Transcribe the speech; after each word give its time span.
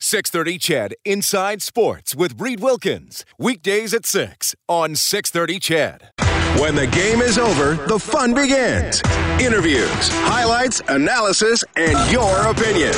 630 0.00 0.58
CHED 0.58 0.94
Inside 1.04 1.60
Sports 1.60 2.14
with 2.14 2.40
Reed 2.40 2.60
Wilkins. 2.60 3.24
Weekdays 3.36 3.92
at 3.92 4.06
6 4.06 4.54
on 4.68 4.94
630 4.94 5.58
CHED. 5.58 6.10
When 6.60 6.74
the 6.74 6.86
game 6.86 7.20
is 7.20 7.36
over, 7.36 7.74
the 7.86 7.98
fun 7.98 8.32
begins. 8.32 9.02
Interviews, 9.40 10.08
highlights, 10.22 10.80
analysis, 10.88 11.62
and 11.76 12.12
your 12.12 12.46
opinion. 12.48 12.92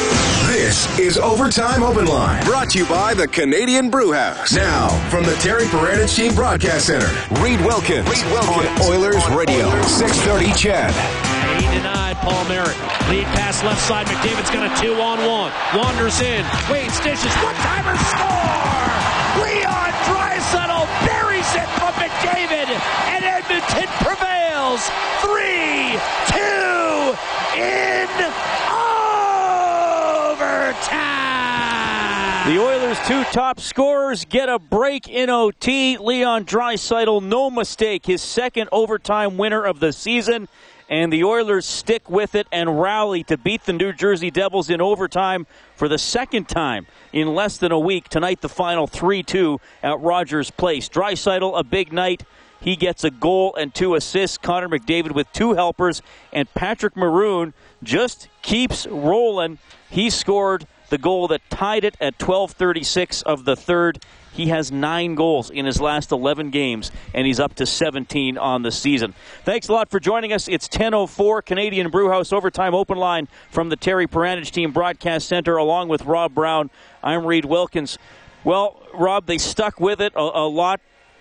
This 0.47 0.99
is 0.99 1.19
Overtime 1.19 1.83
Open 1.83 2.07
Line, 2.07 2.45
brought 2.45 2.71
to 2.71 2.79
you 2.79 2.87
by 2.87 3.15
the 3.15 3.29
Canadian 3.29 3.91
Brew 3.91 4.13
House. 4.13 4.55
Now, 4.55 4.89
from 5.11 5.25
the 5.25 5.35
Terry 5.37 5.65
Paranych 5.65 6.15
Team 6.15 6.35
Broadcast 6.35 6.87
Center, 6.87 7.09
Reed 7.43 7.61
Wilkins, 7.61 8.09
Reed 8.09 8.33
Wilkins 8.33 8.81
on 8.81 8.91
Oilers 8.91 9.29
Radio, 9.31 9.69
630 9.83 10.53
CHED. 10.53 11.40
Denied 11.71 12.17
Paul 12.19 12.45
Merritt. 12.47 12.77
Lead 13.09 13.27
pass 13.39 13.63
left 13.63 13.81
side. 13.81 14.07
McDavid's 14.07 14.51
got 14.51 14.67
a 14.67 14.83
two 14.83 14.95
on 14.95 15.19
one. 15.25 15.53
Wanders 15.75 16.21
in. 16.21 16.45
Wade 16.71 16.91
dishes. 17.03 17.33
One 17.47 17.55
timer 17.63 17.95
score. 18.11 18.91
Leon 19.39 19.93
Draisaitl 20.11 20.91
buries 21.07 21.47
it 21.55 21.69
from 21.79 21.95
McDavid. 21.95 22.75
And 23.15 23.25
Edmonton 23.25 23.87
prevails. 24.03 24.83
Three, 25.23 25.95
two, 26.27 27.15
in 27.55 28.11
overtime. 30.41 31.31
The 32.49 32.59
Oilers' 32.59 32.99
two 33.07 33.23
top 33.33 33.61
scorers 33.61 34.25
get 34.25 34.49
a 34.49 34.59
break 34.59 35.09
in 35.09 35.31
OT. 35.31 35.99
Leon 35.99 36.47
Draisaitl, 36.47 37.23
no 37.23 37.49
mistake, 37.49 38.07
his 38.07 38.23
second 38.23 38.69
overtime 38.73 39.37
winner 39.37 39.65
of 39.65 39.79
the 39.79 39.93
season. 39.93 40.49
And 40.91 41.13
the 41.13 41.23
Oilers 41.23 41.67
stick 41.67 42.11
with 42.11 42.35
it 42.35 42.49
and 42.51 42.81
rally 42.81 43.23
to 43.25 43.39
beat 43.39 43.65
the 43.65 43.73
New 43.73 43.93
Jersey 43.93 44.29
Devils 44.29 44.69
in 44.69 44.81
overtime 44.81 45.47
for 45.77 45.89
the 45.89 45.99
second 45.99 46.49
time 46.49 46.89
in 47.13 47.33
less 47.33 47.59
than 47.59 47.71
a 47.71 47.79
week. 47.79 48.09
Tonight, 48.09 48.41
the 48.41 48.49
final 48.49 48.89
3 48.89 49.23
2 49.23 49.61
at 49.85 50.01
Rogers 50.01 50.51
Place. 50.51 50.89
Draisaitl, 50.89 51.57
a 51.57 51.63
big 51.63 51.93
night. 51.93 52.25
He 52.61 52.75
gets 52.75 53.05
a 53.05 53.11
goal 53.11 53.55
and 53.55 53.73
two 53.73 53.95
assists. 53.95 54.37
Connor 54.37 54.69
McDavid 54.69 55.13
with 55.13 55.33
two 55.33 55.55
helpers. 55.55 56.03
And 56.33 56.53
Patrick 56.55 56.97
Maroon 56.97 57.55
just 57.85 58.29
keeps 58.43 58.85
rolling. 58.89 59.59
He 59.89 60.11
scored 60.11 60.67
the 60.89 60.99
goal 60.99 61.29
that 61.29 61.41
tied 61.51 61.85
it 61.85 61.97
at 62.01 62.19
12:36 62.19 63.23
of 63.23 63.45
the 63.45 63.55
third. 63.55 64.05
He 64.33 64.47
has 64.49 64.71
nine 64.71 65.17
goals 65.17 65.51
in 65.51 65.67
his 65.67 65.81
last 65.81 66.13
11 66.13 66.51
games, 66.51 66.91
and 67.15 67.27
he's 67.27 67.41
up 67.41 67.55
to 67.57 67.67
17 67.67 68.39
on 68.39 68.63
the 68.63 68.71
season. 68.71 69.15
Thanks 69.45 69.69
a 69.69 69.73
lot 69.73 69.91
for 69.91 69.99
joining 69.99 70.33
us. 70.33 70.49
It's 70.49 70.69
10:04 70.69 71.43
Canadian 71.43 71.91
Brewhouse 71.91 72.33
Overtime 72.33 72.75
Open 72.75 72.99
Line 72.99 73.29
from 73.51 73.69
the 73.69 73.77
Terry 73.77 74.07
Paranych 74.07 74.51
Team 74.51 74.73
Broadcast 74.73 75.27
Center, 75.29 75.57
along 75.57 75.89
with 75.89 76.05
Rob 76.05 76.35
Brown. 76.35 76.71
I'm 77.03 77.27
Reed 77.27 77.45
Wilkins. 77.45 77.99
Well, 78.45 78.81
Rob, 78.95 79.27
they 79.27 79.39
stuck 79.39 79.81
with 79.81 80.01
it 80.01 80.13
a, 80.15 80.21
a 80.21 80.49
lot 80.49 80.81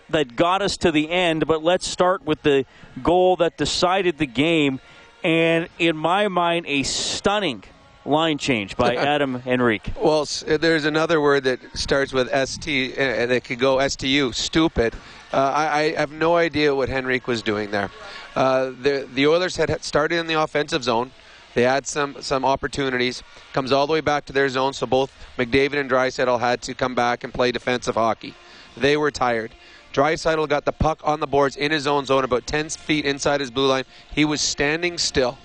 that 0.09 0.35
got 0.35 0.61
us 0.61 0.77
to 0.77 0.91
the 0.91 1.09
end, 1.09 1.47
but 1.47 1.63
let's 1.63 1.87
start 1.87 2.25
with 2.25 2.41
the 2.43 2.65
goal 3.03 3.35
that 3.37 3.57
decided 3.57 4.17
the 4.17 4.25
game, 4.25 4.79
and 5.23 5.67
in 5.77 5.97
my 5.97 6.27
mind, 6.27 6.65
a 6.67 6.83
stunning 6.83 7.63
line 8.05 8.37
change 8.37 8.75
by 8.75 8.95
Adam 9.13 9.41
Henrique. 9.45 9.91
Well, 10.01 10.27
there's 10.45 10.85
another 10.85 11.21
word 11.21 11.43
that 11.45 11.59
starts 11.77 12.13
with 12.13 12.29
st 12.29 12.97
uh, 12.97 13.25
that 13.27 13.43
could 13.43 13.59
go 13.59 13.85
stu. 13.87 14.31
Stupid. 14.31 14.95
Uh, 15.31 15.37
I, 15.37 15.79
I, 15.79 15.95
have 15.95 16.11
no 16.11 16.35
idea 16.35 16.73
what 16.73 16.89
Henrique 16.89 17.27
was 17.27 17.43
doing 17.43 17.71
there. 17.71 17.91
Uh, 18.35 18.71
the 18.81 19.07
the 19.13 19.27
Oilers 19.27 19.55
had 19.55 19.83
started 19.83 20.17
in 20.17 20.27
the 20.27 20.41
offensive 20.41 20.83
zone. 20.83 21.11
They 21.53 21.63
had 21.63 21.85
some 21.85 22.21
some 22.21 22.45
opportunities. 22.45 23.23
Comes 23.53 23.71
all 23.71 23.85
the 23.87 23.93
way 23.93 24.01
back 24.01 24.25
to 24.25 24.33
their 24.33 24.49
zone, 24.49 24.73
so 24.73 24.85
both 24.85 25.11
McDavid 25.37 25.75
and 25.75 25.89
Draisaitl 25.89 26.39
had 26.39 26.61
to 26.63 26.73
come 26.73 26.95
back 26.95 27.23
and 27.23 27.33
play 27.33 27.51
defensive 27.51 27.95
hockey. 27.95 28.33
They 28.75 28.97
were 28.97 29.11
tired. 29.11 29.53
Draisaitl 29.93 30.47
got 30.47 30.65
the 30.65 30.71
puck 30.71 31.01
on 31.03 31.19
the 31.19 31.27
boards 31.27 31.55
in 31.55 31.71
his 31.71 31.87
own 31.87 32.05
zone, 32.05 32.23
about 32.23 32.45
10 32.45 32.69
feet 32.69 33.05
inside 33.05 33.39
his 33.39 33.49
blue 33.49 33.67
line. 33.67 33.85
He 34.13 34.23
was 34.23 34.39
standing 34.39 34.99
still. 34.99 35.37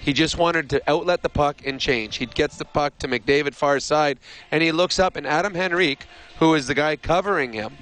He 0.00 0.12
just 0.12 0.38
wanted 0.38 0.70
to 0.70 0.82
outlet 0.88 1.22
the 1.22 1.28
puck 1.28 1.66
and 1.66 1.80
change. 1.80 2.16
He 2.16 2.26
gets 2.26 2.56
the 2.56 2.64
puck 2.64 2.98
to 2.98 3.08
McDavid 3.08 3.54
far 3.54 3.80
side, 3.80 4.18
and 4.50 4.62
he 4.62 4.70
looks 4.72 4.98
up, 4.98 5.16
and 5.16 5.26
Adam 5.26 5.56
Henrique, 5.56 6.06
who 6.38 6.54
is 6.54 6.66
the 6.66 6.74
guy 6.74 6.96
covering 6.96 7.52
him, 7.52 7.76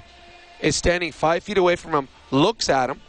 is 0.59 0.75
standing 0.75 1.11
five 1.11 1.43
feet 1.43 1.57
away 1.57 1.75
from 1.75 1.93
him, 1.93 2.07
looks 2.31 2.69
at 2.69 2.89
him, 2.89 3.01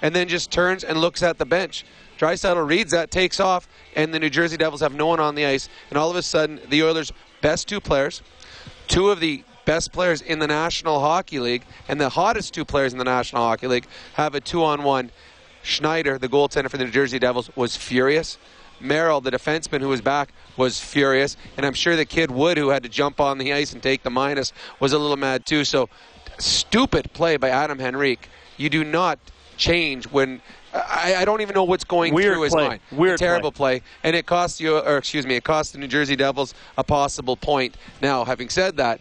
and 0.00 0.14
then 0.14 0.28
just 0.28 0.50
turns 0.50 0.84
and 0.84 0.98
looks 0.98 1.22
at 1.22 1.38
the 1.38 1.44
bench. 1.44 1.84
Draisaitl 2.18 2.68
reads 2.68 2.92
that, 2.92 3.10
takes 3.10 3.40
off, 3.40 3.68
and 3.96 4.14
the 4.14 4.20
New 4.20 4.30
Jersey 4.30 4.56
Devils 4.56 4.80
have 4.80 4.94
no 4.94 5.06
one 5.06 5.18
on 5.18 5.34
the 5.34 5.44
ice. 5.44 5.68
And 5.90 5.98
all 5.98 6.10
of 6.10 6.16
a 6.16 6.22
sudden, 6.22 6.60
the 6.68 6.84
Oilers' 6.84 7.12
best 7.40 7.66
two 7.66 7.80
players, 7.80 8.22
two 8.86 9.10
of 9.10 9.18
the 9.18 9.42
best 9.64 9.92
players 9.92 10.20
in 10.20 10.38
the 10.38 10.46
National 10.46 11.00
Hockey 11.00 11.38
League 11.38 11.64
and 11.88 12.00
the 12.00 12.10
hottest 12.10 12.54
two 12.54 12.64
players 12.64 12.92
in 12.92 12.98
the 12.98 13.04
National 13.04 13.42
Hockey 13.42 13.66
League 13.66 13.86
have 14.14 14.34
a 14.34 14.40
two 14.40 14.62
on 14.64 14.82
one. 14.82 15.10
Schneider, 15.62 16.18
the 16.18 16.28
goaltender 16.28 16.70
for 16.70 16.76
the 16.76 16.84
New 16.84 16.90
Jersey 16.90 17.18
Devils, 17.18 17.50
was 17.56 17.76
furious. 17.76 18.38
Merrill, 18.80 19.20
the 19.20 19.30
defenseman 19.30 19.80
who 19.80 19.88
was 19.88 20.00
back, 20.00 20.32
was 20.56 20.80
furious. 20.80 21.36
And 21.56 21.64
I'm 21.64 21.74
sure 21.74 21.94
the 21.96 22.04
kid 22.04 22.30
Wood, 22.30 22.58
who 22.58 22.70
had 22.70 22.82
to 22.82 22.88
jump 22.88 23.20
on 23.20 23.38
the 23.38 23.52
ice 23.52 23.72
and 23.72 23.82
take 23.82 24.02
the 24.02 24.10
minus, 24.10 24.52
was 24.80 24.92
a 24.92 24.98
little 24.98 25.16
mad 25.16 25.46
too. 25.46 25.64
So, 25.64 25.88
stupid 26.38 27.12
play 27.12 27.36
by 27.36 27.50
Adam 27.50 27.80
Henrique. 27.80 28.28
You 28.56 28.68
do 28.68 28.84
not 28.84 29.18
change 29.56 30.06
when 30.06 30.42
I, 30.74 31.16
I, 31.18 31.24
don't 31.24 31.42
even 31.42 31.54
know 31.54 31.64
what's 31.64 31.84
going 31.84 32.14
Weird 32.14 32.34
through 32.34 32.42
his 32.42 32.54
play. 32.54 32.68
mind. 32.68 32.80
Weird 32.90 33.14
a 33.16 33.18
terrible 33.18 33.52
play. 33.52 33.80
play. 33.80 33.88
and 34.02 34.16
it 34.16 34.26
cost 34.26 34.60
you, 34.60 34.78
or 34.78 34.96
excuse 34.96 35.26
me, 35.26 35.36
it 35.36 35.44
cost 35.44 35.72
the 35.72 35.78
New 35.78 35.86
Jersey 35.86 36.16
Devils 36.16 36.54
a 36.78 36.84
possible 36.84 37.36
point. 37.36 37.76
Now, 38.00 38.24
having 38.24 38.48
said 38.48 38.78
that, 38.78 39.00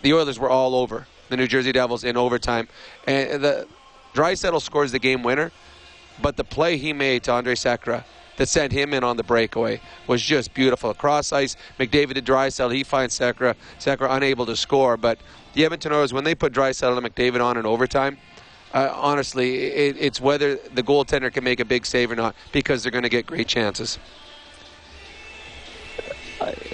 the 0.00 0.14
Oilers 0.14 0.38
were 0.38 0.50
all 0.50 0.74
over 0.74 1.06
the 1.28 1.36
New 1.36 1.46
Jersey 1.46 1.72
Devils 1.72 2.04
in 2.04 2.16
overtime, 2.16 2.68
and 3.06 3.42
the 3.42 3.68
Draisaitl 4.14 4.60
scores 4.60 4.92
the 4.92 4.98
game 4.98 5.22
winner, 5.22 5.52
but 6.22 6.36
the 6.36 6.44
play 6.44 6.76
he 6.76 6.92
made 6.92 7.24
to 7.24 7.32
Andrej 7.32 7.58
Sekera 7.58 8.04
that 8.36 8.48
sent 8.48 8.72
him 8.72 8.94
in 8.94 9.04
on 9.04 9.16
the 9.16 9.22
breakaway 9.22 9.80
was 10.06 10.22
just 10.22 10.54
beautiful. 10.54 10.90
Across 10.90 11.32
ice, 11.32 11.56
McDavid 11.78 12.14
to 12.14 12.22
Draisaitl, 12.22 12.74
he 12.74 12.82
finds 12.82 13.18
Sekera. 13.18 13.54
Sekera 13.78 14.16
unable 14.16 14.46
to 14.46 14.56
score, 14.56 14.96
but 14.96 15.18
the 15.52 15.64
Edmonton 15.64 15.92
Oilers, 15.92 16.12
when 16.12 16.24
they 16.24 16.34
put 16.34 16.52
Draisaitl 16.52 16.96
and 16.96 17.06
McDavid 17.06 17.44
on 17.44 17.56
in 17.56 17.66
overtime, 17.66 18.16
uh, 18.72 18.90
honestly, 18.94 19.64
it, 19.66 19.96
it's 19.98 20.20
whether 20.20 20.56
the 20.56 20.82
goaltender 20.82 21.32
can 21.32 21.44
make 21.44 21.60
a 21.60 21.64
big 21.64 21.84
save 21.84 22.10
or 22.10 22.16
not 22.16 22.34
because 22.52 22.82
they're 22.82 22.92
going 22.92 23.02
to 23.02 23.10
get 23.10 23.26
great 23.26 23.46
chances. 23.46 23.98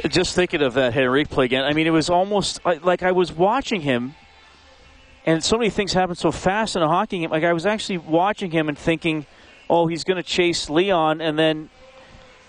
Just 0.09 0.35
thinking 0.35 0.63
of 0.63 0.75
that 0.75 0.97
Henrique 0.97 1.29
play 1.29 1.45
again, 1.47 1.65
I 1.65 1.75
mean, 1.75 1.87
it 1.87 1.91
was 1.91 2.09
almost 2.09 2.65
like 2.65 3.03
I 3.03 3.13
was 3.13 3.33
watching 3.33 3.83
him, 3.83 4.15
and 5.27 5.45
so 5.45 5.59
many 5.59 5.69
things 5.69 5.93
happen 5.93 6.15
so 6.15 6.33
fast 6.33 6.77
in 6.77 6.83
a 6.83 6.89
hockey 6.89 7.19
game. 7.19 7.31
Like 7.31 7.45
I 7.45 7.53
was 7.53 7.67
actually 7.67 7.99
watching 7.99 8.51
him 8.51 8.69
and 8.69 8.79
thinking, 8.79 9.27
oh, 9.71 9.87
he's 9.87 10.05
going 10.05 10.17
to 10.17 10.23
chase 10.23 10.71
Leon, 10.71 11.21
and 11.21 11.39
then 11.39 11.71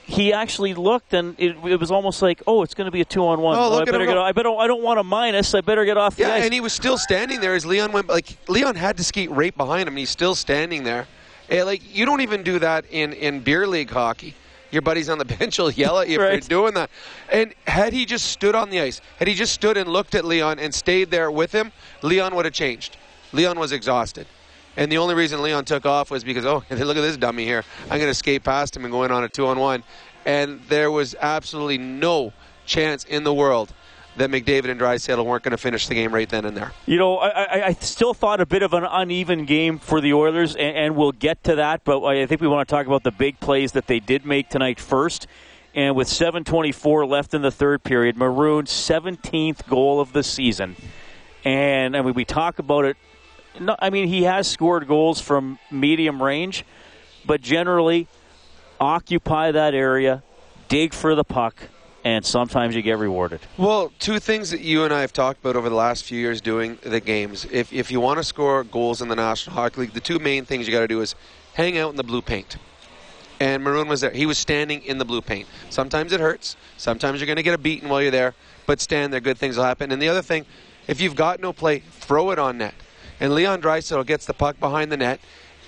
he 0.10 0.34
actually 0.34 0.74
looked, 0.74 1.14
and 1.14 1.40
it, 1.40 1.56
it, 1.64 1.80
was 1.80 1.92
almost 1.92 2.22
like, 2.22 2.42
oh, 2.48 2.64
it's 2.64 2.74
going 2.74 2.86
to 2.86 2.92
be 2.92 3.02
a 3.02 3.06
two 3.06 3.26
on 3.26 3.42
one. 3.42 3.58
Oh, 3.58 3.74
oh, 3.74 3.80
I 3.80 3.86
better 3.86 4.06
get. 4.06 4.18
I 4.18 4.32
better. 4.32 4.50
I 4.50 4.66
don't 4.66 4.82
want 4.82 5.00
a 5.00 5.04
minus. 5.04 5.54
I 5.54 5.62
better 5.62 5.86
get 5.86 5.98
off 5.98 6.16
the 6.16 6.24
ice. 6.24 6.30
yeah, 6.30 6.36
ice. 6.36 6.44
and 6.46 6.54
he 6.54 6.62
was 6.62 6.74
still 6.74 6.98
standing 6.98 7.40
there 7.40 7.54
as 7.54 7.66
Leon 7.66 7.92
went. 7.92 8.08
Like 8.08 8.38
Leon 8.48 8.76
had 8.76 8.98
to 8.98 9.04
skate 9.04 9.30
right 9.30 9.56
behind 9.56 9.84
him, 9.84 9.94
and 9.94 10.00
he's 10.00 10.10
still 10.10 10.34
standing 10.34 10.84
there. 10.84 11.08
And, 11.50 11.66
like 11.66 11.82
you 11.96 12.06
don't 12.06 12.22
even 12.22 12.42
do 12.42 12.58
that 12.60 12.86
in 12.90 13.14
in 13.14 13.42
beer 13.42 13.68
league 13.68 13.92
hockey. 13.92 14.34
Your 14.72 14.82
buddies 14.82 15.10
on 15.10 15.20
the 15.20 15.26
bench 15.40 15.60
will 15.60 15.72
yell 15.72 16.00
at 16.00 16.10
you 16.10 16.20
right. 16.20 16.44
for 16.44 16.50
doing 16.50 16.74
that. 16.74 16.90
And 17.32 17.54
had 17.68 17.94
he 17.94 18.06
just 18.06 18.26
stood 18.26 18.56
on 18.56 18.72
the 18.72 18.82
ice, 18.82 19.02
had 19.18 19.28
he 19.28 19.36
just 19.36 19.54
stood 19.54 19.78
and 19.78 19.88
looked 19.88 20.16
at 20.16 20.26
Leon 20.26 20.58
and 20.58 20.74
stayed 20.74 21.12
there 21.12 21.30
with 21.30 21.52
him, 21.52 21.72
Leon 22.02 22.36
would 22.36 22.46
have 22.46 22.54
changed. 22.54 22.98
Leon 23.32 23.60
was 23.60 23.72
exhausted. 23.72 24.26
And 24.80 24.90
the 24.90 24.98
only 24.98 25.14
reason 25.14 25.42
Leon 25.42 25.66
took 25.66 25.86
off 25.86 26.10
was 26.10 26.24
because, 26.24 26.46
oh, 26.46 26.64
look 26.70 26.96
at 26.96 27.02
this 27.02 27.18
dummy 27.18 27.44
here. 27.44 27.66
I'm 27.92 28.00
going 28.00 28.10
to 28.10 28.14
skate 28.14 28.46
past 28.46 28.78
him 28.78 28.86
and 28.86 28.94
go 28.94 29.04
in 29.04 29.12
on 29.12 29.26
a 29.26 29.28
two 29.28 29.46
on 29.46 29.60
one. 29.60 29.84
And 30.26 30.62
there 30.70 30.90
was 30.90 31.16
absolutely 31.20 31.78
no 31.78 32.32
chance 32.66 33.04
in 33.04 33.26
the 33.26 33.34
world 33.34 33.74
that 34.16 34.30
McDavid 34.30 34.70
and 34.70 34.80
Draisaitl 34.80 35.26
weren't 35.26 35.44
going 35.44 35.52
to 35.52 35.58
finish 35.58 35.88
the 35.88 35.96
game 35.96 36.16
right 36.16 36.30
then 36.30 36.46
and 36.46 36.56
there. 36.56 36.72
You 36.86 36.98
know, 36.98 37.18
I, 37.18 37.68
I, 37.68 37.74
still 37.74 38.14
thought 38.14 38.40
a 38.40 38.46
bit 38.46 38.64
of 38.64 38.74
an 38.74 38.86
uneven 38.86 39.44
game 39.44 39.80
for 39.80 40.00
the 40.00 40.14
Oilers, 40.14 40.56
and, 40.56 40.78
and, 40.78 40.96
we'll 40.96 41.12
get 41.12 41.44
to 41.44 41.56
that. 41.56 41.84
But 41.84 42.04
I 42.06 42.26
think 42.26 42.40
we 42.40 42.48
want 42.48 42.68
to 42.68 42.74
talk 42.74 42.88
about 42.88 43.04
the 43.04 43.12
big 43.12 43.40
plays 43.42 43.74
that 43.74 43.88
they 43.88 44.00
did 44.00 44.26
make 44.26 44.50
tonight 44.50 44.80
first. 44.80 45.28
And 45.76 45.96
with 45.96 46.08
7:24 46.08 47.08
left 47.08 47.34
in 47.34 47.42
the 47.42 47.52
third 47.52 47.84
period, 47.84 48.18
Maroon 48.18 48.66
17th 48.66 49.68
goal 49.68 50.00
of 50.00 50.14
the 50.14 50.24
season, 50.24 50.78
And 51.44 51.98
I 51.98 52.02
mean, 52.02 52.14
we 52.14 52.24
talk 52.24 52.60
about 52.60 52.86
it. 52.86 52.96
No, 53.60 53.76
I 53.80 53.90
mean, 53.90 54.08
he 54.08 54.24
has 54.24 54.48
scored 54.48 54.88
goals 54.88 55.22
from 55.22 55.60
medium 55.72 56.22
range, 56.22 56.66
but 57.26 57.42
generally 57.42 58.08
occupy 58.80 59.52
that 59.52 59.74
area, 59.74 60.24
dig 60.68 60.94
for 60.94 61.16
the 61.16 61.24
puck, 61.24 61.56
and 62.04 62.26
sometimes 62.26 62.76
you 62.76 62.82
get 62.82 62.98
rewarded. 62.98 63.42
Well, 63.58 63.92
two 64.00 64.20
things 64.20 64.52
that 64.52 64.62
you 64.62 64.84
and 64.84 64.94
I 64.94 65.02
have 65.02 65.14
talked 65.14 65.40
about 65.42 65.56
over 65.56 65.70
the 65.70 65.76
last 65.76 66.04
few 66.06 66.20
years 66.20 66.42
doing 66.42 66.78
the 66.82 67.00
games. 67.00 67.46
If, 67.52 67.74
if 67.74 67.92
you 67.92 68.00
want 68.00 68.20
to 68.20 68.24
score 68.24 68.64
goals 68.64 69.02
in 69.02 69.10
the 69.10 69.16
National 69.16 69.56
Hockey 69.56 69.82
League, 69.82 69.94
the 69.94 70.00
two 70.00 70.20
main 70.20 70.46
things 70.46 70.68
you 70.68 70.74
got 70.74 70.82
to 70.82 70.88
do 70.88 71.02
is 71.02 71.16
hang 71.54 71.78
out 71.78 71.90
in 71.92 71.98
the 71.98 72.04
blue 72.04 72.22
paint. 72.22 72.58
And 73.42 73.64
Maroon 73.64 73.88
was 73.88 74.02
there. 74.02 74.12
He 74.12 74.26
was 74.26 74.38
standing 74.38 74.82
in 74.84 74.98
the 74.98 75.06
blue 75.06 75.22
paint. 75.22 75.48
Sometimes 75.70 76.12
it 76.12 76.20
hurts. 76.20 76.58
Sometimes 76.78 77.20
you're 77.20 77.26
going 77.26 77.38
to 77.38 77.44
get 77.44 77.54
a 77.54 77.58
beating 77.58 77.88
while 77.88 78.02
you're 78.02 78.12
there. 78.12 78.34
But 78.66 78.82
stand 78.82 79.14
there, 79.14 79.22
good 79.22 79.38
things 79.38 79.58
will 79.58 79.64
happen. 79.64 79.92
And 79.92 80.02
the 80.02 80.10
other 80.10 80.22
thing, 80.22 80.46
if 80.88 81.00
you've 81.00 81.16
got 81.16 81.40
no 81.40 81.54
play, 81.54 81.80
throw 81.80 82.32
it 82.32 82.40
on 82.40 82.58
net. 82.58 82.74
And 83.20 83.34
Leon 83.34 83.62
Draisaitl 83.62 84.06
gets 84.06 84.26
the 84.26 84.34
puck 84.34 84.60
behind 84.60 84.92
the 84.92 84.98
net, 84.98 85.20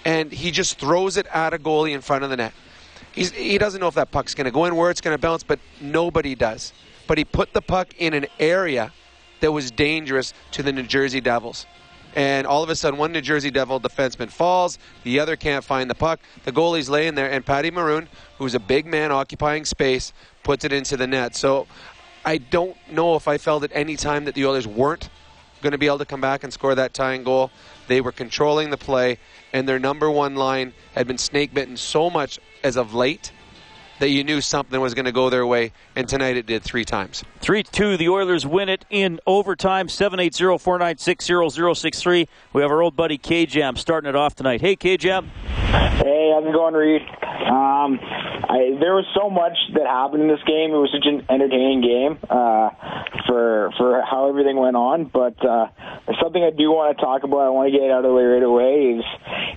and 0.06 0.32
he 0.32 0.52
just 0.52 0.80
throws 0.80 1.18
it 1.18 1.28
at 1.28 1.54
a 1.54 1.58
goalie 1.58 1.94
in 1.94 2.02
front 2.02 2.24
of 2.24 2.30
the 2.30 2.38
net. 2.38 2.54
He's, 3.12 3.32
he 3.32 3.58
doesn't 3.58 3.82
know 3.82 3.88
if 3.88 3.96
that 3.96 4.12
puck's 4.12 4.34
going 4.34 4.46
to 4.46 4.52
go 4.52 4.66
in, 4.66 4.76
where 4.76 4.90
it's 4.90 5.02
going 5.02 5.16
to 5.16 5.22
bounce, 5.22 5.44
but 5.44 5.60
nobody 5.82 6.34
does. 6.34 6.72
But 7.08 7.18
he 7.18 7.26
put 7.26 7.54
the 7.54 7.62
puck 7.62 7.94
in 7.98 8.14
an 8.14 8.28
area 8.40 8.94
that 9.42 9.52
was 9.52 9.70
dangerous 9.70 10.34
to 10.52 10.64
the 10.64 10.72
New 10.72 10.84
Jersey 10.84 11.20
Devils. 11.20 11.66
And 12.16 12.46
all 12.46 12.62
of 12.62 12.70
a 12.70 12.76
sudden, 12.76 13.00
one 13.00 13.12
New 13.12 13.22
Jersey 13.22 13.52
Devil 13.52 13.80
defenseman 13.80 14.30
falls, 14.30 14.78
the 15.04 15.20
other 15.20 15.36
can't 15.36 15.64
find 15.64 15.90
the 15.90 15.96
puck. 15.96 16.20
The 16.44 16.52
goalie's 16.52 16.90
laying 16.90 17.16
there, 17.16 17.30
and 17.30 17.46
Patty 17.46 17.72
Maroon, 17.72 18.08
who's 18.38 18.54
a 18.54 18.60
big 18.60 18.86
man 18.86 19.12
occupying 19.12 19.66
space, 19.66 20.14
puts 20.44 20.66
it 20.66 20.74
into 20.74 20.98
the 20.98 21.08
net. 21.08 21.36
So 21.36 21.68
I 22.26 22.38
don't 22.38 22.78
know 22.92 23.16
if 23.16 23.28
I 23.28 23.38
felt 23.38 23.64
at 23.64 23.72
any 23.74 23.96
time 23.96 24.26
that 24.26 24.36
the 24.36 24.46
Oilers 24.46 24.68
weren't 24.68 25.10
going 25.62 25.72
to 25.72 25.78
be 25.78 25.88
able 25.88 26.00
to 26.00 26.06
come 26.06 26.22
back 26.22 26.44
and 26.44 26.52
score 26.52 26.76
that 26.76 26.94
tying 26.94 27.24
goal. 27.24 27.52
They 27.88 28.02
were 28.02 28.12
controlling 28.12 28.70
the 28.70 28.78
play, 28.78 29.18
and 29.54 29.68
their 29.68 29.80
number 29.80 30.10
one 30.10 30.36
line 30.36 30.74
had 30.94 31.08
been 31.08 31.18
snake 31.18 31.54
bitten 31.54 31.78
so 31.78 32.10
much 32.10 32.40
as 32.64 32.78
of 32.78 32.94
late 32.94 33.32
that 34.00 34.10
you 34.10 34.24
knew 34.24 34.42
something 34.42 34.82
was 34.82 34.96
going 34.96 35.06
to 35.06 35.12
go 35.12 35.30
their 35.30 35.46
way, 35.46 35.72
and 35.96 36.10
tonight 36.10 36.36
it 36.36 36.48
did 36.48 36.64
three 36.64 36.84
times. 36.84 37.24
3 37.40 37.64
2, 37.64 37.98
the 37.98 38.10
Oilers 38.10 38.46
win 38.46 38.68
it 38.68 38.84
in 38.90 39.20
overtime. 39.28 39.88
780 39.88 40.58
496 40.58 41.26
0063. 41.80 42.28
We 42.52 42.62
have 42.64 42.72
our 42.72 42.82
old 42.82 42.96
buddy 42.96 43.18
K 43.18 43.46
Jam 43.46 43.76
starting 43.76 44.10
it 44.10 44.16
off 44.16 44.36
tonight. 44.36 44.62
Hey, 44.62 44.76
K 44.76 44.98
Jam. 44.98 45.30
Hey, 45.72 46.32
how's 46.36 46.44
it 46.44 46.52
going, 46.52 46.74
Reed? 46.74 47.02
Um, 47.02 47.96
I, 48.04 48.76
there 48.76 48.92
was 48.92 49.08
so 49.16 49.30
much 49.30 49.56
that 49.76 49.88
happened 49.88 50.24
in 50.24 50.28
this 50.28 50.44
game. 50.44 50.76
It 50.76 50.82
was 50.84 50.92
such 50.92 51.08
an 51.08 51.24
entertaining 51.32 51.80
game 51.80 52.20
uh, 52.28 52.76
for 53.24 53.72
for 53.80 54.04
how 54.04 54.28
everything 54.28 54.60
went 54.60 54.76
on. 54.76 55.06
But 55.08 55.40
uh, 55.40 55.72
something 56.20 56.44
I 56.44 56.52
do 56.52 56.76
want 56.76 56.92
to 56.92 57.00
talk 57.00 57.24
about. 57.24 57.48
I 57.48 57.56
want 57.56 57.72
to 57.72 57.80
get 57.80 57.88
out 57.88 58.04
of 58.04 58.12
the 58.12 58.16
way 58.16 58.28
right 58.28 58.44
away. 58.44 59.00
Is 59.00 59.06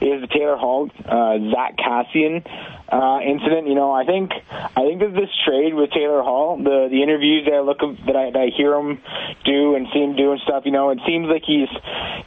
is 0.07 0.17
the 0.23 0.31
Taylor 0.31 0.55
Hall, 0.55 0.87
uh, 1.03 1.35
Zack 1.51 1.83
Kassian 1.83 2.47
uh, 2.47 3.19
incident? 3.27 3.67
You 3.67 3.75
know, 3.75 3.91
I 3.91 4.07
think 4.07 4.31
I 4.55 4.87
think 4.87 5.03
that 5.03 5.19
this 5.19 5.35
trade 5.43 5.75
with 5.75 5.91
Taylor 5.91 6.23
Hall, 6.23 6.63
the 6.63 6.87
the 6.95 7.03
interviews 7.03 7.51
that 7.51 7.59
I 7.59 7.63
look 7.67 7.83
that 7.83 8.15
I, 8.15 8.31
that 8.31 8.39
I 8.39 8.55
hear 8.55 8.79
him 8.79 9.03
do 9.43 9.75
and 9.75 9.91
see 9.91 9.99
him 9.99 10.15
do 10.15 10.31
and 10.31 10.39
stuff. 10.47 10.63
You 10.63 10.71
know, 10.71 10.95
it 10.95 11.03
seems 11.03 11.27
like 11.27 11.43
he's 11.43 11.71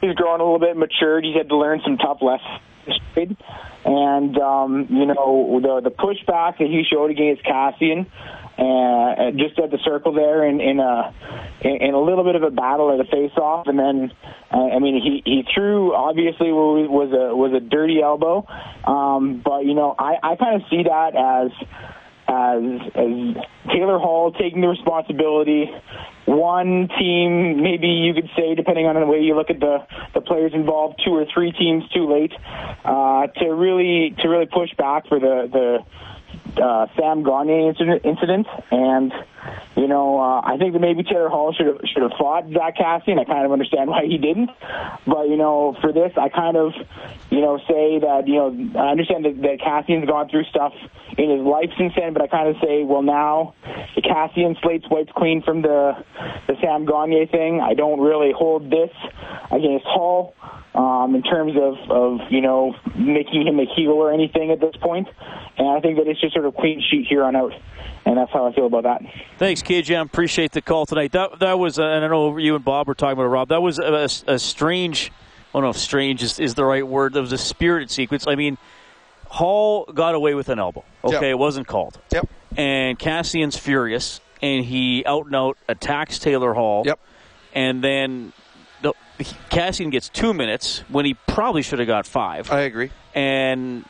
he's 0.04 0.12
growing 0.12 0.40
a 0.40 0.44
little 0.44 0.60
bit 0.60 0.76
matured. 0.76 1.24
He's 1.24 1.40
had 1.40 1.48
to 1.48 1.56
learn 1.56 1.80
some 1.80 1.96
tough 1.96 2.20
lessons 2.20 2.67
And 3.84 4.36
um, 4.38 4.86
you 4.90 5.06
know 5.06 5.60
the 5.62 5.80
the 5.88 5.90
pushback 5.90 6.58
that 6.58 6.66
he 6.66 6.84
showed 6.90 7.10
against 7.10 7.42
Kassian, 7.44 8.06
uh, 8.58 9.30
just 9.32 9.58
at 9.58 9.70
the 9.70 9.78
circle 9.84 10.12
there 10.12 10.44
in 10.46 10.60
in 10.60 10.80
a 10.80 11.14
in 11.62 11.94
a 11.94 12.00
little 12.00 12.24
bit 12.24 12.34
of 12.34 12.42
a 12.42 12.50
battle 12.50 12.92
at 12.92 13.00
a 13.00 13.08
face-off, 13.08 13.66
and 13.66 13.78
then 13.78 14.12
uh, 14.52 14.68
I 14.74 14.78
mean 14.78 15.00
he 15.00 15.22
he 15.24 15.44
threw 15.54 15.94
obviously 15.94 16.52
was 16.52 17.12
a 17.12 17.34
was 17.34 17.52
a 17.54 17.60
dirty 17.60 18.02
elbow, 18.02 18.46
um, 18.84 19.40
but 19.44 19.64
you 19.64 19.74
know 19.74 19.94
I 19.98 20.16
I 20.22 20.36
kind 20.36 20.60
of 20.60 20.68
see 20.68 20.82
that 20.82 21.14
as 21.14 21.50
as, 22.28 22.62
as 22.94 23.44
Taylor 23.72 23.98
Hall 23.98 24.32
taking 24.32 24.60
the 24.60 24.68
responsibility. 24.68 25.70
One 26.26 26.88
team, 26.98 27.62
maybe 27.62 27.88
you 27.88 28.12
could 28.12 28.28
say, 28.36 28.54
depending 28.54 28.86
on 28.86 28.94
the 29.00 29.06
way 29.06 29.20
you 29.20 29.34
look 29.34 29.48
at 29.48 29.60
the, 29.60 29.86
the 30.14 30.20
players 30.20 30.52
involved, 30.52 31.00
two 31.04 31.12
or 31.12 31.24
three 31.32 31.52
teams 31.52 31.88
too 31.88 32.06
late 32.06 32.32
uh, 32.84 33.28
to 33.28 33.46
really 33.46 34.14
to 34.20 34.28
really 34.28 34.46
push 34.46 34.74
back 34.76 35.08
for 35.08 35.18
the 35.18 35.48
the 35.50 36.62
uh, 36.62 36.86
Sam 36.96 37.22
Gagner 37.22 37.68
incident, 37.68 38.04
incident, 38.04 38.46
and 38.70 39.12
you 39.76 39.88
know 39.88 40.18
uh, 40.18 40.40
I 40.44 40.56
think 40.58 40.72
that 40.72 40.80
maybe 40.80 41.02
Taylor 41.02 41.28
Hall 41.28 41.52
should 41.52 41.66
have 41.66 41.80
should 41.92 42.02
have 42.02 42.12
fought 42.18 42.44
Zack 42.52 42.76
Kassian. 42.76 43.18
I 43.18 43.24
kind 43.24 43.44
of 43.44 43.52
understand 43.52 43.90
why 43.90 44.04
he 44.06 44.18
didn't, 44.18 44.50
but 45.06 45.28
you 45.28 45.36
know 45.36 45.76
for 45.80 45.92
this 45.92 46.12
I 46.16 46.28
kind 46.28 46.56
of 46.56 46.72
you 47.30 47.40
know 47.40 47.58
say 47.58 47.98
that 48.00 48.24
you 48.26 48.34
know 48.34 48.80
I 48.80 48.90
understand 48.90 49.24
that, 49.24 49.40
that 49.42 49.58
Kassian's 49.60 50.08
gone 50.08 50.28
through 50.28 50.44
stuff 50.44 50.72
in 51.16 51.30
his 51.30 51.40
life 51.40 51.70
since 51.78 51.92
then, 51.96 52.12
but 52.12 52.22
I 52.22 52.26
kind 52.26 52.48
of 52.48 52.56
say 52.62 52.84
well 52.84 53.02
now 53.02 53.54
the 53.94 54.02
Kassian 54.02 54.60
slate's 54.62 54.86
wiped 54.90 55.14
clean 55.14 55.42
from 55.42 55.62
the 55.62 56.04
the 56.46 56.56
Sam 56.60 56.86
Gagner 56.86 57.26
thing. 57.26 57.60
I 57.60 57.74
don't 57.74 58.00
really 58.00 58.32
hold 58.32 58.70
this 58.70 58.90
against 59.50 59.84
Hall 59.86 60.34
um, 60.74 61.14
in 61.14 61.22
terms 61.22 61.54
of, 61.56 61.90
of 61.90 62.20
you 62.30 62.40
know 62.40 62.74
making 62.96 63.46
him 63.46 63.58
a 63.58 63.64
heel 63.64 63.92
or 63.92 64.12
anything 64.12 64.50
at 64.50 64.60
this 64.60 64.76
point. 64.80 65.08
And 65.56 65.68
I 65.68 65.80
think 65.80 65.98
that 65.98 66.06
it's 66.06 66.20
just 66.20 66.34
sort 66.34 66.46
of 66.46 66.54
clean 66.54 66.82
sheet 66.88 67.06
here 67.08 67.24
on 67.24 67.34
out. 67.34 67.52
And 68.04 68.16
that's 68.16 68.32
how 68.32 68.46
I 68.46 68.54
feel 68.54 68.66
about 68.66 68.84
that. 68.84 69.02
Thanks, 69.38 69.62
KJ. 69.62 69.96
I 69.96 70.00
appreciate 70.00 70.52
the 70.52 70.62
call 70.62 70.86
tonight. 70.86 71.12
That 71.12 71.40
that 71.40 71.58
was, 71.58 71.78
uh, 71.78 71.84
and 71.84 72.04
I 72.04 72.08
know 72.08 72.38
you 72.38 72.54
and 72.54 72.64
Bob 72.64 72.88
were 72.88 72.94
talking 72.94 73.12
about 73.12 73.24
it, 73.24 73.28
Rob. 73.28 73.48
That 73.48 73.62
was 73.62 73.78
a, 73.78 74.08
a 74.26 74.38
strange. 74.38 75.10
I 75.10 75.52
don't 75.52 75.62
know 75.62 75.70
if 75.70 75.78
strange 75.78 76.22
is, 76.22 76.38
is 76.38 76.54
the 76.54 76.64
right 76.64 76.86
word. 76.86 77.14
That 77.14 77.20
was 77.20 77.32
a 77.32 77.38
spirited 77.38 77.90
sequence. 77.90 78.26
I 78.26 78.34
mean, 78.34 78.58
Hall 79.28 79.84
got 79.84 80.14
away 80.14 80.34
with 80.34 80.48
an 80.48 80.58
elbow. 80.58 80.84
Okay, 81.04 81.14
yep. 81.14 81.22
it 81.22 81.38
wasn't 81.38 81.66
called. 81.66 81.98
Yep. 82.12 82.28
And 82.56 82.98
Kassian's 82.98 83.56
furious, 83.56 84.20
and 84.42 84.64
he 84.64 85.04
out 85.04 85.26
and 85.26 85.34
out 85.34 85.58
attacks 85.68 86.18
Taylor 86.18 86.54
Hall. 86.54 86.82
Yep. 86.86 86.98
And 87.54 87.82
then 87.82 88.32
the, 88.82 88.94
Kassian 89.50 89.90
gets 89.90 90.08
two 90.08 90.32
minutes 90.32 90.80
when 90.88 91.04
he 91.04 91.14
probably 91.14 91.62
should 91.62 91.78
have 91.78 91.88
got 91.88 92.06
five. 92.06 92.50
I 92.50 92.60
agree. 92.60 92.90
And 93.14 93.84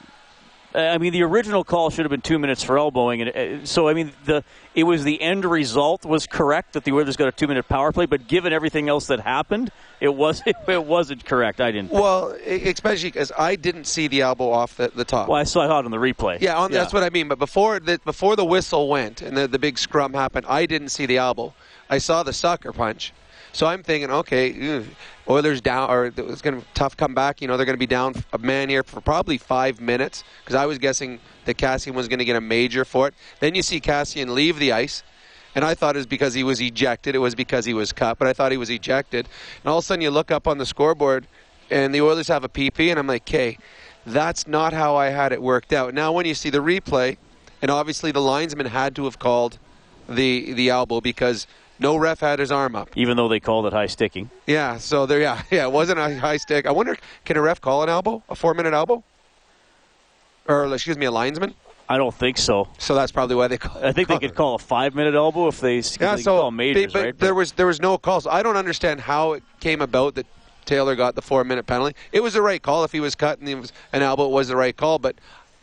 I 0.74 0.98
mean, 0.98 1.12
the 1.12 1.22
original 1.22 1.64
call 1.64 1.88
should 1.88 2.04
have 2.04 2.10
been 2.10 2.20
two 2.20 2.38
minutes 2.38 2.62
for 2.62 2.78
elbowing, 2.78 3.22
and 3.22 3.62
uh, 3.62 3.64
so 3.64 3.88
I 3.88 3.94
mean, 3.94 4.12
the 4.26 4.44
it 4.74 4.84
was 4.84 5.02
the 5.02 5.20
end 5.20 5.46
result 5.46 6.04
was 6.04 6.26
correct 6.26 6.74
that 6.74 6.84
the 6.84 6.92
Oilers 6.92 7.16
got 7.16 7.26
a 7.26 7.32
two 7.32 7.46
minute 7.46 7.68
power 7.68 7.90
play, 7.90 8.04
but 8.04 8.28
given 8.28 8.52
everything 8.52 8.88
else 8.88 9.06
that 9.06 9.20
happened, 9.20 9.70
it 10.00 10.14
was 10.14 10.42
it 10.68 10.84
wasn't 10.84 11.24
correct. 11.24 11.60
I 11.60 11.70
didn't. 11.72 11.88
Think. 11.88 12.02
Well, 12.02 12.36
especially 12.46 13.08
because 13.10 13.32
I 13.36 13.56
didn't 13.56 13.84
see 13.84 14.08
the 14.08 14.20
elbow 14.20 14.50
off 14.50 14.76
the, 14.76 14.88
the 14.94 15.06
top. 15.06 15.28
Well, 15.28 15.40
I 15.40 15.44
saw 15.44 15.64
it 15.64 15.70
on 15.70 15.90
the 15.90 15.96
replay. 15.96 16.40
Yeah, 16.40 16.58
on, 16.58 16.70
yeah. 16.70 16.80
that's 16.80 16.92
what 16.92 17.02
I 17.02 17.08
mean. 17.08 17.28
But 17.28 17.38
before 17.38 17.80
the 17.80 17.98
before 18.04 18.36
the 18.36 18.44
whistle 18.44 18.88
went 18.88 19.22
and 19.22 19.36
the, 19.36 19.48
the 19.48 19.58
big 19.58 19.78
scrum 19.78 20.12
happened, 20.12 20.44
I 20.46 20.66
didn't 20.66 20.90
see 20.90 21.06
the 21.06 21.16
elbow. 21.16 21.54
I 21.88 21.96
saw 21.96 22.22
the 22.22 22.34
sucker 22.34 22.72
punch. 22.72 23.14
So 23.58 23.66
I'm 23.66 23.82
thinking, 23.82 24.08
okay, 24.08 24.84
Oilers 25.28 25.60
down, 25.60 25.90
or 25.90 26.06
it's 26.16 26.42
going 26.42 26.60
to 26.60 26.66
tough 26.74 26.96
comeback. 26.96 27.42
You 27.42 27.48
know, 27.48 27.56
they're 27.56 27.66
going 27.66 27.74
to 27.74 27.76
be 27.76 27.88
down 27.88 28.14
a 28.32 28.38
man 28.38 28.68
here 28.68 28.84
for 28.84 29.00
probably 29.00 29.36
five 29.36 29.80
minutes 29.80 30.22
because 30.44 30.54
I 30.54 30.64
was 30.64 30.78
guessing 30.78 31.18
that 31.44 31.56
Kassian 31.56 31.94
was 31.94 32.06
going 32.06 32.20
to 32.20 32.24
get 32.24 32.36
a 32.36 32.40
major 32.40 32.84
for 32.84 33.08
it. 33.08 33.14
Then 33.40 33.56
you 33.56 33.62
see 33.62 33.80
Kassian 33.80 34.28
leave 34.28 34.60
the 34.60 34.70
ice. 34.70 35.02
And 35.56 35.64
I 35.64 35.74
thought 35.74 35.96
it 35.96 35.98
was 35.98 36.06
because 36.06 36.34
he 36.34 36.44
was 36.44 36.60
ejected. 36.60 37.16
It 37.16 37.18
was 37.18 37.34
because 37.34 37.64
he 37.64 37.74
was 37.74 37.92
cut, 37.92 38.16
but 38.16 38.28
I 38.28 38.32
thought 38.32 38.52
he 38.52 38.58
was 38.58 38.70
ejected. 38.70 39.26
And 39.64 39.68
all 39.68 39.78
of 39.78 39.82
a 39.82 39.86
sudden, 39.86 40.02
you 40.02 40.12
look 40.12 40.30
up 40.30 40.46
on 40.46 40.58
the 40.58 40.66
scoreboard, 40.66 41.26
and 41.68 41.92
the 41.92 42.00
Oilers 42.00 42.28
have 42.28 42.44
a 42.44 42.48
PP, 42.48 42.90
and 42.90 42.98
I'm 43.00 43.08
like, 43.08 43.22
okay, 43.22 43.58
that's 44.06 44.46
not 44.46 44.72
how 44.72 44.94
I 44.94 45.08
had 45.08 45.32
it 45.32 45.42
worked 45.42 45.72
out. 45.72 45.94
Now, 45.94 46.12
when 46.12 46.26
you 46.26 46.34
see 46.34 46.50
the 46.50 46.62
replay, 46.62 47.16
and 47.60 47.72
obviously 47.72 48.12
the 48.12 48.20
linesman 48.20 48.66
had 48.66 48.94
to 48.94 49.04
have 49.06 49.18
called 49.18 49.58
the 50.08 50.52
the 50.52 50.70
elbow 50.70 51.00
because 51.00 51.46
no 51.78 51.96
ref 51.96 52.20
had 52.20 52.38
his 52.38 52.50
arm 52.50 52.74
up. 52.74 52.90
Even 52.96 53.16
though 53.16 53.28
they 53.28 53.40
called 53.40 53.66
it 53.66 53.72
high 53.72 53.86
sticking. 53.86 54.30
Yeah, 54.46 54.78
so 54.78 55.06
there, 55.06 55.20
yeah, 55.20 55.42
yeah, 55.50 55.64
it 55.64 55.72
wasn't 55.72 55.98
a 55.98 56.18
high 56.18 56.36
stick. 56.36 56.66
I 56.66 56.72
wonder, 56.72 56.96
can 57.24 57.36
a 57.36 57.42
ref 57.42 57.60
call 57.60 57.82
an 57.82 57.88
elbow, 57.88 58.22
a 58.28 58.34
four 58.34 58.54
minute 58.54 58.74
elbow? 58.74 59.02
Or, 60.46 60.72
excuse 60.72 60.96
me, 60.96 61.06
a 61.06 61.10
linesman? 61.10 61.54
I 61.90 61.96
don't 61.96 62.14
think 62.14 62.36
so. 62.38 62.68
So 62.78 62.94
that's 62.94 63.12
probably 63.12 63.36
why 63.36 63.48
they 63.48 63.58
call. 63.58 63.84
I 63.84 63.92
think 63.92 64.08
they 64.08 64.18
could 64.18 64.34
call 64.34 64.54
a 64.54 64.58
five 64.58 64.94
minute 64.94 65.14
elbow 65.14 65.48
if 65.48 65.60
they, 65.60 65.76
yeah, 65.76 66.16
they 66.16 66.22
so, 66.22 66.40
call 66.40 66.50
majors, 66.50 66.92
but 66.92 67.02
right? 67.02 67.18
There 67.18 67.34
was 67.34 67.52
there 67.52 67.66
was 67.66 67.80
no 67.80 67.96
calls. 67.96 68.26
I 68.26 68.42
don't 68.42 68.56
understand 68.56 69.00
how 69.00 69.32
it 69.32 69.42
came 69.60 69.80
about 69.80 70.14
that 70.16 70.26
Taylor 70.66 70.94
got 70.94 71.14
the 71.14 71.22
four 71.22 71.44
minute 71.44 71.66
penalty. 71.66 71.96
It 72.12 72.20
was 72.20 72.34
the 72.34 72.42
right 72.42 72.60
call 72.60 72.84
if 72.84 72.92
he 72.92 73.00
was 73.00 73.14
cut 73.14 73.40
and 73.40 73.60
was 73.60 73.72
an 73.92 74.02
elbow. 74.02 74.26
It 74.26 74.32
was 74.32 74.48
the 74.48 74.56
right 74.56 74.76
call, 74.76 74.98
but 74.98 75.16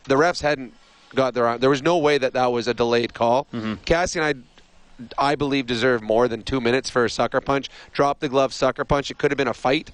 the 0.06 0.16
refs 0.16 0.42
hadn't 0.42 0.74
got 1.14 1.36
their 1.36 1.46
arm. 1.48 1.60
There 1.60 1.70
was 1.70 1.84
no 1.84 1.98
way 1.98 2.18
that 2.18 2.34
that 2.34 2.52
was 2.52 2.68
a 2.68 2.74
delayed 2.74 3.14
call. 3.14 3.46
Mm-hmm. 3.54 3.74
Kassian 3.86 4.24
I 4.24 4.34
I 5.18 5.36
believe, 5.36 5.66
deserved 5.66 6.04
more 6.04 6.28
than 6.28 6.42
two 6.42 6.62
minutes 6.62 6.90
for 6.90 7.06
a 7.06 7.10
sucker 7.10 7.42
punch. 7.42 7.70
Drop 7.92 8.20
the 8.20 8.30
glove 8.30 8.54
sucker 8.54 8.86
punch. 8.86 9.12
It 9.12 9.18
could 9.18 9.32
have 9.32 9.38
been 9.38 9.48
a 9.48 9.54
fight. 9.54 9.92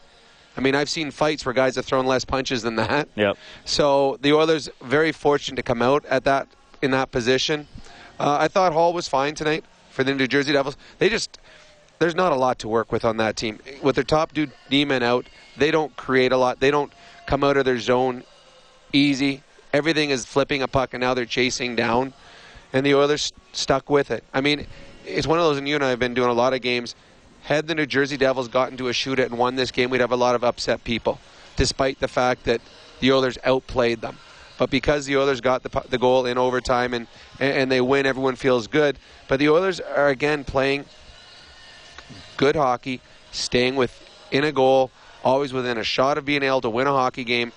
I 0.58 0.62
mean, 0.62 0.76
I've 0.76 0.90
seen 0.90 1.12
fights 1.12 1.46
where 1.46 1.54
guys 1.54 1.76
have 1.76 1.86
thrown 1.86 2.06
less 2.06 2.26
punches 2.26 2.62
than 2.62 2.76
that. 2.76 3.08
Yep. 3.16 3.38
So 3.66 4.18
the 4.22 4.34
Oilers 4.34 4.70
very 4.82 5.12
fortunate 5.12 5.56
to 5.56 5.64
come 5.64 5.82
out 5.82 6.06
at 6.06 6.26
that 6.26 6.48
in 6.82 6.92
that 6.92 7.12
position. 7.12 7.68
Uh, 8.20 8.38
I 8.40 8.48
thought 8.48 8.74
Hall 8.74 8.94
was 8.94 9.08
fine 9.08 9.34
tonight 9.34 9.64
for 9.90 10.04
the 10.04 10.14
New 10.14 10.28
Jersey 10.28 10.52
Devils. 10.52 10.78
They 11.00 11.10
just 11.10 11.40
there's 12.00 12.16
not 12.16 12.32
a 12.32 12.36
lot 12.36 12.60
to 12.60 12.68
work 12.68 12.92
with 12.92 13.06
on 13.06 13.18
that 13.18 13.36
team. 13.36 13.60
With 13.82 13.96
their 13.96 14.04
top 14.04 14.34
dude 14.34 14.52
D-man 14.70 15.04
out, 15.04 15.28
they 15.58 15.70
don't 15.72 15.96
create 15.96 16.32
a 16.32 16.38
lot. 16.38 16.60
They 16.60 16.72
don't 16.72 16.92
come 17.28 17.44
out 17.44 17.58
of 17.58 17.66
their 17.66 17.80
zone 17.80 18.24
easy. 18.92 19.44
Everything 19.72 20.10
is 20.10 20.26
flipping 20.26 20.62
a 20.64 20.68
puck, 20.68 20.94
and 20.94 21.02
now 21.02 21.14
they're 21.14 21.26
chasing 21.26 21.76
down, 21.76 22.14
and 22.74 22.86
the 22.86 22.96
Oilers 22.96 23.32
stuck 23.54 23.90
with 23.90 24.12
it. 24.12 24.24
I 24.34 24.42
mean, 24.42 24.66
it's 25.12 25.28
one 25.28 25.40
of 25.40 25.46
those, 25.46 25.58
and 25.58 25.68
you 25.68 25.76
and 25.76 25.84
I 25.84 25.90
have 25.90 26.00
been 26.00 26.14
doing 26.14 26.30
a 26.30 26.34
lot 26.34 26.54
of 26.54 26.62
games. 26.62 26.96
Had 27.44 27.68
the 27.68 27.76
New 27.76 27.86
Jersey 27.86 28.18
Devils 28.18 28.48
gotten 28.48 28.78
to 28.78 28.88
a 28.88 28.92
shootout 28.92 29.26
and 29.26 29.38
won 29.38 29.56
this 29.56 29.72
game, 29.72 29.90
we'd 29.90 30.02
have 30.02 30.12
a 30.12 30.16
lot 30.16 30.36
of 30.36 30.44
upset 30.44 30.84
people, 30.84 31.20
despite 31.56 32.00
the 32.00 32.08
fact 32.08 32.44
that 32.46 32.62
the 33.00 33.12
Oilers 33.12 33.38
outplayed 33.44 34.02
them. 34.02 34.18
But 34.58 34.70
because 34.70 35.08
the 35.08 35.18
Oilers 35.18 35.42
got 35.42 35.64
the, 35.64 35.82
the 35.90 35.98
goal 35.98 36.28
in 36.28 36.38
overtime 36.38 36.94
and, 36.94 37.08
and 37.40 37.72
they 37.72 37.82
win, 37.82 38.06
everyone 38.06 38.36
feels 38.36 38.68
good. 38.68 39.00
But 39.28 39.40
the 39.40 39.50
Oilers 39.50 39.80
are 39.80 40.10
again 40.10 40.44
playing 40.44 40.86
good 42.38 42.56
hockey, 42.56 43.02
staying 43.32 43.76
within 43.76 44.44
a 44.44 44.52
goal, 44.52 44.92
always 45.24 45.52
within 45.52 45.80
a 45.80 45.84
shot 45.84 46.20
of 46.20 46.26
being 46.26 46.44
able 46.44 46.62
to 46.62 46.70
win 46.70 46.86
a 46.86 46.92
hockey 46.92 47.24
game, 47.24 47.52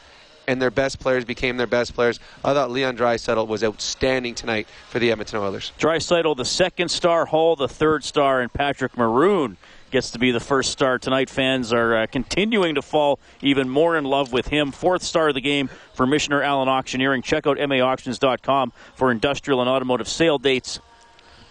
and 0.46 0.60
their 0.60 0.70
best 0.70 0.98
players 0.98 1.24
became 1.24 1.56
their 1.56 1.66
best 1.66 1.94
players. 1.94 2.20
I 2.44 2.52
thought 2.52 2.70
Leon 2.70 2.96
Draisaitl 2.96 3.46
was 3.46 3.64
outstanding 3.64 4.34
tonight 4.34 4.68
for 4.88 4.98
the 4.98 5.10
Edmonton 5.10 5.38
Oilers. 5.38 5.72
Draisaitl, 5.78 6.36
the 6.36 6.44
second 6.44 6.90
star, 6.90 7.26
Hall, 7.26 7.56
the 7.56 7.68
third 7.68 8.04
star, 8.04 8.40
and 8.40 8.52
Patrick 8.52 8.96
Maroon 8.96 9.56
gets 9.90 10.10
to 10.10 10.18
be 10.18 10.32
the 10.32 10.40
first 10.40 10.72
star 10.72 10.98
tonight. 10.98 11.30
Fans 11.30 11.72
are 11.72 11.96
uh, 11.96 12.06
continuing 12.08 12.74
to 12.74 12.82
fall 12.82 13.20
even 13.40 13.68
more 13.68 13.96
in 13.96 14.04
love 14.04 14.32
with 14.32 14.48
him. 14.48 14.72
Fourth 14.72 15.04
star 15.04 15.28
of 15.28 15.34
the 15.34 15.40
game 15.40 15.70
for 15.94 16.04
Michener 16.04 16.44
Allen 16.44 16.68
Auctioneering. 16.68 17.22
Check 17.22 17.46
out 17.46 17.58
maauctions.com 17.58 18.72
for 18.96 19.12
industrial 19.12 19.60
and 19.60 19.70
automotive 19.70 20.08
sale 20.08 20.38
dates. 20.38 20.80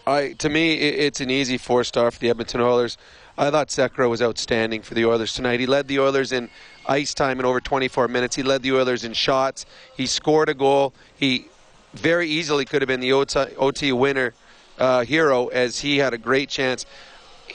I, 0.06 0.34
to 0.34 0.50
me, 0.50 0.74
it's 0.74 1.22
an 1.22 1.30
easy 1.30 1.58
four 1.58 1.86
star 1.86 2.12
for 2.12 2.20
the 2.20 2.30
Edmonton 2.30 2.60
Oilers. 2.60 2.98
I 3.38 3.50
thought 3.50 3.70
Sekera 3.70 4.10
was 4.10 4.22
outstanding 4.22 4.82
for 4.82 4.94
the 4.94 5.06
Oilers 5.06 5.34
tonight. 5.34 5.60
He 5.60 5.66
led 5.66 5.88
the 5.88 6.00
Oilers 6.00 6.32
in 6.32 6.50
ice 6.86 7.13
time 7.13 7.40
in 7.40 7.46
over 7.46 7.60
24 7.60 8.08
minutes. 8.08 8.36
He 8.36 8.44
led 8.44 8.62
the 8.62 8.74
Oilers 8.74 9.04
in 9.04 9.13
shots. 9.13 9.66
He 9.98 10.06
scored 10.06 10.50
a 10.50 10.54
goal. 10.54 10.94
He 11.16 11.48
very 11.94 12.28
easily 12.28 12.66
could 12.66 12.82
have 12.82 12.88
been 12.88 13.00
the 13.00 13.13
OT, 13.13 13.40
OT 13.58 13.92
winner 13.92 14.34
uh, 14.78 15.04
hero 15.04 15.48
as 15.48 15.80
he 15.80 15.98
had 15.98 16.13
a 16.13 16.18
great 16.18 16.50
chance 16.50 16.86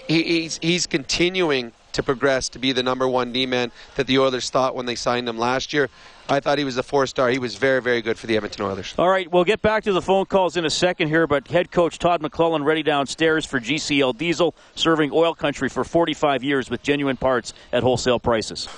he, 0.08 0.22
he's, 0.22 0.58
he's 0.62 0.86
continuing 0.86 1.72
to 1.92 2.02
progress 2.02 2.48
to 2.50 2.58
be 2.58 2.72
the 2.72 2.82
number 2.82 3.08
one 3.08 3.32
D 3.32 3.46
man 3.46 3.72
that 3.96 4.06
the 4.06 4.18
Oilers 4.18 4.50
thought 4.50 4.74
when 4.74 4.86
they 4.86 4.94
signed 4.94 5.28
him 5.28 5.38
last 5.38 5.72
year. 5.72 5.88
I 6.30 6.40
thought 6.40 6.58
he 6.58 6.64
was 6.64 6.76
a 6.76 6.82
four 6.82 7.06
star. 7.06 7.30
He 7.30 7.38
was 7.38 7.54
very, 7.54 7.80
very 7.80 8.02
good 8.02 8.18
for 8.18 8.26
the 8.26 8.36
Edmonton 8.36 8.66
Oilers. 8.66 8.94
All 8.98 9.08
right, 9.08 9.30
we'll 9.30 9.44
get 9.44 9.62
back 9.62 9.84
to 9.84 9.92
the 9.92 10.02
phone 10.02 10.26
calls 10.26 10.58
in 10.58 10.66
a 10.66 10.70
second 10.70 11.08
here, 11.08 11.26
but 11.26 11.48
head 11.48 11.70
coach 11.70 11.98
Todd 11.98 12.20
McLellan 12.20 12.64
ready 12.64 12.82
downstairs 12.82 13.46
for 13.46 13.58
GCL 13.58 14.18
Diesel, 14.18 14.54
serving 14.74 15.10
oil 15.12 15.34
country 15.34 15.70
for 15.70 15.84
45 15.84 16.44
years 16.44 16.68
with 16.68 16.82
genuine 16.82 17.16
parts 17.16 17.54
at 17.72 17.82
wholesale 17.82 18.18
prices. 18.18 18.68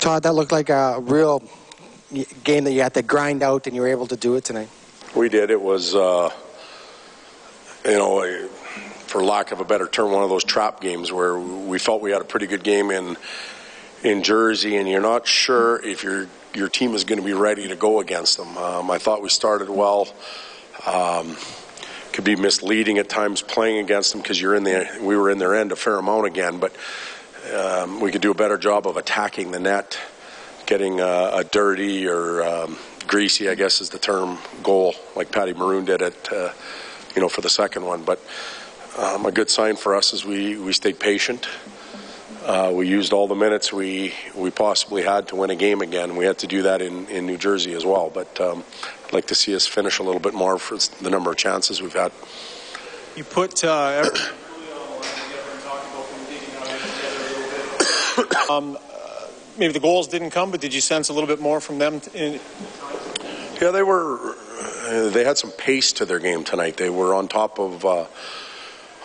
Todd, 0.00 0.24
that 0.24 0.34
looked 0.34 0.50
like 0.50 0.68
a 0.68 0.98
real 1.00 1.42
game 2.42 2.64
that 2.64 2.72
you 2.72 2.82
had 2.82 2.94
to 2.94 3.02
grind 3.02 3.42
out, 3.42 3.66
and 3.66 3.76
you 3.76 3.82
were 3.82 3.88
able 3.88 4.08
to 4.08 4.16
do 4.16 4.34
it 4.34 4.44
tonight. 4.44 4.68
We 5.14 5.28
did. 5.28 5.50
It 5.50 5.60
was, 5.60 5.94
uh, 5.94 6.30
you 7.84 7.92
know, 7.92 8.48
for 9.14 9.22
lack 9.22 9.52
of 9.52 9.60
a 9.60 9.64
better 9.64 9.86
term, 9.86 10.10
one 10.10 10.24
of 10.24 10.28
those 10.28 10.42
trap 10.42 10.80
games 10.80 11.12
where 11.12 11.38
we 11.38 11.78
felt 11.78 12.02
we 12.02 12.10
had 12.10 12.20
a 12.20 12.24
pretty 12.24 12.48
good 12.48 12.64
game 12.64 12.90
in 12.90 13.16
in 14.02 14.24
Jersey, 14.24 14.76
and 14.76 14.88
you're 14.88 15.00
not 15.00 15.24
sure 15.24 15.80
if 15.84 16.02
your 16.02 16.26
your 16.52 16.68
team 16.68 16.94
is 16.94 17.04
going 17.04 17.20
to 17.20 17.24
be 17.24 17.32
ready 17.32 17.68
to 17.68 17.76
go 17.76 18.00
against 18.00 18.38
them. 18.38 18.58
Um, 18.58 18.90
I 18.90 18.98
thought 18.98 19.22
we 19.22 19.28
started 19.28 19.70
well. 19.70 20.08
Um, 20.84 21.36
could 22.12 22.24
be 22.24 22.34
misleading 22.34 22.98
at 22.98 23.08
times 23.08 23.40
playing 23.40 23.84
against 23.84 24.10
them 24.10 24.20
because 24.20 24.40
you're 24.40 24.56
in 24.56 24.64
the 24.64 24.84
we 25.00 25.16
were 25.16 25.30
in 25.30 25.38
their 25.38 25.54
end 25.54 25.70
a 25.70 25.76
fair 25.76 25.94
amount 25.94 26.26
again, 26.26 26.58
but 26.58 26.74
um, 27.54 28.00
we 28.00 28.10
could 28.10 28.20
do 28.20 28.32
a 28.32 28.34
better 28.34 28.58
job 28.58 28.84
of 28.84 28.96
attacking 28.96 29.52
the 29.52 29.60
net, 29.60 29.96
getting 30.66 30.98
a, 30.98 31.30
a 31.34 31.44
dirty 31.44 32.08
or 32.08 32.42
um, 32.42 32.76
greasy, 33.06 33.48
I 33.48 33.54
guess 33.54 33.80
is 33.80 33.90
the 33.90 34.00
term, 34.00 34.38
goal 34.64 34.96
like 35.14 35.30
Patty 35.30 35.52
Maroon 35.52 35.84
did 35.84 36.02
it, 36.02 36.32
uh, 36.32 36.50
you 37.14 37.22
know, 37.22 37.28
for 37.28 37.42
the 37.42 37.48
second 37.48 37.84
one, 37.84 38.02
but. 38.02 38.20
Um, 38.96 39.26
a 39.26 39.32
good 39.32 39.50
sign 39.50 39.74
for 39.74 39.96
us 39.96 40.12
is 40.12 40.24
we, 40.24 40.56
we 40.56 40.72
stayed 40.72 41.00
patient. 41.00 41.48
Uh, 42.44 42.70
we 42.72 42.86
used 42.86 43.12
all 43.12 43.26
the 43.26 43.34
minutes 43.34 43.72
we, 43.72 44.14
we 44.36 44.50
possibly 44.50 45.02
had 45.02 45.26
to 45.28 45.36
win 45.36 45.50
a 45.50 45.56
game 45.56 45.80
again. 45.80 46.14
We 46.14 46.26
had 46.26 46.38
to 46.38 46.46
do 46.46 46.62
that 46.62 46.80
in, 46.80 47.08
in 47.08 47.26
New 47.26 47.36
Jersey 47.36 47.72
as 47.72 47.84
well. 47.84 48.08
But 48.12 48.40
um, 48.40 48.62
I'd 49.06 49.12
like 49.12 49.26
to 49.28 49.34
see 49.34 49.54
us 49.56 49.66
finish 49.66 49.98
a 49.98 50.04
little 50.04 50.20
bit 50.20 50.32
more 50.32 50.58
for 50.58 50.76
the 51.02 51.10
number 51.10 51.32
of 51.32 51.36
chances 51.36 51.82
we've 51.82 51.92
had. 51.92 52.12
You 53.16 53.24
put 53.24 53.64
uh, 53.64 54.08
um, 58.50 58.78
maybe 59.58 59.72
the 59.72 59.80
goals 59.80 60.06
didn't 60.06 60.30
come, 60.30 60.52
but 60.52 60.60
did 60.60 60.72
you 60.72 60.80
sense 60.80 61.08
a 61.08 61.12
little 61.12 61.28
bit 61.28 61.40
more 61.40 61.60
from 61.60 61.78
them? 61.78 62.00
In- 62.14 62.38
yeah, 63.60 63.70
they 63.72 63.82
were. 63.82 64.36
Uh, 64.86 65.08
they 65.10 65.24
had 65.24 65.38
some 65.38 65.50
pace 65.52 65.92
to 65.94 66.04
their 66.04 66.18
game 66.20 66.44
tonight. 66.44 66.76
They 66.76 66.90
were 66.90 67.14
on 67.14 67.26
top 67.26 67.58
of 67.58 67.84
uh, 67.84 68.04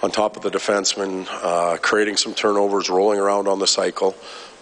on 0.01 0.11
top 0.11 0.37
of 0.37 0.43
the 0.43 0.49
defenseman, 0.49 1.27
uh, 1.29 1.77
creating 1.77 2.17
some 2.17 2.33
turnovers, 2.33 2.89
rolling 2.89 3.19
around 3.19 3.47
on 3.47 3.59
the 3.59 3.67
cycle. 3.67 4.15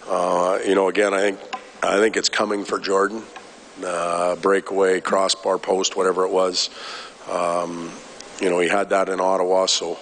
Uh, 0.08 0.58
you 0.66 0.74
know, 0.74 0.88
again, 0.88 1.14
I 1.14 1.20
think 1.20 1.38
I 1.82 1.98
think 1.98 2.16
it's 2.16 2.28
coming 2.28 2.64
for 2.64 2.78
Jordan. 2.78 3.22
Uh, 3.84 4.34
breakaway, 4.36 5.00
crossbar, 5.00 5.58
post, 5.58 5.96
whatever 5.96 6.24
it 6.24 6.32
was. 6.32 6.70
Um, 7.30 7.92
you 8.40 8.50
know, 8.50 8.58
he 8.58 8.68
had 8.68 8.90
that 8.90 9.08
in 9.08 9.20
Ottawa, 9.20 9.66
so 9.66 9.98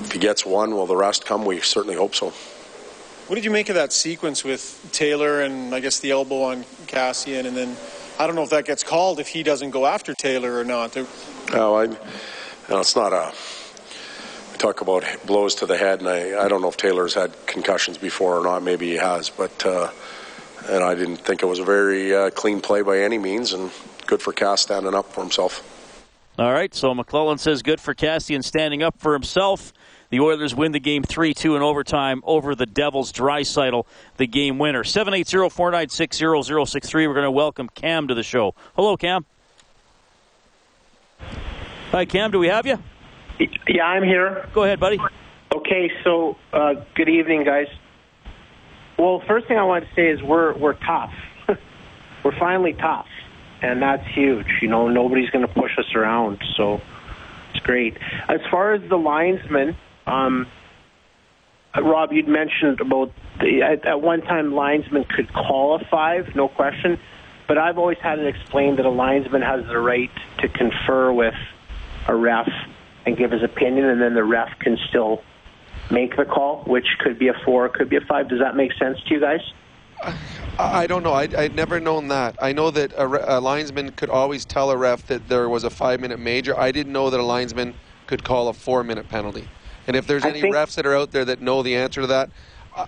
if 0.00 0.10
he 0.12 0.18
gets 0.18 0.44
one, 0.44 0.72
will 0.72 0.86
the 0.86 0.96
rest 0.96 1.24
come? 1.24 1.44
We 1.44 1.60
certainly 1.60 1.96
hope 1.96 2.14
so. 2.16 2.30
What 3.28 3.36
did 3.36 3.44
you 3.44 3.52
make 3.52 3.68
of 3.68 3.76
that 3.76 3.92
sequence 3.92 4.42
with 4.42 4.88
Taylor 4.90 5.42
and 5.42 5.72
I 5.72 5.78
guess 5.78 6.00
the 6.00 6.10
elbow 6.10 6.42
on 6.42 6.64
Kassian, 6.86 7.46
and 7.46 7.56
then 7.56 7.76
I 8.18 8.26
don't 8.26 8.34
know 8.34 8.42
if 8.42 8.50
that 8.50 8.64
gets 8.64 8.82
called 8.82 9.20
if 9.20 9.28
he 9.28 9.44
doesn't 9.44 9.70
go 9.70 9.86
after 9.86 10.14
Taylor 10.14 10.58
or 10.58 10.64
not. 10.64 10.96
Oh, 11.52 11.74
I, 11.74 11.84
you 11.84 11.96
know, 12.68 12.80
it's 12.80 12.96
not 12.96 13.12
a 13.12 13.32
talk 14.60 14.82
about 14.82 15.04
blows 15.26 15.54
to 15.56 15.66
the 15.66 15.76
head, 15.76 16.00
and 16.00 16.08
I, 16.08 16.44
I 16.44 16.48
don't 16.48 16.60
know 16.60 16.68
if 16.68 16.76
Taylor's 16.76 17.14
had 17.14 17.32
concussions 17.46 17.98
before 17.98 18.38
or 18.38 18.44
not. 18.44 18.62
Maybe 18.62 18.90
he 18.90 18.96
has, 18.96 19.30
but 19.30 19.64
uh, 19.64 19.90
and 20.68 20.84
I 20.84 20.94
didn't 20.94 21.16
think 21.16 21.42
it 21.42 21.46
was 21.46 21.58
a 21.58 21.64
very 21.64 22.14
uh, 22.14 22.30
clean 22.30 22.60
play 22.60 22.82
by 22.82 23.00
any 23.00 23.18
means, 23.18 23.52
and 23.54 23.70
good 24.06 24.20
for 24.20 24.32
Cass 24.32 24.60
standing 24.60 24.94
up 24.94 25.12
for 25.12 25.22
himself. 25.22 25.66
All 26.38 26.52
right, 26.52 26.74
so 26.74 26.94
McLellan 26.94 27.38
says 27.38 27.62
good 27.62 27.80
for 27.80 27.94
Kassian 27.94 28.44
standing 28.44 28.82
up 28.82 28.98
for 28.98 29.14
himself. 29.14 29.72
The 30.10 30.20
Oilers 30.20 30.54
win 30.54 30.72
the 30.72 30.80
game 30.80 31.04
3 31.04 31.32
2 31.34 31.56
in 31.56 31.62
overtime 31.62 32.20
over 32.24 32.54
the 32.54 32.66
Devils. 32.66 33.12
Draisaitl, 33.12 33.86
the 34.16 34.26
game 34.26 34.58
winner. 34.58 34.84
780 34.84 35.48
496 35.48 36.18
0063. 36.46 37.06
We're 37.06 37.14
going 37.14 37.24
to 37.24 37.30
welcome 37.30 37.68
Cam 37.68 38.08
to 38.08 38.14
the 38.14 38.22
show. 38.22 38.54
Hello, 38.74 38.96
Cam. 38.96 39.24
Hi, 41.92 42.04
Cam. 42.04 42.30
Do 42.30 42.38
we 42.38 42.48
have 42.48 42.66
you? 42.66 42.78
Yeah, 43.68 43.84
I'm 43.84 44.02
here. 44.02 44.48
Go 44.52 44.64
ahead, 44.64 44.80
buddy. 44.80 45.00
Okay, 45.54 45.90
so 46.04 46.36
uh, 46.52 46.74
good 46.94 47.08
evening, 47.08 47.44
guys. 47.44 47.68
Well, 48.98 49.22
first 49.26 49.48
thing 49.48 49.56
I 49.56 49.64
want 49.64 49.88
to 49.88 49.94
say 49.94 50.08
is 50.08 50.22
we're 50.22 50.54
we're 50.56 50.74
tough. 50.74 51.12
we're 52.24 52.38
finally 52.38 52.74
tough, 52.74 53.08
and 53.62 53.80
that's 53.80 54.06
huge. 54.08 54.46
You 54.60 54.68
know, 54.68 54.88
nobody's 54.88 55.30
going 55.30 55.46
to 55.46 55.52
push 55.52 55.78
us 55.78 55.94
around, 55.94 56.42
so 56.56 56.82
it's 57.54 57.64
great. 57.64 57.96
As 58.28 58.40
far 58.50 58.74
as 58.74 58.86
the 58.88 58.98
linesmen, 58.98 59.76
um, 60.06 60.46
Rob, 61.74 62.12
you'd 62.12 62.28
mentioned 62.28 62.80
about 62.80 63.12
the, 63.40 63.62
at, 63.62 63.86
at 63.86 64.02
one 64.02 64.20
time 64.20 64.52
linesmen 64.52 65.04
could 65.04 65.32
call 65.32 65.76
a 65.76 65.84
five, 65.86 66.34
no 66.36 66.48
question. 66.48 67.00
But 67.48 67.58
I've 67.58 67.78
always 67.78 67.98
had 67.98 68.18
it 68.18 68.26
explained 68.26 68.78
that 68.78 68.86
a 68.86 68.90
linesman 68.90 69.42
has 69.42 69.66
the 69.66 69.78
right 69.78 70.10
to 70.38 70.48
confer 70.48 71.10
with 71.10 71.34
a 72.06 72.14
ref 72.14 72.48
and 73.06 73.16
give 73.16 73.30
his 73.30 73.42
opinion, 73.42 73.86
and 73.86 74.00
then 74.00 74.14
the 74.14 74.24
ref 74.24 74.58
can 74.60 74.78
still 74.88 75.22
make 75.90 76.16
the 76.16 76.24
call, 76.24 76.62
which 76.66 76.86
could 76.98 77.18
be 77.18 77.28
a 77.28 77.34
four, 77.44 77.68
could 77.68 77.88
be 77.88 77.96
a 77.96 78.00
five. 78.02 78.28
Does 78.28 78.40
that 78.40 78.56
make 78.56 78.72
sense 78.74 78.98
to 79.06 79.14
you 79.14 79.20
guys? 79.20 79.40
I 80.58 80.86
don't 80.86 81.02
know. 81.02 81.12
I'd, 81.12 81.34
I'd 81.34 81.54
never 81.54 81.80
known 81.80 82.08
that. 82.08 82.36
I 82.40 82.52
know 82.52 82.70
that 82.70 82.92
a, 82.92 83.38
a, 83.38 83.40
linesman 83.40 83.92
could 83.92 84.10
always 84.10 84.44
tell 84.44 84.70
a 84.70 84.76
ref 84.76 85.06
that 85.06 85.28
there 85.28 85.48
was 85.48 85.64
a 85.64 85.70
five-minute 85.70 86.18
major. 86.18 86.58
I 86.58 86.72
didn't 86.72 86.92
know 86.92 87.10
that 87.10 87.20
a 87.20 87.24
linesman 87.24 87.74
could 88.06 88.24
call 88.24 88.48
a 88.48 88.52
four-minute 88.52 89.08
penalty. 89.08 89.48
And 89.86 89.96
if 89.96 90.06
there's 90.06 90.24
any 90.24 90.42
refs 90.42 90.74
that 90.76 90.86
are 90.86 90.94
out 90.94 91.12
there 91.12 91.24
that 91.24 91.40
know 91.40 91.62
the 91.62 91.76
answer 91.76 92.02
to 92.02 92.06
that, 92.08 92.30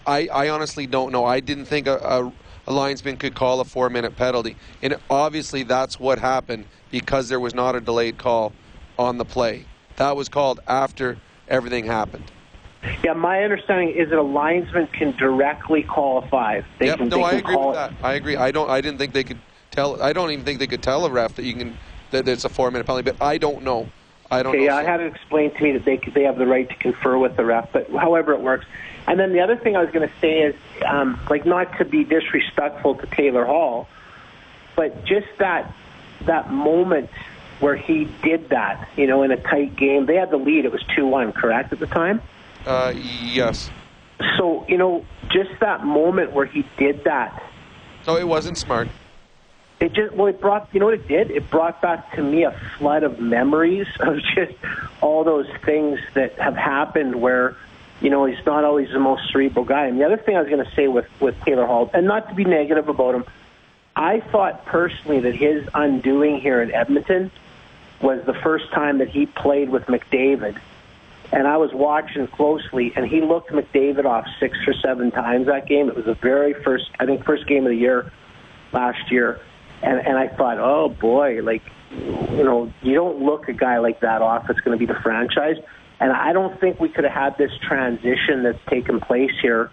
I, 0.07 0.29
I 0.29 0.49
honestly 0.49 0.87
don't 0.87 1.13
know. 1.13 1.25
I 1.25 1.41
didn't 1.41 1.65
think 1.67 1.87
a, 1.87 1.97
a, 1.97 2.33
a 2.67 2.73
linesman 2.73 3.17
could 3.17 3.35
call 3.35 3.61
a 3.61 3.65
four-minute 3.65 4.17
penalty. 4.17 4.57
And 4.83 4.97
obviously 5.11 5.63
that's 5.63 5.99
what 5.99 6.19
happened 6.19 6.67
because 6.91 7.29
there 7.29 7.41
was 7.41 7.55
not 7.55 7.75
a 7.75 7.81
delayed 7.81 8.19
call 8.19 8.53
on 8.99 9.19
the 9.19 9.25
play. 9.25 9.67
That 9.97 10.17
was 10.17 10.29
called 10.29 10.61
after 10.67 11.19
everything 11.49 11.87
happened. 11.87 12.25
Yeah, 13.05 13.13
my 13.13 13.45
understanding 13.45 13.91
is 13.91 14.11
that 14.11 14.19
a 14.19 14.23
linesman 14.23 14.89
can 14.89 15.17
directly 15.17 15.83
call 15.83 16.19
a 16.19 16.29
five. 16.29 16.65
They 16.79 16.87
yep, 16.87 16.99
can, 16.99 17.09
no, 17.09 17.19
they 17.19 17.23
I 17.23 17.31
can 17.31 17.39
agree 17.41 17.57
with 17.57 17.75
that. 17.75 17.93
I 18.03 18.15
agree. 18.15 18.37
I 18.37 18.51
don't. 18.51 18.69
I 18.69 18.81
didn't 18.81 18.99
think 18.99 19.13
they 19.13 19.23
could 19.25 19.39
tell. 19.71 20.03
I 20.03 20.13
don't 20.13 20.31
even 20.33 20.45
think 20.45 20.59
they 20.59 20.67
could 20.67 20.83
tell 20.83 21.07
a 21.07 21.11
ref 21.11 21.37
that 21.37 21.45
you 21.45 21.55
can 21.55 21.79
that 22.11 22.27
it's 22.27 22.45
a 22.45 22.49
four 22.49 22.71
minute 22.71 22.87
penalty. 22.87 23.11
But 23.11 23.25
I 23.25 23.39
don't 23.39 23.63
know. 23.63 23.89
I 24.31 24.43
don't 24.43 24.57
okay, 24.57 24.67
know. 24.67 24.75
I 24.75 24.83
had 24.83 25.01
it 25.01 25.15
explained 25.15 25.55
to 25.57 25.63
me 25.63 25.73
that 25.73 25.85
they 25.85 25.99
they 26.13 26.23
have 26.25 26.39
the 26.39 26.47
right 26.47 26.69
to 26.69 26.75
confer 26.77 27.19
with 27.19 27.37
the 27.37 27.45
ref, 27.45 27.71
but 27.73 27.89
however 27.91 28.33
it 28.33 28.41
works. 28.41 28.67
And 29.07 29.19
then 29.19 29.33
the 29.33 29.41
other 29.41 29.57
thing 29.57 29.77
I 29.77 29.83
was 29.83 29.91
going 29.93 30.09
to 30.09 30.15
say 30.21 30.43
is, 30.43 30.55
um, 30.87 31.21
like, 31.29 31.45
not 31.45 31.77
to 31.79 31.85
be 31.85 32.05
disrespectful 32.05 32.95
to 32.95 33.07
Taylor 33.07 33.45
Hall, 33.45 33.89
but 34.77 35.05
just 35.05 35.27
that 35.39 35.73
that 36.27 36.51
moment 36.53 37.11
where 37.63 37.77
he 37.77 38.09
did 38.25 38.49
that, 38.49 38.89
you 38.97 39.07
know, 39.07 39.23
in 39.23 39.31
a 39.31 39.37
tight 39.37 39.77
game. 39.77 40.07
They 40.07 40.17
had 40.17 40.31
the 40.31 40.37
lead; 40.37 40.65
it 40.65 40.73
was 40.73 40.83
two 40.97 41.07
one, 41.07 41.33
correct 41.33 41.73
at 41.73 41.79
the 41.79 41.87
time. 41.87 42.21
Uh, 42.67 42.93
yes. 42.97 43.71
So 44.37 44.67
you 44.69 44.77
know, 44.77 45.07
just 45.31 45.51
that 45.61 45.85
moment 45.85 46.33
where 46.33 46.45
he 46.45 46.67
did 46.77 47.05
that. 47.05 47.41
So 48.03 48.17
it 48.17 48.27
wasn't 48.27 48.59
smart. 48.59 48.89
It 49.79 49.93
just 49.93 50.13
well, 50.15 50.27
it 50.27 50.41
brought 50.41 50.69
you 50.73 50.81
know 50.81 50.87
what 50.87 50.95
it 50.95 51.07
did. 51.07 51.31
It 51.31 51.51
brought 51.51 51.81
back 51.81 52.15
to 52.17 52.23
me 52.23 52.43
a 52.43 52.51
flood 52.79 53.05
of 53.05 53.21
memories 53.21 53.87
of 54.01 54.19
just 54.35 54.55
all 55.01 55.23
those 55.23 55.47
things 55.65 56.01
that 56.15 56.35
have 56.41 56.57
happened 56.57 57.21
where 57.23 57.57
you 58.01 58.11
know 58.11 58.25
he's 58.25 58.45
not 58.45 58.65
always 58.65 58.91
the 58.91 58.99
most 58.99 59.31
cerebral 59.31 59.65
guy. 59.65 59.87
And 59.87 60.01
the 60.01 60.05
other 60.05 60.17
thing 60.17 60.37
I 60.37 60.41
was 60.41 60.51
going 60.51 60.65
to 60.65 60.75
say 60.75 60.89
with 60.89 61.07
with 61.21 61.41
Taylor 61.45 61.67
Hall, 61.67 61.91
and 61.95 62.09
not 62.09 62.29
to 62.29 62.35
be 62.35 62.45
negative 62.45 62.89
about 62.89 63.15
him, 63.15 63.25
I 63.95 64.19
thought 64.19 64.67
personally 64.67 65.21
that 65.21 65.37
his 65.37 65.69
undoing 65.75 66.41
here 66.41 66.61
in 66.61 66.73
Edmonton 66.73 67.31
was 68.03 68.25
the 68.27 68.35
first 68.35 68.71
time 68.73 68.99
that 68.99 69.09
he 69.09 69.27
played 69.27 69.71
with 69.71 69.85
McDavid. 69.85 70.59
And 71.33 71.47
I 71.47 71.57
was 71.57 71.73
watching 71.73 72.27
closely, 72.27 72.93
and 72.95 73.07
he 73.07 73.23
looked 73.23 73.51
McDavid 73.51 74.05
off 74.05 74.27
six 74.39 74.59
or 74.67 74.75
seven 74.75 75.11
times 75.11 75.47
that 75.47 75.67
game. 75.67 75.89
It 75.89 75.97
was 75.97 76.05
the 76.05 76.15
very 76.15 76.53
first, 76.63 76.91
I 77.01 77.07
think, 77.07 77.25
first 77.25 77.47
game 77.47 77.65
of 77.65 77.71
the 77.71 77.77
year 77.77 78.13
last 78.73 79.11
year. 79.11 79.41
And 79.83 79.99
and 80.07 80.19
I 80.19 80.29
thought, 80.29 80.59
oh 80.59 80.91
boy, 80.91 81.41
like 81.43 81.63
you 81.91 82.45
know, 82.45 82.73
you 82.83 82.95
don't 82.95 83.23
look 83.23 83.49
a 83.49 83.53
guy 83.53 83.79
like 83.79 84.01
that 84.01 84.23
off. 84.23 84.49
It's 84.51 84.61
going 84.61 84.79
to 84.79 84.87
be 84.87 84.91
the 84.91 84.99
franchise. 85.01 85.57
And 86.01 86.13
I 86.13 86.33
don't 86.33 86.59
think 86.61 86.81
we 86.81 86.89
could 86.89 87.05
have 87.05 87.13
had 87.13 87.39
this 87.39 87.53
transition 87.67 88.43
that's 88.43 88.59
taken 88.69 89.01
place 89.01 89.33
here 89.41 89.71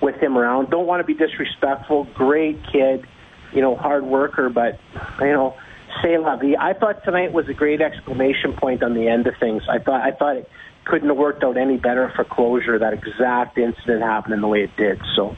with 0.00 0.16
him 0.16 0.36
around. 0.36 0.70
Don't 0.70 0.86
want 0.86 1.00
to 1.00 1.04
be 1.04 1.14
disrespectful. 1.14 2.04
Great 2.14 2.58
kid, 2.72 3.06
you 3.52 3.60
know, 3.60 3.76
hard 3.76 4.04
worker, 4.04 4.48
but 4.48 4.80
you 5.20 5.32
know, 5.32 5.56
say 6.02 6.18
la 6.18 6.36
vie. 6.36 6.56
I 6.58 6.72
thought 6.72 7.04
tonight 7.04 7.32
was 7.32 7.48
a 7.48 7.54
great 7.54 7.80
exclamation 7.80 8.52
point 8.52 8.82
on 8.82 8.94
the 8.94 9.08
end 9.08 9.26
of 9.26 9.34
things. 9.40 9.62
I 9.68 9.78
thought 9.78 10.00
I 10.02 10.12
thought 10.12 10.36
it 10.36 10.48
couldn't 10.84 11.08
have 11.08 11.18
worked 11.18 11.44
out 11.44 11.56
any 11.56 11.76
better 11.76 12.12
for 12.16 12.24
closure. 12.24 12.78
That 12.78 12.94
exact 12.94 13.58
incident 13.58 14.02
happening 14.02 14.40
the 14.40 14.48
way 14.48 14.62
it 14.64 14.76
did. 14.76 15.00
So. 15.16 15.36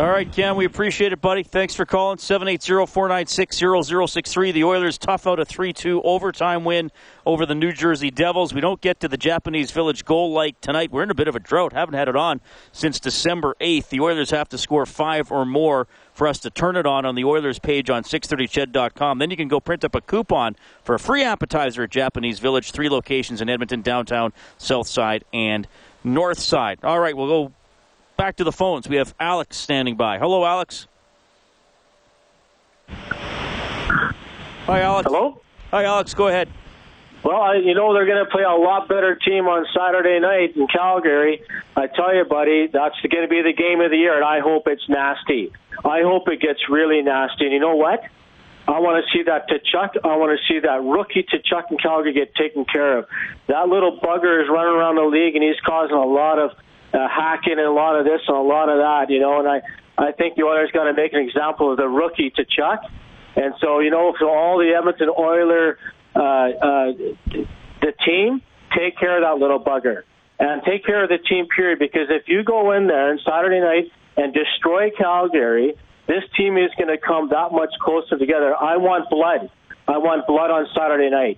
All 0.00 0.08
right, 0.08 0.32
Ken, 0.32 0.56
we 0.56 0.64
appreciate 0.64 1.12
it, 1.12 1.20
buddy. 1.20 1.42
Thanks 1.42 1.74
for 1.74 1.84
calling. 1.84 2.16
780-496-0063. 2.16 4.54
The 4.54 4.64
Oilers 4.64 4.96
tough 4.96 5.26
out 5.26 5.38
a 5.38 5.44
3-2 5.44 6.00
overtime 6.04 6.64
win 6.64 6.90
over 7.26 7.44
the 7.44 7.54
New 7.54 7.70
Jersey 7.70 8.10
Devils. 8.10 8.54
We 8.54 8.62
don't 8.62 8.80
get 8.80 9.00
to 9.00 9.08
the 9.08 9.18
Japanese 9.18 9.72
Village 9.72 10.06
goal 10.06 10.32
like 10.32 10.58
tonight. 10.62 10.90
We're 10.90 11.02
in 11.02 11.10
a 11.10 11.14
bit 11.14 11.28
of 11.28 11.36
a 11.36 11.38
drought. 11.38 11.74
Haven't 11.74 11.96
had 11.96 12.08
it 12.08 12.16
on 12.16 12.40
since 12.72 12.98
December 12.98 13.54
8th. 13.60 13.90
The 13.90 14.00
Oilers 14.00 14.30
have 14.30 14.48
to 14.48 14.56
score 14.56 14.86
five 14.86 15.30
or 15.30 15.44
more 15.44 15.86
for 16.14 16.26
us 16.26 16.38
to 16.38 16.48
turn 16.48 16.76
it 16.76 16.86
on 16.86 17.04
on 17.04 17.14
the 17.14 17.24
Oilers 17.24 17.58
page 17.58 17.90
on 17.90 18.02
630ched.com. 18.02 19.18
Then 19.18 19.30
you 19.30 19.36
can 19.36 19.48
go 19.48 19.60
print 19.60 19.84
up 19.84 19.94
a 19.94 20.00
coupon 20.00 20.56
for 20.82 20.94
a 20.94 20.98
free 20.98 21.24
appetizer 21.24 21.82
at 21.82 21.90
Japanese 21.90 22.38
Village. 22.38 22.72
Three 22.72 22.88
locations 22.88 23.42
in 23.42 23.50
Edmonton, 23.50 23.82
downtown, 23.82 24.32
south 24.56 24.88
side, 24.88 25.26
and 25.34 25.68
north 26.02 26.38
side. 26.38 26.78
All 26.82 27.00
right, 27.00 27.14
we'll 27.14 27.28
go 27.28 27.52
back 28.20 28.36
to 28.36 28.44
the 28.44 28.52
phones. 28.52 28.86
We 28.86 28.96
have 28.96 29.14
Alex 29.18 29.56
standing 29.56 29.96
by. 29.96 30.18
Hello, 30.18 30.44
Alex. 30.44 30.86
Hi, 32.90 34.82
Alex. 34.82 35.06
Hello? 35.06 35.40
Hi, 35.70 35.84
Alex. 35.84 36.12
Go 36.12 36.28
ahead. 36.28 36.50
Well, 37.24 37.40
I, 37.40 37.54
you 37.54 37.74
know 37.74 37.94
they're 37.94 38.04
going 38.04 38.22
to 38.22 38.30
play 38.30 38.42
a 38.42 38.52
lot 38.52 38.88
better 38.90 39.14
team 39.14 39.46
on 39.46 39.64
Saturday 39.74 40.20
night 40.20 40.54
in 40.54 40.66
Calgary. 40.66 41.42
I 41.74 41.86
tell 41.86 42.14
you, 42.14 42.26
buddy, 42.26 42.66
that's 42.70 42.94
going 43.00 43.24
to 43.24 43.28
be 43.28 43.40
the 43.40 43.54
game 43.54 43.80
of 43.80 43.90
the 43.90 43.96
year, 43.96 44.16
and 44.16 44.24
I 44.24 44.40
hope 44.40 44.64
it's 44.66 44.86
nasty. 44.86 45.50
I 45.82 46.02
hope 46.02 46.28
it 46.28 46.42
gets 46.42 46.60
really 46.68 47.00
nasty. 47.00 47.44
And 47.44 47.54
you 47.54 47.60
know 47.60 47.76
what? 47.76 48.02
I 48.68 48.80
want 48.80 49.02
to 49.02 49.10
see 49.16 49.22
that 49.24 49.48
Tkachuk. 49.48 49.96
I 50.04 50.16
want 50.16 50.38
to 50.38 50.44
see 50.46 50.60
that 50.60 50.84
rookie 50.84 51.24
Tkachuk 51.24 51.70
in 51.70 51.78
Calgary 51.78 52.12
get 52.12 52.34
taken 52.34 52.66
care 52.66 52.98
of. 52.98 53.06
That 53.48 53.68
little 53.68 53.98
bugger 53.98 54.42
is 54.42 54.48
running 54.50 54.74
around 54.74 54.96
the 54.96 55.08
league, 55.08 55.36
and 55.36 55.42
he's 55.42 55.60
causing 55.64 55.96
a 55.96 56.04
lot 56.04 56.38
of 56.38 56.50
uh, 56.92 57.08
hacking 57.08 57.58
and 57.58 57.66
a 57.66 57.72
lot 57.72 57.98
of 57.98 58.04
this 58.04 58.20
and 58.26 58.36
a 58.36 58.40
lot 58.40 58.68
of 58.68 58.78
that, 58.78 59.10
you 59.10 59.20
know. 59.20 59.38
And 59.40 59.48
I, 59.48 59.62
I 59.98 60.12
think 60.12 60.36
the 60.36 60.42
Oilers 60.42 60.70
got 60.72 60.84
to 60.84 60.94
make 60.94 61.12
an 61.12 61.20
example 61.20 61.70
of 61.70 61.76
the 61.76 61.88
rookie 61.88 62.30
Tkachuk. 62.30 62.78
And 63.36 63.54
so, 63.60 63.78
you 63.80 63.90
know, 63.90 64.12
for 64.18 64.28
all 64.28 64.58
the 64.58 64.74
Edmonton 64.76 65.08
Oiler, 65.16 65.78
uh, 66.14 66.20
uh, 66.20 66.92
the 67.80 67.92
team, 68.04 68.42
take 68.76 68.98
care 68.98 69.16
of 69.16 69.22
that 69.22 69.40
little 69.40 69.60
bugger. 69.62 70.02
And 70.38 70.62
take 70.64 70.84
care 70.84 71.04
of 71.04 71.10
the 71.10 71.18
team, 71.18 71.46
period. 71.54 71.78
Because 71.78 72.08
if 72.08 72.24
you 72.26 72.42
go 72.42 72.72
in 72.72 72.86
there 72.86 73.10
on 73.10 73.20
Saturday 73.24 73.60
night 73.60 73.92
and 74.16 74.34
destroy 74.34 74.90
Calgary, 74.90 75.74
this 76.08 76.24
team 76.36 76.56
is 76.56 76.70
going 76.76 76.88
to 76.88 76.98
come 76.98 77.28
that 77.28 77.52
much 77.52 77.70
closer 77.80 78.18
together. 78.18 78.56
I 78.56 78.76
want 78.78 79.08
blood. 79.10 79.50
I 79.86 79.98
want 79.98 80.26
blood 80.26 80.50
on 80.50 80.66
Saturday 80.74 81.10
night. 81.10 81.36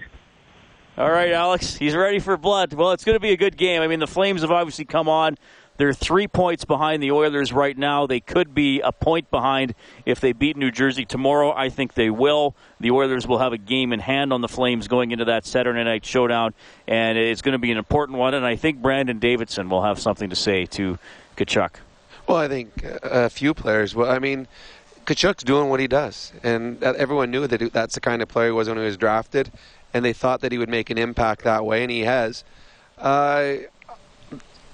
All 0.99 1.11
right, 1.11 1.33
Alex. 1.33 1.75
He's 1.75 1.95
ready 1.95 2.19
for 2.19 2.37
blood. 2.37 2.75
Well, 2.75 2.93
it's 2.93 3.03
going 3.03 3.17
to 3.17 3.21
be 3.21 3.33
a 3.33 3.37
good 3.37 3.57
game. 3.57 3.81
I 3.81 3.87
mean, 3.87 3.99
the 3.99 4.07
Flames 4.07 4.43
have 4.43 4.51
obviously 4.51 4.85
come 4.85 5.09
on. 5.09 5.39
They're 5.79 5.95
three 5.95 6.29
points 6.29 6.67
behind 6.67 7.03
the 7.03 7.13
Oilers 7.13 7.51
right 7.51 7.77
now. 7.77 8.07
They 8.07 8.21
could 8.21 8.55
be 8.55 8.81
a 8.81 8.93
point 8.93 9.31
behind 9.31 9.75
if 10.05 10.21
they 10.21 10.33
beat 10.33 10.55
New 10.55 10.71
Jersey 10.71 11.07
tomorrow. 11.07 11.51
I 11.51 11.71
think 11.71 11.95
they 11.95 12.11
will. 12.11 12.55
The 12.79 12.91
Oilers 12.91 13.27
will 13.27 13.39
have 13.39 13.55
a 13.55 13.59
game 13.59 13.95
in 13.95 14.01
hand 14.01 14.35
on 14.35 14.43
the 14.43 14.49
Flames 14.49 14.87
going 14.87 15.13
into 15.13 15.25
that 15.25 15.47
Saturday 15.47 15.83
night 15.83 16.05
showdown, 16.05 16.53
and 16.87 17.17
it's 17.17 17.41
going 17.41 17.53
to 17.53 17.59
be 17.59 17.73
an 17.73 17.79
important 17.79 18.19
one. 18.19 18.35
And 18.35 18.45
I 18.45 18.57
think 18.57 18.83
Brandon 18.83 19.19
Davidson 19.19 19.71
will 19.71 19.83
have 19.83 19.99
something 19.99 20.29
to 20.29 20.37
say 20.37 20.67
to 20.67 20.99
Tkachuk. 21.39 21.77
Well, 22.27 22.37
I 22.37 22.49
think 22.49 22.85
uh, 22.85 22.99
a 23.03 23.31
few 23.31 23.55
players. 23.55 23.95
Well, 23.95 24.11
I 24.11 24.19
mean, 24.19 24.47
Tkachuk's 25.07 25.43
doing 25.43 25.71
what 25.71 25.81
he 25.81 25.87
does, 25.87 26.35
and 26.43 26.83
everyone 26.85 27.31
knew 27.31 27.47
that 27.47 27.73
that's 27.73 27.95
the 27.95 28.01
kind 28.01 28.21
of 28.21 28.29
player 28.29 28.49
he 28.49 28.53
was 28.53 28.69
when 28.69 28.77
he 28.77 28.85
was 28.85 28.99
drafted, 28.99 29.51
and 29.95 30.05
they 30.05 30.13
thought 30.13 30.41
that 30.41 30.53
he 30.53 30.59
would 30.59 30.69
make 30.69 30.91
an 30.91 30.99
impact 30.99 31.45
that 31.45 31.65
way, 31.65 31.83
and 31.83 31.91
he 31.91 32.01
has. 32.01 32.45
Uh, 32.99 33.55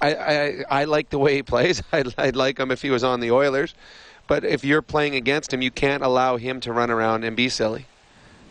I, 0.01 0.15
I 0.15 0.65
I 0.71 0.85
like 0.85 1.11
the 1.11 1.19
way 1.19 1.37
he 1.37 1.43
plays. 1.43 1.83
I'd, 1.93 2.15
I'd 2.19 2.37
like 2.37 2.59
him 2.59 2.71
if 2.71 2.83
he 2.83 2.91
was 2.91 3.05
on 3.05 3.21
the 3.21 3.31
Oilers, 3.31 3.75
but 4.27 4.45
if 4.45 4.65
you're 4.65 4.83
playing 4.83 5.15
against 5.15 5.53
him, 5.53 5.63
you 5.63 5.71
can't 5.71 6.03
allow 6.03 6.37
him 6.37 6.61
to 6.61 6.73
run 6.73 6.91
around 6.91 7.25
and 7.25 7.37
be 7.37 7.49
silly. 7.49 7.87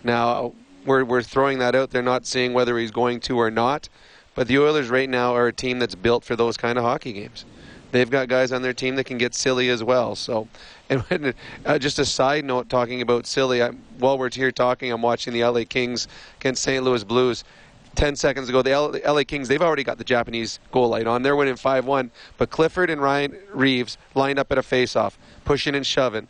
Now 0.03 0.53
we're 0.85 1.03
we're 1.03 1.23
throwing 1.23 1.59
that 1.59 1.75
out 1.75 1.91
there, 1.91 2.01
not 2.01 2.25
seeing 2.25 2.53
whether 2.53 2.77
he's 2.77 2.91
going 2.91 3.19
to 3.21 3.39
or 3.39 3.51
not. 3.51 3.89
But 4.35 4.47
the 4.47 4.59
Oilers 4.59 4.89
right 4.89 5.09
now 5.09 5.33
are 5.33 5.47
a 5.47 5.53
team 5.53 5.79
that's 5.79 5.95
built 5.95 6.23
for 6.23 6.35
those 6.35 6.57
kind 6.57 6.77
of 6.77 6.83
hockey 6.83 7.11
games. 7.11 7.43
They've 7.91 8.09
got 8.09 8.27
guys 8.27 8.51
on 8.51 8.61
their 8.61 8.73
team 8.73 8.95
that 8.97 9.05
can 9.05 9.17
get 9.17 9.33
silly 9.33 9.69
as 9.69 9.83
well. 9.83 10.15
So, 10.15 10.47
and 10.89 11.01
when, 11.01 11.33
uh, 11.65 11.79
just 11.79 11.99
a 11.99 12.05
side 12.05 12.45
note, 12.45 12.69
talking 12.69 13.01
about 13.01 13.25
silly, 13.25 13.61
I, 13.61 13.69
while 13.99 14.17
we're 14.17 14.29
here 14.29 14.51
talking, 14.51 14.91
I'm 14.91 15.01
watching 15.01 15.33
the 15.33 15.43
LA 15.43 15.63
Kings 15.67 16.07
against 16.39 16.63
St. 16.63 16.83
Louis 16.83 17.03
Blues. 17.03 17.43
10 17.95 18.15
seconds 18.15 18.47
ago, 18.47 18.61
the 18.61 19.01
LA 19.05 19.23
Kings, 19.23 19.47
they've 19.47 19.61
already 19.61 19.83
got 19.83 19.97
the 19.97 20.03
Japanese 20.03 20.59
goal 20.71 20.89
light 20.89 21.07
on. 21.07 21.23
They're 21.23 21.35
winning 21.35 21.55
5 21.55 21.85
1. 21.85 22.11
But 22.37 22.51
Clifford 22.51 22.91
and 22.91 23.01
Ryan 23.01 23.35
Reaves 23.51 23.97
lined 24.13 24.37
up 24.37 24.51
at 24.51 24.59
a 24.59 24.63
face-off, 24.63 25.17
pushing 25.45 25.73
and 25.73 25.85
shoving. 25.85 26.27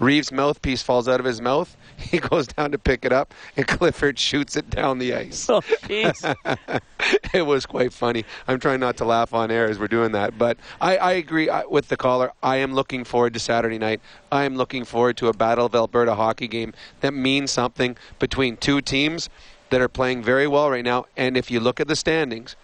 Reaves' 0.00 0.32
mouthpiece 0.32 0.82
falls 0.82 1.08
out 1.08 1.20
of 1.20 1.26
his 1.26 1.40
mouth. 1.40 1.76
He 2.10 2.18
goes 2.18 2.46
down 2.46 2.72
to 2.72 2.78
pick 2.78 3.04
it 3.04 3.12
up, 3.12 3.34
and 3.56 3.66
Clifford 3.68 4.18
shoots 4.18 4.56
it 4.56 4.70
down 4.70 4.98
the 4.98 5.14
ice. 5.14 5.48
Oh, 5.50 5.62
it 5.88 7.46
was 7.46 7.66
quite 7.66 7.92
funny. 7.92 8.24
I'm 8.46 8.60
trying 8.60 8.80
not 8.80 8.96
to 8.98 9.04
laugh 9.04 9.34
on 9.34 9.50
air 9.50 9.66
as 9.66 9.78
we're 9.78 9.88
doing 9.88 10.12
that, 10.12 10.38
but 10.38 10.58
I, 10.80 10.96
I 10.96 11.12
agree 11.12 11.48
uh, 11.48 11.68
with 11.68 11.88
the 11.88 11.96
caller. 11.96 12.32
I 12.42 12.56
am 12.56 12.72
looking 12.72 13.04
forward 13.04 13.34
to 13.34 13.40
Saturday 13.40 13.78
night. 13.78 14.00
I 14.30 14.44
am 14.44 14.56
looking 14.56 14.84
forward 14.84 15.16
to 15.18 15.28
a 15.28 15.32
Battle 15.32 15.66
of 15.66 15.74
Alberta 15.74 16.14
hockey 16.14 16.48
game 16.48 16.72
that 17.00 17.12
means 17.12 17.50
something 17.50 17.96
between 18.18 18.56
two 18.56 18.80
teams 18.80 19.28
that 19.70 19.80
are 19.80 19.88
playing 19.88 20.22
very 20.22 20.46
well 20.46 20.70
right 20.70 20.84
now. 20.84 21.06
And 21.16 21.36
if 21.36 21.50
you 21.50 21.60
look 21.60 21.80
at 21.80 21.88
the 21.88 21.96
standings, 21.96 22.56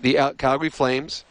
the 0.00 0.34
Calgary 0.38 0.70
Flames 0.70 1.24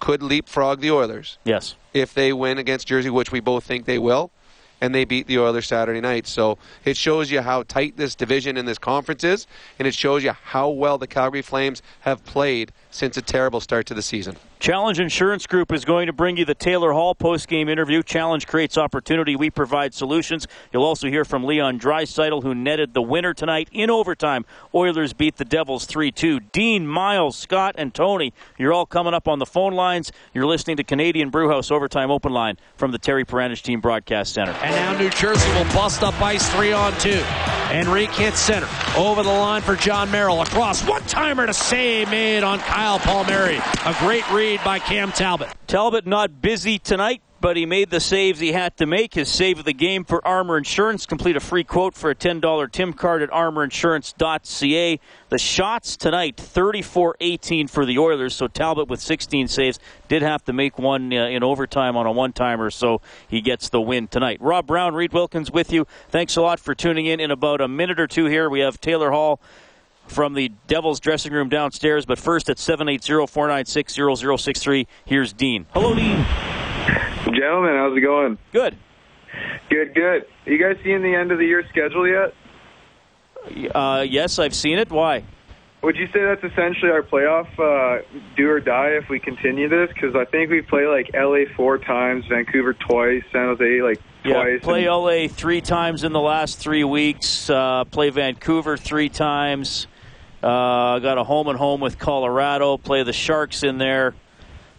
could 0.00 0.22
leapfrog 0.22 0.80
the 0.80 0.90
Oilers. 0.90 1.38
Yes. 1.44 1.76
If 1.94 2.12
they 2.12 2.32
win 2.32 2.58
against 2.58 2.88
Jersey, 2.88 3.10
which 3.10 3.30
we 3.30 3.40
both 3.40 3.64
think 3.64 3.86
they 3.86 3.98
will 3.98 4.30
and 4.82 4.92
they 4.92 5.04
beat 5.04 5.28
the 5.28 5.38
Oilers 5.38 5.68
Saturday 5.68 6.00
night. 6.00 6.26
So 6.26 6.58
it 6.84 6.96
shows 6.96 7.30
you 7.30 7.40
how 7.40 7.62
tight 7.62 7.96
this 7.96 8.16
division 8.16 8.56
and 8.56 8.66
this 8.66 8.78
conference 8.78 9.22
is, 9.22 9.46
and 9.78 9.86
it 9.86 9.94
shows 9.94 10.24
you 10.24 10.32
how 10.32 10.68
well 10.70 10.98
the 10.98 11.06
Calgary 11.06 11.40
Flames 11.40 11.82
have 12.00 12.22
played 12.24 12.72
since 12.92 13.16
a 13.16 13.22
terrible 13.22 13.60
start 13.60 13.86
to 13.86 13.94
the 13.94 14.02
season. 14.02 14.36
Challenge 14.60 15.00
Insurance 15.00 15.46
Group 15.48 15.72
is 15.72 15.84
going 15.84 16.06
to 16.06 16.12
bring 16.12 16.36
you 16.36 16.44
the 16.44 16.54
Taylor 16.54 16.92
Hall 16.92 17.16
post-game 17.16 17.68
interview. 17.68 18.02
Challenge 18.02 18.46
creates 18.46 18.78
opportunity. 18.78 19.34
We 19.34 19.50
provide 19.50 19.92
solutions. 19.92 20.46
You'll 20.72 20.84
also 20.84 21.08
hear 21.08 21.24
from 21.24 21.42
Leon 21.42 21.80
Draisaitl, 21.80 22.44
who 22.44 22.54
netted 22.54 22.94
the 22.94 23.02
winner 23.02 23.34
tonight 23.34 23.68
in 23.72 23.90
overtime. 23.90 24.44
Oilers 24.72 25.14
beat 25.14 25.36
the 25.36 25.44
Devils 25.44 25.86
3-2. 25.88 26.52
Dean, 26.52 26.86
Miles, 26.86 27.36
Scott, 27.36 27.74
and 27.76 27.92
Tony, 27.92 28.32
you're 28.56 28.72
all 28.72 28.86
coming 28.86 29.14
up 29.14 29.26
on 29.26 29.40
the 29.40 29.46
phone 29.46 29.72
lines. 29.72 30.12
You're 30.32 30.46
listening 30.46 30.76
to 30.76 30.84
Canadian 30.84 31.30
Brewhouse 31.30 31.72
Overtime 31.72 32.12
Open 32.12 32.32
Line 32.32 32.56
from 32.76 32.92
the 32.92 32.98
Terry 32.98 33.24
Paranych 33.24 33.62
Team 33.62 33.80
Broadcast 33.80 34.32
Center. 34.32 34.52
And 34.52 34.76
now 34.76 34.96
New 34.96 35.10
Jersey 35.10 35.50
will 35.54 35.72
bust 35.72 36.04
up 36.04 36.20
ice 36.22 36.48
three 36.54 36.72
on 36.72 36.92
two. 37.00 37.22
Henrique 37.72 38.10
hits 38.10 38.38
center. 38.38 38.68
Over 38.96 39.22
the 39.22 39.30
line 39.30 39.62
for 39.62 39.74
Jon 39.74 40.10
Merrill. 40.10 40.42
Across. 40.42 40.86
One-timer 40.86 41.46
to 41.46 41.54
save 41.54 42.10
made 42.10 42.42
on 42.42 42.58
Kyle 42.58 42.81
Palmieri. 42.82 43.60
A 43.86 43.94
great 44.00 44.28
read 44.32 44.60
by 44.64 44.80
Cam 44.80 45.12
Talbot. 45.12 45.48
Talbot 45.68 46.04
not 46.04 46.42
busy 46.42 46.80
tonight, 46.80 47.22
but 47.40 47.56
he 47.56 47.64
made 47.64 47.90
the 47.90 48.00
saves 48.00 48.40
he 48.40 48.50
had 48.50 48.76
to 48.78 48.86
make. 48.86 49.14
His 49.14 49.28
save 49.28 49.60
of 49.60 49.64
the 49.64 49.72
game 49.72 50.04
for 50.04 50.26
Armor 50.26 50.58
Insurance. 50.58 51.06
Complete 51.06 51.36
a 51.36 51.40
free 51.40 51.62
quote 51.62 51.94
for 51.94 52.10
a 52.10 52.14
$10 52.14 52.72
Tim 52.72 52.92
card 52.92 53.22
at 53.22 53.30
armorinsurance.ca. 53.30 55.00
The 55.28 55.38
shots 55.38 55.96
tonight, 55.96 56.36
34-18 56.36 57.70
for 57.70 57.86
the 57.86 57.98
Oilers. 57.98 58.34
So 58.34 58.48
Talbot 58.48 58.88
with 58.88 59.00
16 59.00 59.46
saves 59.46 59.78
did 60.08 60.22
have 60.22 60.44
to 60.46 60.52
make 60.52 60.76
one 60.76 61.12
uh, 61.12 61.26
in 61.26 61.44
overtime 61.44 61.96
on 61.96 62.06
a 62.06 62.12
one-timer, 62.12 62.70
so 62.70 63.00
he 63.28 63.40
gets 63.40 63.68
the 63.68 63.80
win 63.80 64.08
tonight. 64.08 64.38
Rob 64.40 64.66
Brown, 64.66 64.94
Reed 64.94 65.12
Wilkins 65.12 65.52
with 65.52 65.72
you. 65.72 65.86
Thanks 66.08 66.36
a 66.36 66.42
lot 66.42 66.58
for 66.58 66.74
tuning 66.74 67.06
in. 67.06 67.20
In 67.20 67.30
about 67.30 67.60
a 67.60 67.68
minute 67.68 68.00
or 68.00 68.08
two 68.08 68.24
here, 68.24 68.50
we 68.50 68.58
have 68.58 68.80
Taylor 68.80 69.12
Hall 69.12 69.40
from 70.12 70.34
the 70.34 70.50
Devils 70.68 71.00
dressing 71.00 71.32
room 71.32 71.48
downstairs. 71.48 72.04
But 72.06 72.18
first 72.18 72.48
at 72.50 72.56
780-496-0063, 72.58 74.86
here's 75.04 75.32
Dean. 75.32 75.66
Hello, 75.72 75.94
Dean. 75.94 76.24
Gentlemen, 77.34 77.74
how's 77.76 77.96
it 77.96 78.00
going? 78.00 78.36
Good. 78.52 78.76
Good, 79.70 79.94
good. 79.94 80.26
You 80.44 80.58
guys 80.58 80.76
seeing 80.84 81.00
the 81.02 81.14
end 81.14 81.32
of 81.32 81.38
the 81.38 81.46
year 81.46 81.64
schedule 81.70 82.06
yet? 82.06 82.34
Uh, 83.74 84.04
yes, 84.08 84.38
I've 84.38 84.54
seen 84.54 84.78
it. 84.78 84.90
Why? 84.90 85.24
Would 85.82 85.96
you 85.96 86.06
say 86.12 86.22
that's 86.22 86.44
essentially 86.44 86.92
our 86.92 87.02
playoff 87.02 87.48
uh, 87.58 88.02
do 88.36 88.48
or 88.48 88.60
die 88.60 88.90
if 88.90 89.08
we 89.08 89.18
continue 89.18 89.68
this? 89.68 89.88
Because 89.92 90.14
I 90.14 90.24
think 90.26 90.48
we 90.50 90.62
play 90.62 90.86
like 90.86 91.10
LA 91.12 91.46
four 91.56 91.78
times, 91.78 92.24
Vancouver 92.28 92.72
twice, 92.72 93.24
San 93.32 93.46
Jose 93.46 93.82
like 93.82 94.00
yeah, 94.24 94.34
twice. 94.34 94.60
play 94.62 94.86
and- 94.86 94.94
LA 94.94 95.26
three 95.26 95.60
times 95.60 96.04
in 96.04 96.12
the 96.12 96.20
last 96.20 96.60
three 96.60 96.84
weeks. 96.84 97.50
Uh, 97.50 97.82
play 97.84 98.10
Vancouver 98.10 98.76
three 98.76 99.08
times. 99.08 99.88
Uh, 100.42 100.98
got 100.98 101.18
a 101.18 101.24
home 101.24 101.48
and 101.48 101.58
home 101.58 101.80
with 101.80 101.98
Colorado. 101.98 102.76
Play 102.76 103.02
the 103.04 103.12
Sharks 103.12 103.62
in 103.62 103.78
there 103.78 104.08
a 104.08 104.14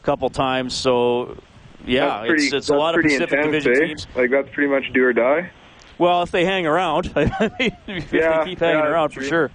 couple 0.03 0.29
times. 0.29 0.73
So, 0.73 1.37
yeah, 1.85 2.25
pretty, 2.25 2.45
it's, 2.45 2.53
it's 2.53 2.69
a 2.69 2.75
lot 2.75 2.95
of 2.95 3.01
Pacific 3.03 3.31
intense, 3.39 3.63
Division 3.63 3.83
eh? 3.83 3.87
teams. 3.87 4.07
Like 4.15 4.29
that's 4.29 4.49
pretty 4.53 4.69
much 4.69 4.91
do 4.93 5.03
or 5.05 5.13
die. 5.13 5.49
Well, 5.97 6.23
if 6.23 6.31
they 6.31 6.43
hang 6.43 6.65
around, 6.65 7.13
if 7.15 8.11
Yeah, 8.11 8.39
they 8.39 8.45
keep 8.49 8.59
hanging 8.59 8.79
yeah, 8.79 8.87
around 8.87 9.09
that's 9.09 9.13
for 9.13 9.19
true. 9.21 9.29
sure. 9.29 9.51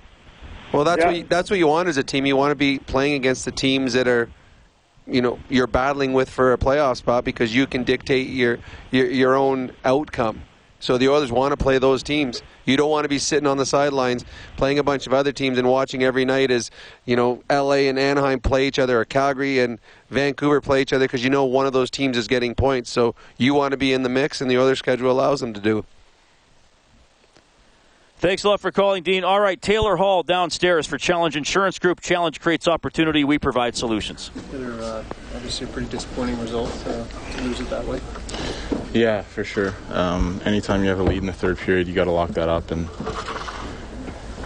Well, 0.73 0.85
that's 0.85 1.01
Yeah. 1.01 1.07
what 1.09 1.17
you, 1.17 1.25
that's 1.25 1.51
what 1.51 1.59
you 1.59 1.67
want 1.67 1.89
as 1.89 1.97
a 1.99 2.03
team. 2.03 2.25
You 2.27 2.37
want 2.37 2.53
to 2.53 2.57
be 2.57 2.79
playing 2.79 3.15
against 3.15 3.45
the 3.45 3.51
teams 3.53 3.93
that 3.95 4.07
are, 4.09 4.31
you 5.07 5.21
know, 5.21 5.39
you're 5.49 5.67
battling 5.67 6.13
with 6.13 6.31
for 6.31 6.53
a 6.53 6.59
playoff 6.59 6.97
spot 6.99 7.25
because 7.25 7.55
you 7.55 7.67
can 7.67 7.85
dictate 7.85 8.29
your 8.29 8.59
your, 8.91 9.11
your 9.11 9.35
own 9.35 9.73
outcome. 9.85 10.43
So 10.81 10.97
the 10.97 11.09
Oilers 11.09 11.33
want 11.33 11.53
to 11.53 11.57
play 11.57 11.79
those 11.79 12.03
teams. 12.03 12.43
You 12.65 12.77
don't 12.77 12.91
want 12.91 13.05
to 13.05 13.09
be 13.09 13.19
sitting 13.19 13.47
on 13.47 13.57
the 13.57 13.67
sidelines 13.67 14.25
playing 14.57 14.79
a 14.79 14.83
bunch 14.83 15.07
of 15.07 15.13
other 15.13 15.33
teams 15.33 15.59
and 15.59 15.69
watching 15.69 16.03
every 16.05 16.25
night 16.25 16.51
as 16.51 16.71
you 17.05 17.17
know 17.17 17.43
L.A. 17.51 17.89
and 17.89 17.99
Anaheim 17.99 18.41
play 18.41 18.67
each 18.67 18.79
other, 18.79 19.01
or 19.01 19.05
Calgary 19.05 19.59
and 19.59 19.79
Vancouver 20.11 20.61
play 20.61 20.83
each 20.83 20.93
other 20.93 21.05
because 21.05 21.25
you 21.25 21.31
know 21.31 21.45
one 21.45 21.67
of 21.67 21.73
those 21.73 21.91
teams 21.91 22.17
is 22.17 22.29
getting 22.29 22.55
points. 22.55 22.91
So 22.91 23.15
you 23.37 23.55
want 23.55 23.73
to 23.73 23.77
be 23.77 23.93
in 23.93 24.03
the 24.03 24.09
mix, 24.09 24.41
and 24.41 24.51
the 24.51 24.59
Oilers 24.59 24.79
schedule 24.79 25.11
allows 25.11 25.41
them 25.41 25.53
to 25.55 25.61
do. 25.61 25.85
Thanks 28.21 28.43
a 28.43 28.49
lot 28.49 28.61
for 28.61 28.73
calling, 28.73 29.05
Dean. 29.05 29.23
All 29.23 29.39
right, 29.39 29.63
Taylor 29.63 29.97
Hall 29.97 30.25
downstairs 30.25 30.89
for 30.89 30.99
Challenge 30.99 31.37
Insurance 31.37 31.79
Group. 31.79 32.01
Challenge 32.01 32.41
creates 32.41 32.67
opportunity. 32.67 33.23
We 33.23 33.39
provide 33.39 33.77
solutions. 33.77 34.33
They're 34.51 34.73
uh, 34.73 35.05
obviously 35.37 35.69
a 35.69 35.71
pretty 35.71 35.89
disappointing 35.89 36.41
result 36.41 36.71
uh, 36.89 37.07
to 37.07 37.43
lose 37.43 37.61
it 37.61 37.71
that 37.71 37.85
way. 37.85 38.01
Yeah, 38.99 39.23
for 39.23 39.45
sure. 39.45 39.75
Um, 39.93 40.41
anytime 40.45 40.83
you 40.83 40.91
have 40.91 40.99
a 40.99 41.05
lead 41.05 41.19
in 41.19 41.27
the 41.27 41.33
third 41.33 41.57
period, 41.57 41.87
you 41.87 41.95
got 41.95 42.07
to 42.07 42.11
lock 42.11 42.31
that 42.31 42.49
up 42.49 42.73
and 42.73 42.91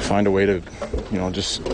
find 0.05 0.27
a 0.27 0.31
way 0.31 0.45
to, 0.45 0.63
you 1.11 1.17
know, 1.17 1.31
just. 1.31 1.67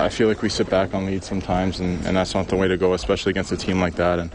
I 0.00 0.08
feel 0.08 0.26
like 0.26 0.42
we 0.42 0.48
sit 0.48 0.68
back 0.68 0.94
on 0.94 1.06
lead 1.06 1.22
sometimes, 1.22 1.78
and, 1.78 2.04
and 2.04 2.16
that's 2.16 2.34
not 2.34 2.48
the 2.48 2.56
way 2.56 2.66
to 2.66 2.76
go, 2.76 2.92
especially 2.92 3.30
against 3.30 3.52
a 3.52 3.56
team 3.56 3.80
like 3.80 3.94
that. 3.94 4.18
And 4.18 4.32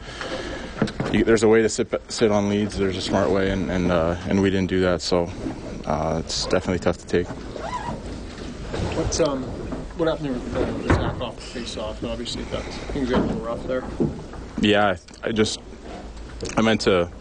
you, 1.12 1.26
there's 1.26 1.44
a 1.44 1.50
way 1.50 1.62
to 1.62 1.68
sit 1.68 1.92
sit 2.10 2.32
on 2.32 2.48
leads. 2.48 2.78
There's 2.78 2.96
a 2.96 3.02
smart 3.02 3.32
way, 3.32 3.52
and 3.52 3.70
and 3.70 3.92
uh, 3.92 4.16
and 4.30 4.42
we 4.42 4.50
didn't 4.50 4.70
do 4.70 4.80
that. 4.80 5.02
So 5.02 5.30
uh, 5.86 6.22
it's 6.24 6.46
definitely 6.46 6.80
tough 6.80 7.00
to 7.00 7.06
take. 7.06 7.28
What's 8.96 9.20
um, 9.20 9.44
what 9.98 10.08
happened 10.08 10.36
with 10.36 10.56
uh, 10.56 10.62
the 10.88 10.94
Zack 10.94 11.20
off 11.20 11.36
the 11.36 11.42
face-off? 11.42 12.02
Obviously, 12.02 12.44
that 12.44 12.64
things 12.94 13.10
got 13.10 13.20
a 13.20 13.24
little 13.24 13.42
rough 13.42 13.68
there. 13.68 13.84
Yeah, 14.62 14.96
I, 15.24 15.28
I 15.28 15.32
just 15.34 15.60
I 16.56 16.62
meant 16.62 16.80
to 16.82 17.12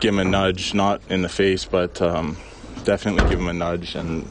give 0.00 0.14
him 0.14 0.20
a 0.20 0.24
nudge, 0.24 0.74
not 0.74 1.00
in 1.08 1.22
the 1.22 1.28
face, 1.28 1.64
but 1.64 2.00
um, 2.02 2.36
definitely 2.84 3.28
give 3.28 3.40
him 3.40 3.48
a 3.48 3.52
nudge, 3.52 3.94
and 3.94 4.30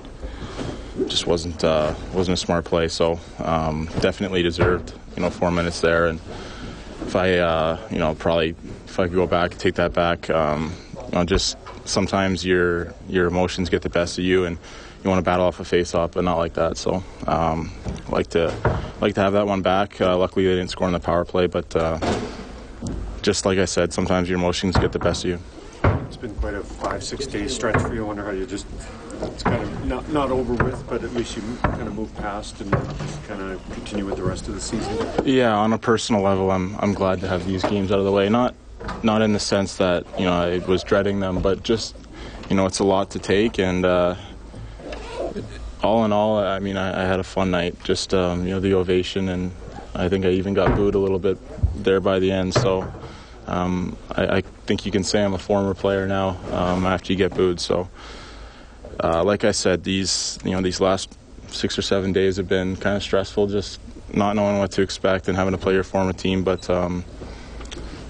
just 1.07 1.27
wasn't 1.27 1.63
uh, 1.63 1.93
wasn't 2.13 2.37
a 2.37 2.37
smart 2.37 2.65
play. 2.65 2.87
So 2.87 3.19
um, 3.39 3.89
definitely 3.99 4.43
deserved, 4.43 4.93
you 5.15 5.21
know, 5.21 5.29
four 5.29 5.51
minutes 5.51 5.81
there. 5.81 6.07
And 6.07 6.19
if 7.01 7.15
I, 7.15 7.37
uh, 7.37 7.87
you 7.91 7.99
know, 7.99 8.15
probably 8.15 8.55
if 8.85 8.99
I 8.99 9.07
could 9.07 9.15
go 9.15 9.27
back, 9.27 9.57
take 9.57 9.75
that 9.75 9.93
back. 9.93 10.29
Um, 10.29 10.73
you 11.05 11.11
know, 11.11 11.23
just 11.23 11.57
sometimes 11.85 12.45
your 12.45 12.93
your 13.07 13.27
emotions 13.27 13.69
get 13.69 13.81
the 13.81 13.89
best 13.89 14.17
of 14.17 14.23
you, 14.23 14.45
and 14.45 14.57
you 15.03 15.09
want 15.09 15.19
to 15.19 15.23
battle 15.23 15.45
off 15.45 15.59
a 15.59 15.65
face-off, 15.65 16.11
but 16.11 16.23
not 16.23 16.37
like 16.37 16.53
that. 16.55 16.77
So 16.77 17.03
um, 17.27 17.71
like 18.09 18.27
to 18.27 18.53
like 19.01 19.15
to 19.15 19.21
have 19.21 19.33
that 19.33 19.47
one 19.47 19.61
back. 19.61 19.99
Uh, 19.99 20.17
luckily, 20.17 20.45
they 20.45 20.55
didn't 20.55 20.69
score 20.69 20.87
on 20.87 20.93
the 20.93 20.99
power 20.99 21.25
play, 21.25 21.47
but. 21.47 21.75
Uh, 21.75 21.99
just 23.25 23.43
like 23.43 23.57
I 23.57 23.65
said, 23.65 23.91
sometimes 23.91 24.29
your 24.29 24.37
emotions 24.37 24.77
get 24.77 24.91
the 24.91 24.99
best 24.99 25.23
of 25.23 25.31
you. 25.31 25.39
Been 26.25 26.33
quite 26.37 26.55
a 26.55 26.63
five, 26.63 27.03
six 27.03 27.27
day 27.27 27.47
stretch 27.47 27.79
for 27.79 27.93
you. 27.93 28.03
I 28.03 28.07
wonder 28.07 28.25
how 28.25 28.31
you 28.31 28.47
just, 28.47 28.65
it's 29.21 29.43
kind 29.43 29.61
of 29.61 29.85
not, 29.85 30.09
not 30.09 30.31
over 30.31 30.55
with, 30.55 30.83
but 30.89 31.03
at 31.03 31.13
least 31.13 31.35
you 31.35 31.43
kind 31.61 31.83
of 31.83 31.93
move 31.93 32.15
past 32.15 32.59
and 32.61 32.71
kind 33.27 33.41
of 33.41 33.61
continue 33.73 34.07
with 34.07 34.15
the 34.15 34.23
rest 34.23 34.47
of 34.47 34.55
the 34.55 34.59
season. 34.59 34.97
Yeah, 35.23 35.55
on 35.55 35.71
a 35.71 35.77
personal 35.77 36.23
level, 36.23 36.49
I'm 36.49 36.75
I'm 36.77 36.95
glad 36.95 37.21
to 37.21 37.27
have 37.27 37.45
these 37.45 37.63
games 37.63 37.91
out 37.91 37.99
of 37.99 38.05
the 38.05 38.11
way. 38.11 38.27
Not 38.27 38.55
not 39.03 39.21
in 39.21 39.33
the 39.33 39.39
sense 39.39 39.77
that 39.77 40.03
you 40.17 40.25
know 40.25 40.33
I 40.33 40.57
was 40.65 40.83
dreading 40.83 41.19
them, 41.19 41.43
but 41.43 41.61
just 41.61 41.95
you 42.49 42.55
know 42.55 42.65
it's 42.65 42.79
a 42.79 42.83
lot 42.83 43.11
to 43.11 43.19
take, 43.19 43.59
and 43.59 43.85
uh, 43.85 44.15
all 45.83 46.05
in 46.05 46.11
all, 46.11 46.39
I 46.39 46.57
mean 46.57 46.75
I, 46.75 47.03
I 47.03 47.05
had 47.05 47.19
a 47.19 47.23
fun 47.23 47.51
night. 47.51 47.83
Just 47.83 48.15
um, 48.15 48.47
you 48.47 48.49
know 48.55 48.59
the 48.59 48.73
ovation, 48.73 49.29
and 49.29 49.51
I 49.93 50.09
think 50.09 50.25
I 50.25 50.29
even 50.29 50.55
got 50.55 50.75
booed 50.75 50.95
a 50.95 50.99
little 50.99 51.19
bit 51.19 51.37
there 51.83 51.99
by 51.99 52.17
the 52.17 52.31
end. 52.31 52.55
So. 52.55 52.91
Um, 53.47 53.95
I, 54.11 54.37
I 54.37 54.41
think 54.65 54.85
you 54.85 54.91
can 54.91 55.03
say 55.03 55.23
I'm 55.23 55.33
a 55.33 55.37
former 55.39 55.73
player 55.73 56.07
now 56.07 56.37
um, 56.51 56.85
after 56.85 57.13
you 57.13 57.17
get 57.17 57.33
booed. 57.33 57.59
So, 57.59 57.89
uh, 59.03 59.23
like 59.23 59.43
I 59.43 59.51
said, 59.51 59.83
these 59.83 60.39
you 60.43 60.51
know 60.51 60.61
these 60.61 60.81
last 60.81 61.15
six 61.47 61.77
or 61.77 61.81
seven 61.81 62.11
days 62.11 62.37
have 62.37 62.47
been 62.47 62.75
kind 62.75 62.95
of 62.95 63.03
stressful, 63.03 63.47
just 63.47 63.79
not 64.13 64.35
knowing 64.35 64.57
what 64.57 64.71
to 64.71 64.81
expect 64.81 65.27
and 65.27 65.37
having 65.37 65.51
to 65.51 65.57
play 65.57 65.73
your 65.73 65.83
former 65.83 66.13
team. 66.13 66.43
But 66.43 66.69
um, 66.69 67.05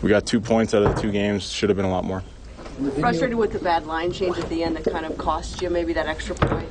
we 0.02 0.10
got 0.10 0.26
two 0.26 0.40
points 0.40 0.74
out 0.74 0.84
of 0.84 0.96
the 0.96 1.02
two 1.02 1.12
games. 1.12 1.50
Should 1.52 1.70
have 1.70 1.78
been 1.78 1.86
a 1.86 1.92
lot 1.92 2.06
more. 2.06 2.24
Frustrated 3.00 3.36
with 3.38 3.54
the 3.54 3.60
bad 3.60 3.86
line 3.86 4.12
change 4.12 4.38
at 4.38 4.50
the 4.50 4.64
end 4.64 4.76
that 4.76 4.92
kind 4.92 5.06
of 5.06 5.18
cost 5.18 5.62
you 5.62 5.70
maybe 5.70 5.94
that 5.94 6.08
extra 6.08 6.36
point. 6.36 6.70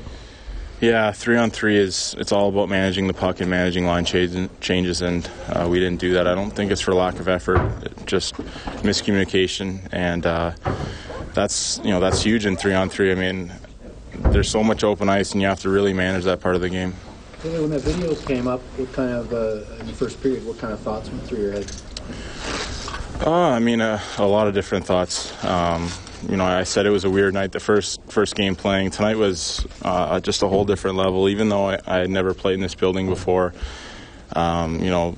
Yeah, 0.81 1.13
three 1.13 1.37
on 1.37 1.51
three 1.51 1.79
is 1.79 2.15
it's 2.19 2.33
all 2.33 2.49
about 2.49 2.69
managing 2.69 3.07
the 3.07 3.15
puck 3.15 3.41
and 3.41 3.49
managing 3.49 3.87
line 3.87 4.05
changes, 4.05 5.03
and 5.03 5.31
uh, 5.49 5.67
we 5.71 5.79
didn't 5.79 6.01
do 6.01 6.15
that. 6.15 6.27
I 6.27 6.35
don't 6.35 6.51
think 6.51 6.73
it's 6.73 6.81
for 6.81 6.93
lack 6.93 7.21
of 7.21 7.29
effort, 7.29 7.61
just 8.07 8.35
miscommunication, 8.83 9.89
and 9.93 10.27
uh, 10.27 10.53
that's 11.33 11.79
you 11.85 11.91
know 11.91 12.01
that's 12.01 12.23
huge 12.23 12.45
in 12.45 12.57
three 12.57 12.75
on 12.75 12.91
three. 12.91 13.13
I 13.13 13.15
mean, 13.15 13.53
there's 14.15 14.51
so 14.51 14.65
much 14.65 14.85
open 14.85 15.09
ice, 15.09 15.33
and 15.33 15.41
you 15.41 15.49
have 15.49 15.61
to 15.61 15.69
really 15.71 15.93
manage 15.93 16.25
that 16.25 16.41
part 16.41 16.55
of 16.55 16.61
the 16.61 16.69
game. 16.69 16.93
When 17.43 17.71
that 17.71 17.83
video 17.83 18.15
came 18.15 18.47
up, 18.47 18.61
what 18.77 18.93
kind 18.93 19.13
of 19.13 19.33
uh, 19.33 19.81
in 19.81 19.87
the 19.87 19.93
first 19.93 20.21
period, 20.23 20.45
what 20.45 20.59
kind 20.59 20.73
of 20.73 20.81
thoughts 20.81 21.09
went 21.09 21.23
through 21.25 21.41
your 21.41 21.53
head? 21.53 21.71
Uh, 23.20 23.31
I 23.31 23.59
mean, 23.61 23.81
uh, 23.81 24.00
a 24.18 24.27
lot 24.27 24.48
of 24.48 24.55
different 24.55 24.85
thoughts. 24.87 25.33
Um, 25.44 25.88
you 26.29 26.37
know, 26.37 26.44
I 26.44 26.64
said 26.64 26.85
it 26.85 26.90
was 26.90 27.05
a 27.05 27.11
weird 27.11 27.33
night. 27.33 27.53
The 27.53 27.61
first 27.61 28.00
first 28.09 28.35
game 28.35 28.57
playing 28.57 28.90
tonight 28.90 29.16
was 29.16 29.66
uh, 29.83 30.20
just 30.20 30.42
a 30.42 30.48
whole 30.48 30.64
different 30.64 30.96
level. 30.96 31.29
Even 31.29 31.48
though 31.48 31.68
I, 31.68 31.79
I 31.87 31.98
had 31.98 32.11
never 32.11 32.35
played 32.35 32.55
in 32.55 32.61
this 32.61 32.74
building 32.74 33.09
before, 33.09 33.55
um, 34.35 34.81
you 34.81 34.90
know, 34.90 35.16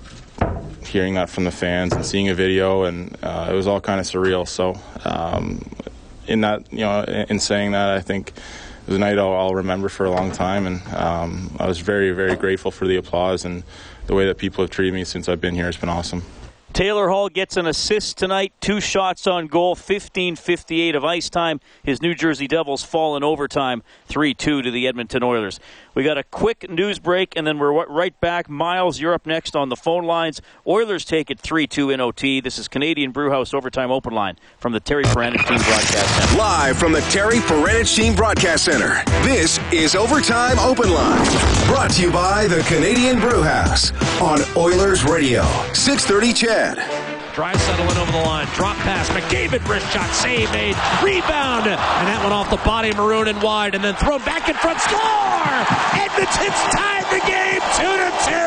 hearing 0.85 1.15
that 1.15 1.31
from 1.31 1.45
the 1.45 1.51
fans 1.51 1.95
and 1.95 2.05
seeing 2.05 2.29
a 2.29 2.35
video, 2.35 2.85
and 2.85 3.17
uh, 3.23 3.49
it 3.51 3.55
was 3.55 3.67
all 3.67 3.81
kind 3.81 3.99
of 3.99 4.07
surreal. 4.07 4.47
So, 4.47 4.79
um, 5.05 5.63
in 6.27 6.43
that, 6.43 6.71
you 6.73 6.81
know, 6.81 7.03
in 7.03 7.39
saying 7.39 7.73
that, 7.73 7.91
I 7.91 8.01
think 8.01 8.29
it 8.29 8.87
was 8.89 8.97
a 8.97 9.01
night 9.01 9.19
I'll, 9.19 9.33
I'll 9.33 9.55
remember 9.55 9.89
for 9.89 10.05
a 10.05 10.11
long 10.11 10.33
time, 10.33 10.67
and 10.67 10.87
um, 10.95 11.57
I 11.59 11.67
was 11.67 11.79
very, 11.79 12.13
very 12.13 12.37
grateful 12.37 12.71
for 12.71 12.87
the 12.87 12.97
applause 12.97 13.45
and 13.45 13.65
the 14.07 14.15
way 14.15 14.27
that 14.27 14.37
people 14.37 14.63
have 14.63 14.71
treated 14.71 14.93
me 14.93 15.05
since 15.05 15.29
I've 15.29 15.41
been 15.41 15.55
here. 15.55 15.69
It's 15.69 15.79
been 15.79 15.89
awesome. 15.89 16.23
Taylor 16.73 17.09
Hall 17.09 17.31
gets 17.31 17.57
an 17.57 17.67
assist 17.67 18.19
tonight, 18.19 18.53
two 18.61 18.81
shots 18.81 19.27
on 19.27 19.47
goal, 19.47 19.75
15:58 19.75 20.95
of 20.95 21.05
ice 21.05 21.31
time. 21.31 21.61
His 21.83 22.03
New 22.03 22.15
Jersey 22.15 22.47
Devils 22.47 22.85
fall 22.85 23.17
in 23.17 23.25
overtime, 23.25 23.83
3-2 24.11 24.63
to 24.63 24.71
the 24.71 24.87
Edmonton 24.87 25.23
Oilers. 25.23 25.59
We 25.95 26.05
got 26.05 26.19
a 26.19 26.23
quick 26.23 26.69
news 26.69 26.99
break, 26.99 27.33
and 27.35 27.47
then 27.47 27.59
we're 27.59 27.87
right 27.87 28.21
back. 28.21 28.51
Miles, 28.51 29.01
you're 29.01 29.15
up 29.15 29.25
next 29.25 29.57
on 29.57 29.71
the 29.71 29.77
phone 29.77 30.05
lines. 30.05 30.43
Oilers 30.67 31.07
take 31.07 31.31
it 31.31 31.41
3-2 31.41 31.95
in 31.95 32.01
OT. 32.01 32.41
This 32.41 32.59
is 32.59 32.69
Canadian 32.69 33.11
Brewhouse 33.13 33.55
Overtime 33.55 33.91
Open 33.91 34.13
Line 34.13 34.37
from 34.59 34.73
the 34.73 34.81
Terry 34.81 35.05
Paranych 35.05 35.47
Team 35.49 35.59
Broadcast 35.59 36.15
Center. 36.15 36.39
Live 36.39 36.77
from 36.77 36.93
the 36.93 37.01
Terry 37.03 37.39
Paranych 37.39 37.97
Team 37.97 38.15
Broadcast 38.15 38.67
Center. 38.67 39.03
This 39.23 39.59
is 39.73 39.95
Overtime 39.95 40.59
Open 40.59 40.93
Line, 40.93 41.25
brought 41.67 41.93
to 41.93 42.03
you 42.03 42.13
by 42.13 42.47
the 42.49 42.61
Canadian 42.65 43.19
Brewhouse 43.19 43.93
on 44.21 44.41
Oilers 44.59 45.05
Radio, 45.05 45.43
630 45.73 46.35
CHED. 46.57 46.81
Drive 47.35 47.61
settling 47.61 47.99
over 47.99 48.13
the 48.13 48.25
line. 48.25 48.49
Drop 48.55 48.77
pass. 48.79 49.11
McDavid 49.11 49.61
wrist 49.69 49.93
shot. 49.93 50.09
Save 50.09 50.51
made. 50.53 50.73
Rebound. 51.05 51.69
And 51.69 52.05
that 52.09 52.21
one 52.25 52.33
off 52.33 52.49
the 52.49 52.57
body. 52.65 52.95
Maroon 52.97 53.29
and 53.29 53.43
wide. 53.43 53.75
And 53.75 53.85
then 53.85 53.95
thrown 53.97 54.25
back 54.25 54.49
in 54.49 54.57
front. 54.57 54.81
Score! 54.81 55.53
Edmonton's 56.01 56.63
tied 56.73 57.05
the 57.13 57.21
game 57.29 57.61
2 57.77 57.85
to 57.85 58.11
2. 58.25 58.41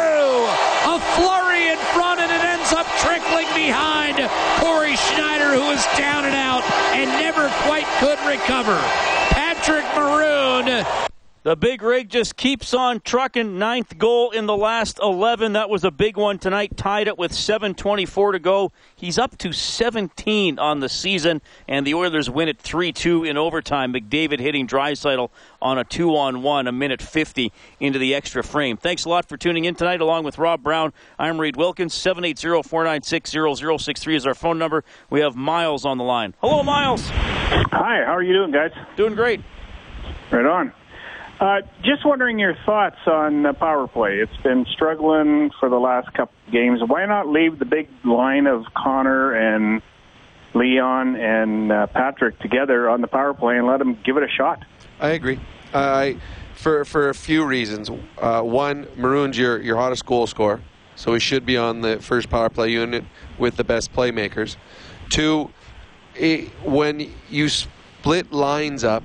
A 0.89 0.98
flurry 1.22 1.69
in 1.69 1.78
front 1.93 2.17
and 2.17 2.34
it 2.34 2.41
ends 2.41 2.74
up 2.74 2.89
trickling 2.98 3.45
behind 3.54 4.17
Cory 4.58 4.98
Schneider 5.13 5.54
who 5.54 5.69
is 5.69 5.86
down 5.93 6.26
and 6.26 6.34
out 6.34 6.65
and 6.98 7.06
never 7.22 7.45
quite 7.69 7.86
could 8.02 8.17
recover. 8.26 8.82
Patrick 9.30 9.86
Maroon 9.93 10.82
the 11.43 11.56
big 11.56 11.82
rig 11.82 12.10
just 12.10 12.36
keeps 12.36 12.73
on 12.73 12.99
trucking. 12.99 13.58
Ninth 13.58 13.97
goal 13.97 14.32
in 14.32 14.45
the 14.45 14.58
last 14.58 14.99
11. 15.02 15.54
That 15.54 15.69
was 15.69 15.86
a 15.86 15.91
big 15.91 16.17
one 16.17 16.38
tonight. 16.38 16.75
Tied 16.75 17.08
it 17.08 17.17
with 17.17 17.32
7.24 17.32 18.34
to 18.34 18.39
go. 18.39 18.71
He's 18.95 19.17
up 19.17 19.38
to 19.38 19.54
17 19.54 20.60
on 20.60 20.82
the 20.82 20.89
season, 20.89 21.41
and 21.67 21.88
the 21.88 21.93
Oilers 21.93 22.30
win 22.30 22.49
it 22.49 22.60
3 22.60 22.91
2 22.91 23.23
in 23.23 23.38
overtime. 23.38 23.93
McDavid 23.93 24.39
hitting 24.39 24.67
Draisaitl 24.67 25.30
on 25.62 25.78
a 25.78 25.86
2 25.86 26.15
on 26.15 26.41
1, 26.41 26.67
a 26.67 26.71
minute 26.73 27.02
50 27.02 27.54
into 27.80 27.99
the 27.99 28.13
extra 28.13 28.43
frame. 28.43 28.75
Thanks 28.75 29.06
a 29.06 29.10
lot 29.10 29.30
for 29.30 29.38
tuning 29.38 29.63
in 29.63 29.75
tonight, 29.75 30.02
along 30.02 30.25
with 30.25 30.38
Rob 30.38 30.62
Brown. 30.62 30.91
I'm 31.17 31.39
Reed 31.39 31.56
Wilkins. 31.56 31.93
780 31.93 32.67
496 32.67 33.32
0063 33.32 34.15
is 34.15 34.28
our 34.28 34.36
phone 34.36 34.60
number. 34.60 34.84
We 35.10 35.21
have 35.21 35.36
Miles 35.36 35.86
on 35.86 35.97
the 35.97 36.04
line. 36.04 36.36
Hello, 36.41 36.63
Miles. 36.63 37.02
Hi, 37.08 38.04
how 38.06 38.15
are 38.15 38.23
you 38.23 38.34
doing, 38.34 38.52
guys? 38.52 38.71
Doing 38.97 39.15
great. 39.15 39.41
Right 40.32 40.45
on. 40.45 40.73
Uh, 41.39 41.62
just 41.84 42.06
wondering 42.06 42.38
your 42.38 42.56
thoughts 42.65 42.97
on 43.08 43.43
the 43.43 43.54
power 43.54 43.88
play. 43.88 44.17
It's 44.17 44.36
been 44.43 44.65
struggling 44.73 45.52
for 45.58 45.69
the 45.69 45.78
last 45.78 46.13
couple 46.13 46.36
of 46.45 46.52
games. 46.52 46.82
Why 46.86 47.06
not 47.06 47.28
leave 47.28 47.60
the 47.60 47.65
big 47.65 47.88
line 48.04 48.45
of 48.45 48.65
Connor 48.75 49.32
and 49.32 49.82
Leon 50.54 51.15
and 51.15 51.71
uh, 51.71 51.88
Patrick 51.88 52.39
together 52.39 52.89
on 52.89 52.99
the 52.99 53.08
power 53.08 53.34
play 53.34 53.58
and 53.58 53.67
let 53.67 53.78
them 53.78 53.97
give 54.04 54.17
it 54.17 54.23
a 54.23 54.28
shot? 54.28 54.65
I 54.99 55.10
agree. 55.10 55.39
I 55.73 56.17
for 56.56 56.84
for 56.84 57.08
a 57.08 57.13
few 57.13 57.45
reasons. 57.45 57.89
Uh, 58.17 58.41
one, 58.41 58.88
Maroon's 58.97 59.38
your 59.38 59.62
your 59.62 59.78
hottest 59.78 60.06
goal 60.06 60.28
scorer, 60.28 60.62
so 60.95 61.13
he 61.13 61.21
should 61.21 61.45
be 61.45 61.56
on 61.56 61.80
the 61.80 62.02
first 62.02 62.30
power 62.30 62.49
play 62.49 62.69
unit 62.69 63.06
with 63.38 63.56
the 63.56 63.63
best 63.63 63.93
playmakers. 63.93 64.58
Two, 65.10 65.52
it, 66.15 66.49
when 66.65 67.13
you 67.30 67.47
split 67.47 68.34
lines 68.34 68.84
up, 68.84 69.04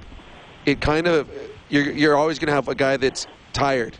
it 0.67 0.81
kind 0.81 1.07
of 1.07 1.31
you're, 1.75 1.91
you're 1.91 2.17
always 2.17 2.39
going 2.39 2.47
to 2.47 2.53
have 2.53 2.69
a 2.69 2.75
guy 2.75 2.97
that's 2.97 3.27
tired 3.53 3.97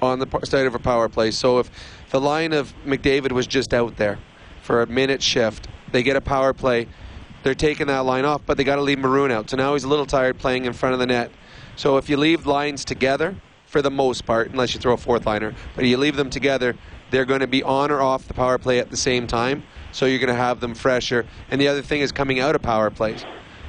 on 0.00 0.18
the 0.18 0.40
side 0.44 0.66
of 0.66 0.74
a 0.74 0.78
power 0.78 1.06
play. 1.10 1.30
So 1.30 1.58
if 1.58 1.70
the 2.08 2.20
line 2.20 2.54
of 2.54 2.72
McDavid 2.86 3.32
was 3.32 3.46
just 3.46 3.74
out 3.74 3.98
there 3.98 4.18
for 4.62 4.80
a 4.80 4.86
minute 4.86 5.22
shift, 5.22 5.68
they 5.92 6.02
get 6.02 6.16
a 6.16 6.22
power 6.22 6.54
play. 6.54 6.88
They're 7.42 7.54
taking 7.54 7.88
that 7.88 8.00
line 8.00 8.24
off, 8.24 8.40
but 8.46 8.56
they 8.56 8.64
got 8.64 8.76
to 8.76 8.82
leave 8.82 8.98
Maroon 8.98 9.30
out. 9.30 9.50
So 9.50 9.58
now 9.58 9.74
he's 9.74 9.84
a 9.84 9.88
little 9.88 10.06
tired 10.06 10.38
playing 10.38 10.64
in 10.64 10.72
front 10.72 10.94
of 10.94 10.98
the 10.98 11.06
net. 11.06 11.30
So 11.76 11.98
if 11.98 12.08
you 12.08 12.16
leave 12.16 12.46
lines 12.46 12.86
together, 12.86 13.36
for 13.66 13.82
the 13.82 13.90
most 13.90 14.26
part, 14.26 14.50
unless 14.50 14.74
you 14.74 14.80
throw 14.80 14.94
a 14.94 14.96
fourth 14.96 15.26
liner, 15.26 15.54
but 15.76 15.84
you 15.84 15.96
leave 15.96 16.16
them 16.16 16.28
together, 16.30 16.74
they're 17.10 17.24
going 17.24 17.40
to 17.40 17.46
be 17.46 17.62
on 17.62 17.90
or 17.90 18.00
off 18.00 18.26
the 18.26 18.34
power 18.34 18.58
play 18.58 18.78
at 18.78 18.90
the 18.90 18.96
same 18.96 19.26
time. 19.26 19.62
So 19.92 20.06
you're 20.06 20.18
going 20.18 20.28
to 20.28 20.34
have 20.34 20.58
them 20.60 20.74
fresher. 20.74 21.26
And 21.50 21.60
the 21.60 21.68
other 21.68 21.82
thing 21.82 22.00
is 22.00 22.12
coming 22.12 22.40
out 22.40 22.54
of 22.54 22.62
power 22.62 22.90
plays. 22.90 23.24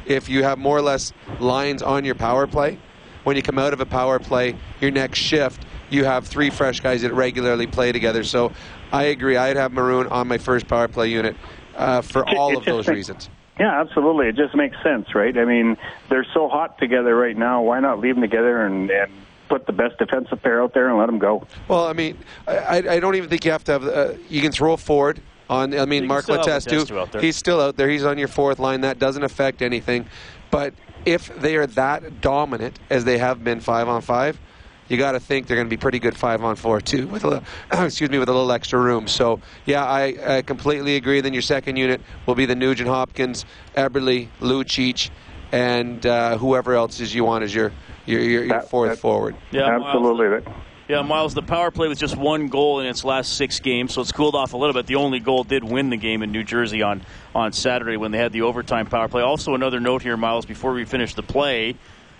If 0.05 0.27
you 0.27 0.43
have 0.43 0.57
more 0.57 0.77
or 0.77 0.81
less 0.81 1.13
lines 1.39 1.83
on 1.83 2.03
your 2.03 2.15
power 2.15 2.47
play, 2.47 2.79
when 3.23 3.35
you 3.35 3.41
come 3.41 3.59
out 3.59 3.73
of 3.73 3.81
a 3.81 3.85
power 3.85 4.19
play, 4.19 4.55
your 4.79 4.91
next 4.91 5.19
shift, 5.19 5.65
you 5.89 6.05
have 6.05 6.27
three 6.27 6.49
fresh 6.49 6.79
guys 6.79 7.01
that 7.01 7.13
regularly 7.13 7.67
play 7.67 7.91
together. 7.91 8.23
So 8.23 8.51
I 8.91 9.03
agree. 9.05 9.37
I'd 9.37 9.57
have 9.57 9.71
Maroon 9.73 10.07
on 10.07 10.27
my 10.27 10.37
first 10.37 10.67
power 10.67 10.87
play 10.87 11.07
unit 11.09 11.35
uh, 11.75 12.01
for 12.01 12.27
all 12.29 12.57
of 12.57 12.65
those 12.65 12.87
reasons. 12.87 13.29
Yeah, 13.59 13.79
absolutely. 13.79 14.27
It 14.27 14.35
just 14.35 14.55
makes 14.55 14.75
sense, 14.81 15.13
right? 15.13 15.37
I 15.37 15.45
mean, 15.45 15.77
they're 16.09 16.25
so 16.33 16.47
hot 16.47 16.79
together 16.79 17.15
right 17.15 17.37
now. 17.37 17.61
Why 17.61 17.79
not 17.79 17.99
leave 17.99 18.15
them 18.15 18.21
together 18.21 18.65
and, 18.65 18.89
and 18.89 19.11
put 19.49 19.67
the 19.67 19.73
best 19.73 19.99
defensive 19.99 20.41
pair 20.41 20.63
out 20.63 20.73
there 20.73 20.89
and 20.89 20.97
let 20.97 21.05
them 21.05 21.19
go? 21.19 21.45
Well, 21.67 21.85
I 21.85 21.93
mean, 21.93 22.17
I, 22.47 22.77
I 22.77 22.99
don't 22.99 23.15
even 23.15 23.29
think 23.29 23.45
you 23.45 23.51
have 23.51 23.63
to 23.65 23.71
have. 23.73 23.83
Uh, 23.83 24.13
you 24.29 24.41
can 24.41 24.51
throw 24.51 24.73
a 24.73 24.77
forward 24.77 25.21
on. 25.49 25.77
I 25.77 25.85
mean, 25.85 26.07
Mark 26.07 26.25
Letestu. 26.25 27.21
He's 27.21 27.35
still 27.35 27.59
out 27.61 27.77
there. 27.77 27.89
He's 27.89 28.05
on 28.05 28.17
your 28.17 28.29
fourth 28.29 28.57
line. 28.57 28.81
That 28.81 28.97
doesn't 28.97 29.23
affect 29.23 29.61
anything. 29.61 30.07
But 30.51 30.73
if 31.05 31.33
they 31.39 31.55
are 31.55 31.65
that 31.67 32.21
dominant 32.21 32.77
as 32.89 33.05
they 33.05 33.17
have 33.17 33.43
been 33.43 33.59
five 33.59 33.87
on 33.87 34.01
five, 34.01 34.39
you 34.87 34.97
got 34.97 35.13
to 35.13 35.19
think 35.19 35.47
they're 35.47 35.55
going 35.55 35.67
to 35.67 35.69
be 35.69 35.77
pretty 35.77 35.99
good 35.99 36.17
five 36.17 36.43
on 36.43 36.57
four 36.57 36.81
too, 36.81 37.07
with 37.07 37.23
a 37.23 37.27
little, 37.27 37.43
excuse 37.85 38.09
me, 38.09 38.19
with 38.19 38.27
a 38.27 38.33
little 38.33 38.51
extra 38.51 38.77
room. 38.77 39.07
So 39.07 39.39
yeah, 39.65 39.85
I, 39.85 40.37
I 40.37 40.41
completely 40.41 40.97
agree. 40.97 41.21
Then 41.21 41.33
your 41.33 41.41
second 41.41 41.77
unit 41.77 42.01
will 42.25 42.35
be 42.35 42.45
the 42.45 42.55
Nugent 42.55 42.89
Hopkins, 42.89 43.45
Eberle, 43.75 44.27
Lucic, 44.41 45.09
and 45.53 46.05
uh, 46.05 46.37
whoever 46.37 46.73
else 46.73 46.99
is 46.99 47.15
you 47.15 47.23
want 47.23 47.43
as 47.43 47.55
your 47.55 47.71
your, 48.05 48.19
your, 48.19 48.43
your 48.43 48.61
fourth 48.61 48.91
that, 48.91 48.97
forward. 48.97 49.37
Yeah, 49.51 49.79
absolutely. 49.79 50.41
Yeah, 50.91 51.03
Miles, 51.03 51.33
the 51.33 51.41
power 51.41 51.71
play 51.71 51.87
was 51.87 51.97
just 51.97 52.17
one 52.17 52.49
goal 52.49 52.81
in 52.81 52.85
its 52.85 53.05
last 53.05 53.37
six 53.37 53.61
games, 53.61 53.93
so 53.93 54.01
it's 54.01 54.11
cooled 54.11 54.35
off 54.35 54.51
a 54.51 54.57
little 54.57 54.73
bit. 54.73 54.87
The 54.87 54.95
only 54.95 55.21
goal 55.21 55.45
did 55.45 55.63
win 55.63 55.89
the 55.89 55.95
game 55.95 56.21
in 56.21 56.33
New 56.33 56.43
Jersey 56.43 56.81
on, 56.81 57.01
on 57.33 57.53
Saturday 57.53 57.95
when 57.95 58.11
they 58.11 58.17
had 58.17 58.33
the 58.33 58.41
overtime 58.41 58.87
power 58.87 59.07
play. 59.07 59.21
Also, 59.21 59.55
another 59.55 59.79
note 59.79 60.01
here, 60.01 60.17
Miles, 60.17 60.45
before 60.45 60.73
we 60.73 60.83
finish 60.83 61.15
the 61.15 61.23
play. 61.23 61.77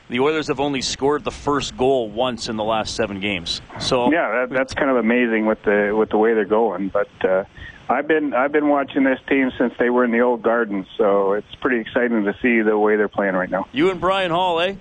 The 0.08 0.22
Oilers 0.22 0.48
have 0.48 0.62
only 0.62 0.82
scored 0.82 1.26
the 1.26 1.32
first 1.32 1.76
goal 1.76 2.08
once 2.08 2.48
in 2.48 2.56
the 2.56 2.64
last 2.64 2.96
seven 2.96 3.20
games. 3.20 3.62
So 3.82 4.10
yeah, 4.10 4.46
that, 4.46 4.50
that's 4.52 4.74
kind 4.74 4.90
of 4.90 4.96
amazing 4.96 5.48
with 5.48 5.62
the 5.64 5.94
with 5.94 6.10
the 6.10 6.18
way 6.18 6.34
they're 6.34 6.46
going. 6.46 6.88
But 6.88 7.10
uh, 7.26 7.44
I've 7.90 8.08
been 8.08 8.34
I've 8.34 8.54
been 8.54 8.70
watching 8.70 9.04
this 9.04 9.20
team 9.28 9.52
since 9.58 9.74
they 9.80 9.90
were 9.90 10.06
in 10.06 10.12
the 10.12 10.22
old 10.22 10.44
Garden, 10.44 10.86
so 10.98 11.34
it's 11.34 11.56
pretty 11.56 11.80
exciting 11.80 12.24
to 12.24 12.34
see 12.42 12.62
the 12.62 12.78
way 12.78 12.96
they're 12.96 13.10
playing 13.10 13.36
right 13.36 13.50
now. 13.50 13.68
You 13.74 13.90
and 13.90 14.00
Bryan 14.00 14.32
Hall, 14.32 14.62
eh? 14.62 14.76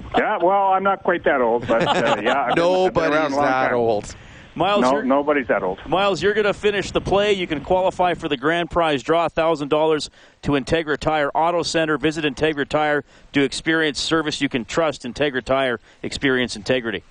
yeah, 0.18 0.38
well, 0.42 0.72
I'm 0.72 0.82
not 0.82 1.02
quite 1.02 1.24
that 1.24 1.40
old, 1.40 1.66
but 1.66 1.86
uh, 1.86 2.20
yeah, 2.22 2.46
I've 2.50 2.56
nobody's 2.56 3.10
been, 3.10 3.30
been 3.30 3.40
that 3.40 3.68
time. 3.68 3.74
old. 3.74 4.16
Miles, 4.56 4.82
no, 4.82 5.00
nobody's 5.00 5.48
that 5.48 5.64
old. 5.64 5.84
Miles, 5.86 6.22
you're 6.22 6.32
going 6.32 6.46
to 6.46 6.54
finish 6.54 6.92
the 6.92 7.00
play. 7.00 7.32
You 7.32 7.46
can 7.46 7.64
qualify 7.64 8.14
for 8.14 8.28
the 8.28 8.36
grand 8.36 8.70
prize 8.70 9.02
draw, 9.02 9.28
thousand 9.28 9.68
dollars 9.68 10.10
to 10.42 10.52
Integra 10.52 10.96
Tire 10.96 11.30
Auto 11.30 11.62
Center. 11.64 11.98
Visit 11.98 12.24
Integra 12.24 12.68
Tire 12.68 13.04
to 13.32 13.42
experience 13.42 14.00
service 14.00 14.40
you 14.40 14.48
can 14.48 14.64
trust. 14.64 15.02
Integra 15.02 15.42
Tire, 15.42 15.80
experience 16.02 16.54
integrity. 16.54 17.02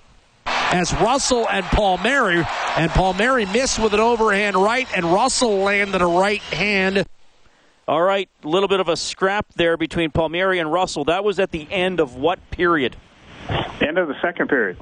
As 0.46 0.92
Russell 0.94 1.46
and 1.48 1.64
Palmieri, 1.66 2.44
and 2.76 2.90
Palmieri 2.90 3.46
missed 3.46 3.78
with 3.78 3.92
an 3.94 4.00
overhand 4.00 4.56
right, 4.56 4.88
and 4.96 5.04
Russell 5.06 5.58
landed 5.58 6.00
a 6.00 6.06
right 6.06 6.42
hand. 6.42 7.06
All 7.86 8.02
right, 8.02 8.30
a 8.42 8.48
little 8.48 8.68
bit 8.68 8.80
of 8.80 8.88
a 8.88 8.96
scrap 8.96 9.46
there 9.56 9.76
between 9.76 10.10
Palmieri 10.10 10.58
and 10.58 10.72
Russell. 10.72 11.04
That 11.04 11.22
was 11.22 11.38
at 11.38 11.50
the 11.50 11.66
end 11.70 12.00
of 12.00 12.16
what 12.16 12.38
period? 12.50 12.96
End 13.80 13.98
of 13.98 14.08
the 14.08 14.14
second 14.22 14.48
period. 14.48 14.78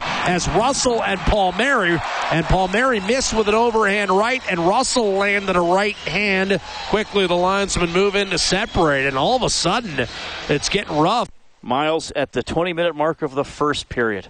As 0.00 0.46
Russell 0.48 1.02
and 1.02 1.18
Palmieri, 1.20 1.98
and 2.30 2.44
Palmieri 2.44 3.00
missed 3.00 3.32
with 3.32 3.48
an 3.48 3.54
overhand 3.54 4.10
right, 4.10 4.42
and 4.50 4.60
Russell 4.60 5.12
landed 5.14 5.56
a 5.56 5.60
right 5.60 5.96
hand. 5.96 6.60
Quickly, 6.90 7.26
the 7.26 7.34
linesman 7.34 7.92
move 7.92 8.14
in 8.14 8.28
to 8.28 8.38
separate, 8.38 9.06
and 9.06 9.16
all 9.16 9.34
of 9.34 9.42
a 9.42 9.48
sudden, 9.48 10.06
it's 10.50 10.68
getting 10.68 10.98
rough. 10.98 11.30
Miles 11.62 12.12
at 12.12 12.32
the 12.32 12.42
20 12.42 12.74
minute 12.74 12.94
mark 12.94 13.22
of 13.22 13.34
the 13.34 13.44
first 13.44 13.88
period. 13.88 14.28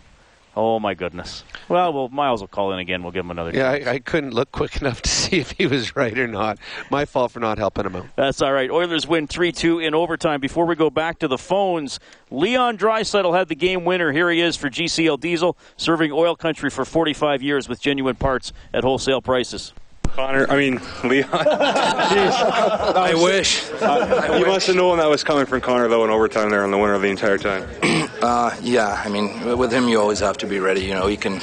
Oh 0.60 0.80
my 0.80 0.94
goodness. 0.94 1.44
Well, 1.68 1.92
well, 1.92 2.08
Miles 2.08 2.40
will 2.40 2.48
call 2.48 2.72
in 2.72 2.80
again. 2.80 3.04
We'll 3.04 3.12
give 3.12 3.24
him 3.24 3.30
another. 3.30 3.52
Yeah, 3.54 3.70
I, 3.70 3.90
I, 3.92 3.98
couldn't 4.00 4.34
look 4.34 4.50
quick 4.50 4.76
enough 4.80 5.00
to 5.02 5.08
see 5.08 5.38
if 5.38 5.52
he 5.52 5.68
was 5.68 5.94
right 5.94 6.18
or 6.18 6.26
not. 6.26 6.58
My 6.90 7.04
fault 7.04 7.30
for 7.30 7.38
not 7.38 7.58
helping 7.58 7.86
him 7.86 7.94
out. 7.94 8.06
That's 8.16 8.42
all 8.42 8.52
right. 8.52 8.68
Oilers 8.68 9.06
win 9.06 9.28
three 9.28 9.52
two 9.52 9.78
in 9.78 9.94
overtime. 9.94 10.40
Before 10.40 10.66
we 10.66 10.74
go 10.74 10.90
back 10.90 11.20
to 11.20 11.28
the 11.28 11.38
phones, 11.38 12.00
Leon 12.32 12.76
Draisaitl 12.76 13.38
had 13.38 13.46
the 13.46 13.54
game 13.54 13.84
winner. 13.84 14.10
Here 14.10 14.28
he 14.32 14.40
is 14.40 14.56
for 14.56 14.68
GCL 14.68 15.20
Diesel, 15.20 15.56
serving 15.76 16.10
oil 16.10 16.34
country 16.34 16.70
for 16.70 16.84
45 16.84 17.40
years 17.40 17.68
with 17.68 17.80
genuine 17.80 18.16
parts 18.16 18.52
at 18.74 18.82
wholesale 18.82 19.22
prices. 19.22 19.72
Connor, 20.08 20.50
I 20.50 20.56
mean 20.56 20.80
Leon. 21.04 21.28
I 21.32 23.12
wish. 23.14 23.70
Uh, 23.80 24.38
you 24.40 24.46
must 24.46 24.66
have 24.66 24.74
known 24.74 24.98
that 24.98 25.08
was 25.08 25.22
coming 25.22 25.46
from 25.46 25.60
Connor 25.60 25.86
though 25.86 26.02
in 26.02 26.10
overtime 26.10 26.50
there 26.50 26.64
on 26.64 26.72
the 26.72 26.78
winner 26.78 26.94
of 26.94 27.02
the 27.02 27.08
entire 27.10 27.38
time. 27.38 27.62
Uh, 28.20 28.56
yeah, 28.62 29.00
I 29.04 29.08
mean, 29.08 29.56
with 29.56 29.72
him, 29.72 29.88
you 29.88 30.00
always 30.00 30.18
have 30.20 30.38
to 30.38 30.46
be 30.46 30.58
ready. 30.58 30.80
You 30.80 30.94
know, 30.94 31.06
he 31.06 31.16
can 31.16 31.40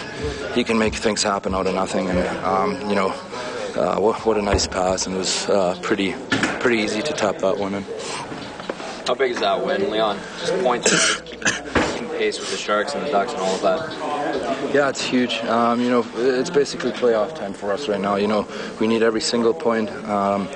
he 0.54 0.64
can 0.66 0.78
make 0.78 0.94
things 0.94 1.24
happen 1.24 1.56
out 1.56 1.68
of 1.68 1.74
nothing, 1.74 2.10
and 2.10 2.20
um, 2.44 2.90
you 2.90 2.96
know, 2.96 3.10
uh, 3.78 3.98
what, 3.98 4.26
what, 4.26 4.38
a 4.38 4.42
nice 4.42 4.68
pass, 4.68 5.06
and 5.06 5.16
it 5.16 5.18
was 5.18 5.48
uh, 5.50 5.80
pretty 5.82 6.16
pretty 6.60 6.80
easy 6.80 7.02
to 7.02 7.14
tap 7.14 7.38
that 7.38 7.58
one 7.58 7.76
in. 7.76 7.86
How 9.08 9.16
big 9.16 9.32
is 9.32 9.40
that 9.40 9.66
win, 9.66 9.90
Leon? 9.90 10.20
Just 10.40 10.54
points, 10.64 11.22
keeping, 11.22 11.48
keeping 11.94 12.10
pace 12.10 12.40
with 12.40 12.52
the 12.52 12.58
Sharks 12.58 12.94
and 12.94 13.06
the 13.06 13.12
Ducks 13.12 13.32
and 13.32 13.42
all 13.42 13.56
of 13.56 13.62
that. 13.62 14.74
Yeah, 14.74 14.90
it's 14.90 15.04
huge. 15.04 15.36
Um, 15.46 15.80
you 15.80 15.90
know, 15.90 16.06
it's 16.16 16.50
basically 16.50 16.92
playoff 16.92 17.36
time 17.36 17.54
for 17.54 17.72
us 17.72 17.88
right 17.88 18.02
now. 18.02 18.18
You 18.18 18.28
know, 18.28 18.48
we 18.82 18.88
need 18.88 19.02
every 19.02 19.22
single 19.22 19.54
point. 19.54 19.90
Um, 20.06 20.50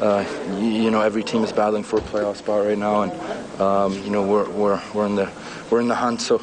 uh, 0.00 0.26
you, 0.58 0.66
you, 0.66 0.90
know, 0.90 1.00
every 1.00 1.22
team 1.22 1.44
is 1.44 1.52
battling 1.52 1.84
for 1.84 1.98
a 1.98 2.02
playoff 2.02 2.36
spot 2.36 2.66
right 2.66 2.76
now, 2.76 3.02
and 3.02 3.60
um, 3.60 3.94
you 4.02 4.10
know, 4.10 4.26
we're, 4.26 4.50
we're, 4.50 4.82
we're 4.92 5.06
in 5.06 5.14
the 5.14 5.30
we're 5.70 5.80
in 5.80 5.88
the 5.88 5.94
hunt. 5.94 6.20
So, 6.20 6.40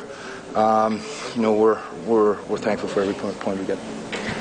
um, 0.56 1.02
you 1.36 1.42
know, 1.42 1.54
we're 1.54 1.82
we're 2.06 2.42
we're 2.44 2.58
thankful 2.58 2.90
for 2.90 3.02
every 3.02 3.14
point, 3.14 3.40
point 3.40 3.60
we 3.60 3.66
get. 3.66 3.78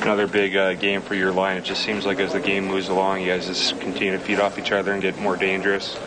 Another 0.02 0.26
big 0.26 0.56
uh, 0.56 0.74
game 0.74 1.02
for 1.02 1.14
your 1.14 1.30
line. 1.30 1.56
It 1.56 1.64
just 1.64 1.82
seems 1.82 2.06
like 2.06 2.18
as 2.20 2.32
the 2.32 2.40
game 2.40 2.66
moves 2.66 2.88
along, 2.88 3.20
you 3.20 3.26
guys 3.26 3.46
just 3.46 3.78
continue 3.80 4.12
to 4.12 4.18
feed 4.18 4.40
off 4.40 4.58
each 4.58 4.72
other 4.72 4.92
and 4.92 5.02
get 5.02 5.18
more 5.18 5.36
dangerous. 5.36 5.98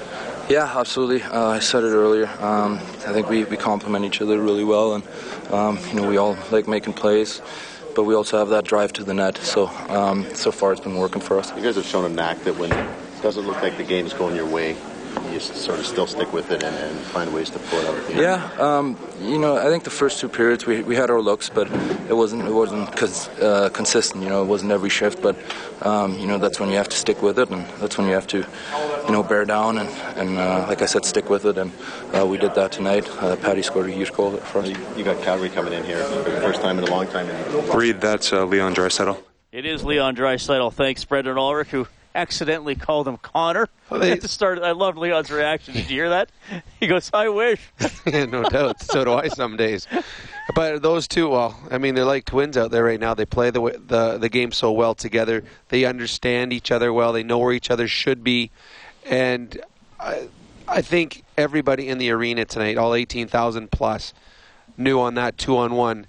Yeah, 0.50 0.70
absolutely. 0.78 1.24
Uh, 1.24 1.48
I 1.48 1.60
said 1.60 1.84
it 1.84 1.94
earlier. 1.94 2.28
Um, 2.42 2.74
I 2.74 3.14
think 3.14 3.30
we, 3.30 3.46
we 3.46 3.56
complement 3.56 4.04
each 4.04 4.22
other 4.22 4.38
really 4.40 4.66
well, 4.66 4.96
and 4.96 5.04
um, 5.52 5.80
you 5.88 5.94
know 5.94 6.08
we 6.08 6.18
all 6.18 6.38
like 6.52 6.68
making 6.68 6.94
plays, 6.94 7.42
but 7.96 8.04
we 8.04 8.14
also 8.14 8.38
have 8.40 8.50
that 8.50 8.66
drive 8.66 8.92
to 8.94 9.04
the 9.04 9.14
net. 9.14 9.38
So 9.38 9.68
um, 9.88 10.26
so 10.36 10.52
far, 10.52 10.74
it's 10.74 10.82
been 10.82 10.98
working 10.98 11.22
for 11.22 11.40
us. 11.40 11.56
You 11.56 11.62
guys 11.62 11.76
have 11.76 11.86
shown 11.86 12.04
a 12.04 12.14
knack 12.14 12.40
that 12.44 12.58
when 12.58 12.74
it 12.74 13.22
doesn't 13.22 13.48
look 13.48 13.62
like 13.62 13.78
the 13.78 13.84
game's 13.84 14.14
going 14.14 14.36
your 14.36 14.46
way, 14.46 14.76
you 15.32 15.40
sort 15.40 15.80
of 15.80 15.86
still 15.86 16.08
stick 16.08 16.32
with 16.32 16.52
it 16.52 16.64
and, 16.64 16.76
and 16.76 17.00
find 17.08 17.34
ways 17.34 17.50
to 17.50 17.60
pull 17.60 17.80
it 17.80 17.88
out. 17.88 18.16
Yeah, 18.16 18.50
um, 18.60 18.98
you 19.22 19.38
know, 19.38 19.58
I 19.58 19.66
think 19.66 19.84
the 19.84 19.90
first 19.90 20.20
two 20.20 20.30
periods 20.30 20.66
we, 20.66 20.84
we 20.84 20.96
had 20.96 21.10
our 21.10 21.22
looks, 21.22 21.50
but 21.50 21.68
it 22.10 22.16
wasn't 22.16 22.48
it 22.48 22.52
wasn't 22.52 22.96
cons- 22.96 23.30
uh, 23.42 23.70
consistent. 23.74 24.24
You 24.24 24.30
know, 24.30 24.44
it 24.44 24.48
wasn't 24.48 24.72
every 24.72 24.90
shift, 24.90 25.22
but 25.22 25.36
um, 25.82 26.18
you 26.20 26.28
know 26.28 26.38
that's 26.38 26.60
when 26.60 26.70
you 26.70 26.76
have 26.78 26.90
to 26.90 26.98
stick 26.98 27.22
with 27.22 27.40
it, 27.40 27.50
and 27.50 27.66
that's 27.80 27.98
when 27.98 28.08
you 28.08 28.14
have 28.14 28.28
to, 28.28 28.46
you 29.06 29.12
know, 29.12 29.24
bear 29.24 29.46
down 29.46 29.78
and 29.78 29.90
and 30.18 30.38
uh, 30.38 30.66
like 30.68 30.82
I 30.82 30.86
said, 30.86 31.06
stick 31.06 31.30
with 31.30 31.46
it, 31.46 31.58
and 31.58 31.72
uh, 32.14 32.26
we 32.26 32.38
did 32.38 32.56
that 32.56 32.72
tonight. 32.72 33.10
Uh, 33.22 33.36
Patty 33.36 33.62
scored 33.62 33.90
a 33.90 33.92
huge 33.92 34.14
goal 34.14 34.38
for 34.38 34.60
us. 34.60 34.70
You 34.98 35.04
got 35.04 35.22
Calgary 35.24 35.50
coming 35.50 35.74
in 35.74 35.84
here 35.84 36.04
for 36.04 36.30
the 36.30 36.42
first 36.42 36.62
time 36.62 36.78
in 36.78 36.84
a 36.84 36.92
long 36.92 37.08
time. 37.08 37.28
Reed, 37.76 38.02
that's 38.02 38.32
uh, 38.34 38.46
Leon 38.46 38.76
Draisaitl. 38.76 39.18
It 39.52 39.66
is 39.66 39.84
Leon 39.84 40.16
Draisaitl. 40.16 40.74
Thanks, 40.74 41.06
Brendan 41.06 41.38
Ulrich, 41.38 41.68
who 41.70 41.88
accidentally 42.16 42.76
called 42.76 43.08
him 43.08 43.18
Connor 43.18 43.70
well, 43.90 44.00
they, 44.00 44.12
at 44.14 44.22
the 44.22 44.28
start. 44.28 44.60
I 44.60 44.72
love 44.72 44.98
Leon's 44.98 45.32
reaction. 45.32 45.74
Did 45.74 45.90
you 45.90 45.98
hear 45.98 46.10
that? 46.10 46.30
He 46.80 46.88
goes, 46.88 47.10
"I 47.14 47.30
wish." 47.30 47.62
yeah, 48.06 48.26
no 48.30 48.44
doubt. 48.44 48.82
So 48.82 49.06
do 49.06 49.14
I 49.14 49.30
some 49.30 49.56
days. 49.56 49.88
But 50.54 50.82
those 50.82 51.08
two, 51.08 51.30
well, 51.30 51.58
I 51.72 51.78
mean, 51.78 51.96
they're 51.96 52.04
like 52.04 52.26
twins 52.26 52.58
out 52.58 52.72
there 52.72 52.84
right 52.84 53.00
now. 53.00 53.14
They 53.14 53.26
play 53.26 53.52
the 53.52 53.62
the 53.88 54.18
the 54.18 54.28
game 54.28 54.52
so 54.52 54.72
well 54.74 54.94
together. 54.94 55.46
They 55.70 55.86
understand 55.86 56.52
each 56.52 56.72
other 56.72 56.92
well. 56.92 57.14
They 57.14 57.24
know 57.24 57.40
where 57.40 57.54
each 57.54 57.72
other 57.72 57.88
should 57.88 58.22
be, 58.22 58.52
and 59.06 59.62
I, 59.98 60.28
I 60.68 60.82
think 60.82 61.24
everybody 61.38 61.88
in 61.88 62.00
the 62.00 62.12
arena 62.12 62.44
tonight, 62.44 62.78
all 62.78 62.94
eighteen 62.94 63.28
thousand 63.30 63.72
plus, 63.72 64.14
knew 64.76 65.00
on 65.00 65.14
that 65.14 65.38
two 65.38 65.56
on 65.56 65.76
one 65.76 66.08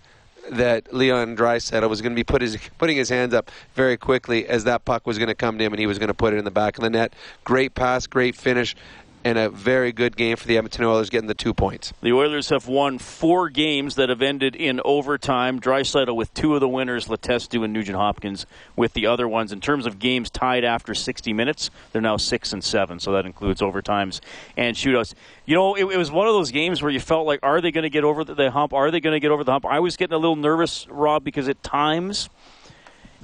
that 0.51 0.93
Leon 0.93 1.37
Draisaitl 1.37 1.89
was 1.89 2.03
going 2.03 2.13
to 2.13 2.17
be 2.17 2.25
put 2.25 2.43
his, 2.43 2.59
putting 2.79 2.97
his 2.97 3.09
hands 3.09 3.35
up 3.35 3.51
very 3.75 3.97
quickly 3.97 4.47
as 4.47 4.65
that 4.65 4.85
puck 4.85 5.07
was 5.07 5.19
going 5.19 5.29
to 5.29 5.35
come 5.35 5.59
to 5.59 5.65
him 5.65 5.73
and 5.73 5.81
he 5.81 5.87
was 5.87 5.99
going 5.99 6.09
to 6.09 6.15
put 6.15 6.35
it 6.35 6.39
in 6.39 6.45
the 6.45 6.51
back 6.51 6.77
of 6.77 6.85
the 6.85 6.91
net. 6.91 7.15
Great 7.45 7.75
pass, 7.75 8.07
great 8.07 8.37
finish, 8.37 8.77
and 9.25 9.39
a 9.39 9.49
very 9.49 9.91
good 9.91 10.17
game 10.17 10.37
for 10.37 10.47
the 10.47 10.59
Edmonton 10.59 10.85
Oilers 10.85 11.09
getting 11.09 11.29
the 11.29 11.35
two 11.35 11.55
points. 11.55 11.95
The 12.03 12.13
Oilers 12.13 12.51
have 12.51 12.69
won 12.69 12.99
four 12.99 13.49
games 13.49 13.95
that 13.95 14.11
have 14.11 14.21
ended 14.21 14.55
in 14.55 14.83
overtime. 14.85 15.61
Draisaitl 15.61 16.15
with 16.15 16.33
two 16.35 16.55
of 16.55 16.61
the 16.61 16.69
winners, 16.69 17.09
Letestu 17.09 17.65
and 17.65 17.73
Nugent 17.73 17.97
Hopkins 17.97 18.45
with 18.77 18.93
the 18.93 19.07
other 19.07 19.27
ones. 19.27 19.51
In 19.51 19.63
terms 19.63 19.87
of 19.87 19.99
games 19.99 20.29
tied 20.29 20.63
after 20.63 20.95
60 20.95 21.33
minutes, 21.33 21.71
they're 21.93 22.03
now 22.03 22.19
six 22.19 22.53
and 22.53 22.63
seven, 22.63 23.01
so 23.01 23.13
that 23.13 23.25
includes 23.25 23.63
overtimes 23.63 24.21
and 24.59 24.77
shootouts. 24.77 25.15
You 25.47 25.55
know, 25.55 25.75
it, 25.75 25.87
it 25.87 25.97
was 25.97 26.13
one 26.13 26.29
of 26.29 26.35
those 26.35 26.51
games 26.51 26.83
where 26.83 26.91
you 26.91 27.01
felt 27.01 27.27
like, 27.27 27.41
are 27.43 27.63
they 27.63 27.71
going 27.71 27.85
to 27.85 27.91
get 27.91 28.05
over 28.05 28.25
the, 28.25 28.35
the 28.35 28.51
hump? 28.51 28.75
Are 28.75 28.91
they 28.91 29.01
going 29.01 29.15
to 29.15 29.21
get 29.21 29.31
over 29.31 29.43
the 29.43 29.53
hump? 29.53 29.65
I 29.65 29.81
was 29.81 29.97
getting 29.97 30.15
a 30.15 30.19
little 30.19 30.37
nervous, 30.37 30.87
Rob, 30.89 31.25
because 31.25 31.49
at 31.49 31.63
times 31.63 32.29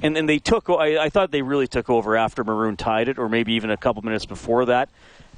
and 0.02 0.16
then 0.16 0.24
they 0.24 0.38
took. 0.38 0.70
I, 0.70 0.96
I, 0.96 1.08
thought 1.10 1.30
they 1.30 1.42
really 1.42 1.66
took 1.66 1.90
over 1.90 2.16
after 2.16 2.42
Maroon 2.42 2.78
tied 2.78 3.08
it, 3.08 3.18
or 3.18 3.28
maybe 3.28 3.52
even 3.52 3.70
a 3.70 3.76
couple 3.76 4.00
minutes 4.00 4.24
before 4.24 4.64
that. 4.64 4.88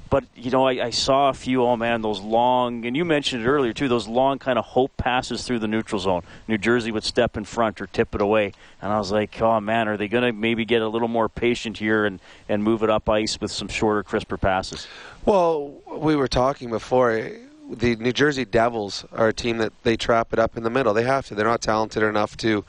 But 0.09 0.25
you 0.35 0.51
know, 0.51 0.67
I, 0.67 0.85
I, 0.85 0.89
saw 0.91 1.29
a 1.29 1.33
few. 1.33 1.63
Oh 1.63 1.75
man, 1.75 2.01
those 2.01 2.19
long, 2.19 2.85
and 2.85 2.95
you 2.95 3.03
mentioned 3.03 3.43
it 3.43 3.47
earlier 3.47 3.73
too. 3.73 3.87
Those 3.87 4.07
long 4.07 4.37
kind 4.39 4.59
of 4.59 4.65
hope 4.65 4.95
passes 4.97 5.43
through 5.43 5.59
the 5.59 5.67
neutral 5.67 5.99
zone. 5.99 6.21
New 6.47 6.57
Jersey 6.57 6.91
would 6.91 7.03
step 7.03 7.35
in 7.35 7.45
front 7.45 7.81
or 7.81 7.87
tip 7.87 8.13
it 8.13 8.21
away, 8.21 8.53
and 8.81 8.91
I 8.91 8.99
was 8.99 9.11
like, 9.11 9.41
oh 9.41 9.59
man, 9.59 9.87
are 9.87 9.97
they 9.97 10.07
going 10.07 10.23
to 10.23 10.31
maybe 10.31 10.65
get 10.65 10.81
a 10.81 10.87
little 10.87 11.07
more 11.07 11.29
patient 11.29 11.77
here 11.77 12.05
and 12.05 12.19
and 12.47 12.63
move 12.63 12.83
it 12.83 12.89
up 12.89 13.09
ice 13.09 13.41
with 13.41 13.51
some 13.51 13.67
shorter, 13.67 14.03
crisper 14.03 14.37
passes? 14.37 14.87
Well, 15.25 15.73
we 15.91 16.15
were 16.15 16.27
talking 16.27 16.69
before. 16.69 17.31
The 17.71 17.95
New 17.95 18.11
Jersey 18.11 18.43
Devils 18.43 19.05
are 19.13 19.29
a 19.29 19.33
team 19.33 19.57
that 19.59 19.71
they 19.83 19.95
trap 19.95 20.33
it 20.33 20.37
up 20.37 20.57
in 20.57 20.63
the 20.63 20.69
middle. 20.69 20.93
They 20.93 21.03
have 21.03 21.25
to. 21.27 21.35
They're 21.35 21.45
not 21.45 21.61
talented 21.61 22.03
enough 22.03 22.35
to 22.37 22.65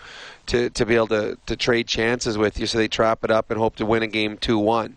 to, 0.46 0.70
to 0.70 0.86
be 0.86 0.94
able 0.94 1.08
to, 1.08 1.36
to 1.46 1.56
trade 1.56 1.88
chances 1.88 2.38
with 2.38 2.58
you, 2.58 2.66
so 2.66 2.78
they 2.78 2.88
trap 2.88 3.24
it 3.24 3.30
up 3.30 3.50
and 3.50 3.58
hope 3.58 3.76
to 3.76 3.86
win 3.86 4.02
a 4.02 4.06
game 4.06 4.38
two 4.38 4.58
one 4.58 4.96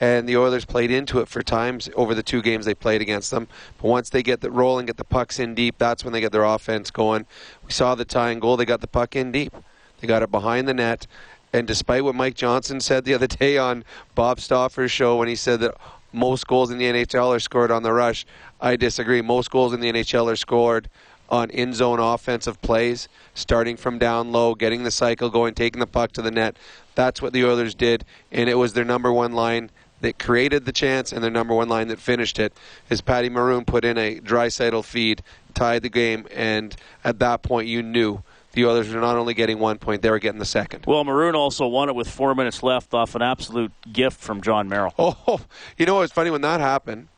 and 0.00 0.28
the 0.28 0.36
Oilers 0.36 0.64
played 0.64 0.90
into 0.90 1.20
it 1.20 1.28
for 1.28 1.42
times 1.42 1.88
over 1.94 2.14
the 2.14 2.22
two 2.22 2.42
games 2.42 2.66
they 2.66 2.74
played 2.74 3.00
against 3.00 3.30
them. 3.30 3.48
But 3.80 3.88
once 3.88 4.10
they 4.10 4.22
get 4.22 4.40
the 4.40 4.50
roll 4.50 4.78
and 4.78 4.86
get 4.86 4.96
the 4.96 5.04
pucks 5.04 5.38
in 5.38 5.54
deep, 5.54 5.76
that's 5.78 6.04
when 6.04 6.12
they 6.12 6.20
get 6.20 6.32
their 6.32 6.44
offense 6.44 6.90
going. 6.90 7.26
We 7.64 7.70
saw 7.72 7.94
the 7.94 8.04
tying 8.04 8.40
goal; 8.40 8.56
they 8.56 8.64
got 8.64 8.80
the 8.80 8.86
puck 8.86 9.16
in 9.16 9.32
deep, 9.32 9.54
they 10.00 10.06
got 10.06 10.22
it 10.22 10.30
behind 10.30 10.68
the 10.68 10.74
net. 10.74 11.06
And 11.52 11.68
despite 11.68 12.02
what 12.02 12.16
Mike 12.16 12.34
Johnson 12.34 12.80
said 12.80 13.04
the 13.04 13.14
other 13.14 13.28
day 13.28 13.58
on 13.58 13.84
Bob 14.16 14.40
Stauffer's 14.40 14.90
show 14.90 15.16
when 15.16 15.28
he 15.28 15.36
said 15.36 15.60
that 15.60 15.76
most 16.12 16.46
goals 16.48 16.70
in 16.70 16.78
the 16.78 16.84
NHL 16.84 17.34
are 17.34 17.40
scored 17.40 17.70
on 17.70 17.84
the 17.84 17.92
rush, 17.92 18.26
I 18.60 18.76
disagree. 18.76 19.22
Most 19.22 19.50
goals 19.50 19.72
in 19.72 19.80
the 19.80 19.92
NHL 19.92 20.32
are 20.32 20.36
scored 20.36 20.88
on 21.28 21.50
in 21.50 21.72
zone 21.72 22.00
offensive 22.00 22.60
plays, 22.60 23.08
starting 23.34 23.76
from 23.76 23.98
down 23.98 24.32
low, 24.32 24.54
getting 24.54 24.82
the 24.82 24.90
cycle 24.90 25.30
going, 25.30 25.54
taking 25.54 25.80
the 25.80 25.86
puck 25.86 26.12
to 26.12 26.22
the 26.22 26.30
net. 26.30 26.56
That's 26.94 27.22
what 27.22 27.32
the 27.32 27.44
Oilers 27.44 27.74
did, 27.74 28.04
and 28.30 28.48
it 28.48 28.54
was 28.54 28.72
their 28.72 28.84
number 28.84 29.12
one 29.12 29.32
line 29.32 29.70
that 30.00 30.18
created 30.18 30.64
the 30.64 30.72
chance 30.72 31.12
and 31.12 31.22
their 31.22 31.30
number 31.30 31.54
one 31.54 31.68
line 31.68 31.88
that 31.88 31.98
finished 31.98 32.38
it 32.38 32.52
is 32.90 33.00
Patty 33.00 33.28
Maroon 33.28 33.64
put 33.64 33.84
in 33.84 33.96
a 33.96 34.20
Draisaitl 34.20 34.84
feed, 34.84 35.22
tied 35.54 35.82
the 35.82 35.88
game, 35.88 36.26
and 36.34 36.76
at 37.02 37.18
that 37.20 37.42
point 37.42 37.68
you 37.68 37.82
knew 37.82 38.22
the 38.52 38.64
others 38.64 38.92
were 38.92 39.00
not 39.00 39.16
only 39.16 39.34
getting 39.34 39.58
one 39.58 39.78
point, 39.78 40.02
they 40.02 40.10
were 40.10 40.18
getting 40.18 40.38
the 40.38 40.44
second. 40.44 40.84
Well, 40.86 41.04
Maroon 41.04 41.34
also 41.34 41.66
won 41.66 41.88
it 41.88 41.94
with 41.94 42.08
four 42.08 42.34
minutes 42.34 42.62
left 42.62 42.94
off 42.94 43.14
an 43.14 43.22
absolute 43.22 43.72
gift 43.92 44.20
from 44.20 44.40
Jon 44.40 44.68
Merrill. 44.68 44.94
Oh, 45.26 45.40
you 45.76 45.86
know 45.86 45.94
what 45.94 46.00
was 46.00 46.12
funny 46.12 46.30
when 46.30 46.42
that 46.42 46.60
happened? 46.60 47.08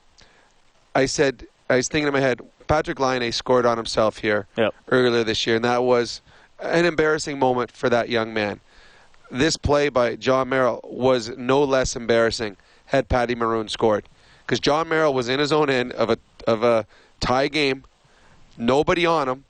I 0.94 1.06
said, 1.06 1.46
I 1.68 1.76
was 1.76 1.88
thinking 1.88 2.06
in 2.06 2.12
my 2.12 2.20
head, 2.20 2.40
Patrik 2.68 2.98
Laine 2.98 3.30
scored 3.32 3.66
on 3.66 3.76
himself 3.76 4.18
here 4.18 4.46
yep. 4.56 4.74
earlier 4.88 5.24
this 5.24 5.46
year, 5.46 5.56
and 5.56 5.64
that 5.64 5.82
was 5.82 6.20
an 6.60 6.84
embarrassing 6.84 7.38
moment 7.38 7.70
for 7.70 7.88
that 7.90 8.08
young 8.08 8.32
man. 8.32 8.60
This 9.30 9.56
play 9.56 9.88
by 9.88 10.16
Jon 10.16 10.48
Merrill 10.48 10.80
was 10.84 11.36
no 11.36 11.62
less 11.62 11.96
embarrassing 11.96 12.56
had 12.86 13.08
Patty 13.08 13.34
Maroon 13.34 13.68
scored. 13.68 14.08
Because 14.44 14.60
Jon 14.60 14.88
Merrill 14.88 15.14
was 15.14 15.28
in 15.28 15.40
his 15.40 15.52
own 15.52 15.68
end 15.68 15.92
of 15.92 16.10
a 16.10 16.18
of 16.46 16.62
a 16.62 16.86
tie 17.20 17.48
game, 17.48 17.84
nobody 18.56 19.04
on 19.04 19.28
him, 19.28 19.44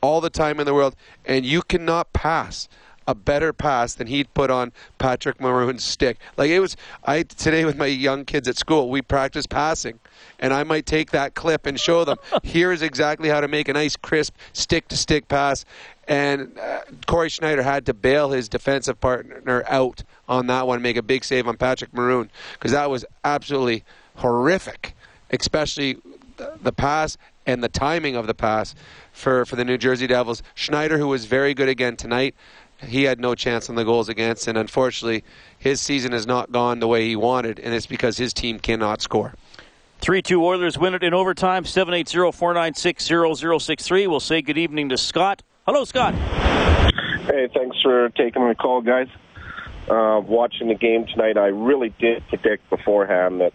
all 0.00 0.20
the 0.20 0.30
time 0.30 0.60
in 0.60 0.66
the 0.66 0.74
world, 0.74 0.94
and 1.24 1.44
you 1.44 1.62
cannot 1.62 2.12
pass 2.12 2.68
a 3.06 3.14
better 3.14 3.52
pass 3.52 3.94
than 3.94 4.06
he'd 4.06 4.32
put 4.34 4.50
on 4.50 4.72
Patrick 4.98 5.40
Maroon's 5.40 5.84
stick. 5.84 6.18
Like 6.36 6.50
it 6.50 6.60
was 6.60 6.76
I 7.04 7.22
today 7.22 7.64
with 7.64 7.76
my 7.76 7.86
young 7.86 8.24
kids 8.24 8.48
at 8.48 8.56
school, 8.56 8.90
we 8.90 9.02
practice 9.02 9.46
passing. 9.46 10.00
And 10.38 10.52
I 10.52 10.64
might 10.64 10.86
take 10.86 11.10
that 11.12 11.34
clip 11.34 11.66
and 11.66 11.78
show 11.78 12.04
them 12.04 12.18
here's 12.42 12.82
exactly 12.82 13.28
how 13.28 13.40
to 13.40 13.48
make 13.48 13.68
a 13.68 13.72
nice 13.72 13.96
crisp 13.96 14.34
stick 14.52 14.88
to 14.88 14.96
stick 14.96 15.28
pass. 15.28 15.64
And 16.08 16.58
uh, 16.58 16.80
Cory 17.06 17.28
Schneider 17.28 17.62
had 17.62 17.86
to 17.86 17.94
bail 17.94 18.30
his 18.30 18.48
defensive 18.48 19.00
partner 19.00 19.64
out 19.68 20.04
on 20.28 20.46
that 20.46 20.66
one, 20.66 20.82
make 20.82 20.96
a 20.96 21.02
big 21.02 21.24
save 21.24 21.48
on 21.48 21.56
Patrick 21.56 21.92
Maroon 21.92 22.30
because 22.54 22.72
that 22.72 22.90
was 22.90 23.04
absolutely 23.24 23.84
horrific, 24.16 24.94
especially 25.30 25.98
the 26.36 26.72
pass 26.72 27.16
and 27.46 27.62
the 27.62 27.68
timing 27.68 28.16
of 28.16 28.26
the 28.26 28.34
pass 28.34 28.74
for, 29.12 29.44
for 29.44 29.56
the 29.56 29.64
New 29.64 29.78
Jersey 29.78 30.06
Devils. 30.06 30.42
Schneider, 30.54 30.98
who 30.98 31.08
was 31.08 31.24
very 31.24 31.54
good 31.54 31.68
again 31.68 31.96
tonight, 31.96 32.34
he 32.82 33.04
had 33.04 33.18
no 33.20 33.34
chance 33.34 33.68
on 33.68 33.74
the 33.74 33.84
goals 33.84 34.08
against, 34.08 34.46
and 34.48 34.58
unfortunately, 34.58 35.24
his 35.58 35.80
season 35.80 36.12
has 36.12 36.26
not 36.26 36.52
gone 36.52 36.80
the 36.80 36.88
way 36.88 37.06
he 37.06 37.16
wanted, 37.16 37.58
and 37.58 37.74
it's 37.74 37.86
because 37.86 38.16
his 38.18 38.34
team 38.34 38.58
cannot 38.58 39.00
score. 39.00 39.34
3 40.00 40.20
2 40.20 40.44
Oilers 40.44 40.76
win 40.76 40.94
it 40.94 41.02
in 41.02 41.14
overtime, 41.14 41.64
780 41.64 42.32
496 42.32 43.04
0063. 43.64 44.06
We'll 44.06 44.20
say 44.20 44.42
good 44.42 44.58
evening 44.58 44.90
to 44.90 44.98
Scott. 44.98 45.42
Hello, 45.66 45.84
Scott. 45.84 46.14
Hey, 46.14 47.48
thanks 47.52 47.80
for 47.82 48.10
taking 48.10 48.42
my 48.42 48.54
call, 48.54 48.82
guys. 48.82 49.08
uh, 49.88 50.20
watching 50.24 50.68
the 50.68 50.74
game 50.74 51.06
tonight, 51.06 51.36
I 51.38 51.46
really 51.46 51.94
did 51.98 52.26
predict 52.28 52.68
beforehand 52.70 53.40
that 53.40 53.52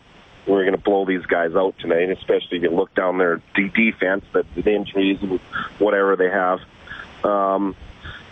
we 0.48 0.54
were 0.54 0.64
going 0.64 0.76
to 0.76 0.82
blow 0.82 1.06
these 1.06 1.26
guys 1.26 1.56
out 1.56 1.76
tonight, 1.80 2.10
especially 2.10 2.58
if 2.58 2.64
you 2.64 2.72
look 2.72 2.94
down 2.96 3.18
their 3.18 3.42
defense, 3.56 4.26
that 4.34 4.46
the 4.56 4.74
injuries 4.74 5.20
and 5.22 5.40
whatever 5.78 6.16
they 6.16 6.30
have. 6.30 6.60
Um, 7.24 7.76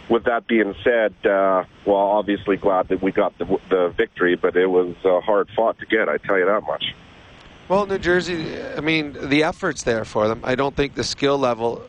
with 0.10 0.26
that 0.26 0.47
being 0.47 0.76
said, 0.84 1.14
uh, 1.26 1.64
well, 1.86 1.95
obviously 1.95 2.57
glad 2.57 2.88
that 2.89 3.01
we 3.01 3.12
got 3.12 3.38
the, 3.38 3.45
the 3.70 3.93
victory, 3.95 4.36
but 4.36 4.55
it 4.55 4.68
was 4.68 4.95
uh, 5.05 5.22
hard 5.22 5.49
fought 5.55 5.78
to 5.80 5.86
get. 5.86 6.10
I 6.10 6.18
tell 6.18 6.38
you 6.38 6.45
that 6.45 6.64
much. 6.64 6.84
Well, 7.68 7.86
New 7.86 7.99
Jersey, 7.99 8.60
I 8.76 8.82
mean, 8.82 9.16
the 9.30 9.43
effort's 9.43 9.84
there 9.84 10.03
for 10.03 10.28
them. 10.28 10.41
I 10.43 10.55
don't 10.55 10.76
think 10.76 10.95
the 10.95 11.03
skill 11.03 11.38
level 11.38 11.88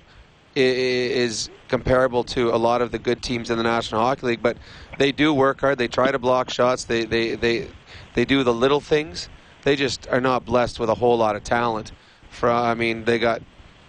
is 0.55 1.49
comparable 1.69 2.25
to 2.25 2.51
a 2.51 2.59
lot 2.59 2.83
of 2.83 2.91
the 2.91 2.99
good 2.99 3.23
teams 3.23 3.51
in 3.51 3.57
the 3.57 3.63
National 3.63 4.03
Hockey 4.03 4.27
League, 4.27 4.43
but 4.43 4.59
they 4.99 5.13
do 5.13 5.33
work 5.33 5.61
hard. 5.61 5.79
They 5.79 5.89
try 5.89 6.11
to 6.11 6.19
block 6.19 6.51
shots. 6.51 6.85
They 6.85 7.05
they 7.05 7.37
they 7.37 7.69
they 8.15 8.25
do 8.25 8.43
the 8.43 8.53
little 8.53 8.81
things. 8.81 9.31
They 9.63 9.77
just 9.77 10.09
are 10.09 10.21
not 10.21 10.45
blessed 10.45 10.81
with 10.81 10.91
a 10.91 10.95
whole 10.95 11.17
lot 11.17 11.37
of 11.37 11.45
talent. 11.45 11.93
From 12.29 12.57
I 12.57 12.75
mean, 12.75 13.05
they 13.05 13.19
got 13.19 13.43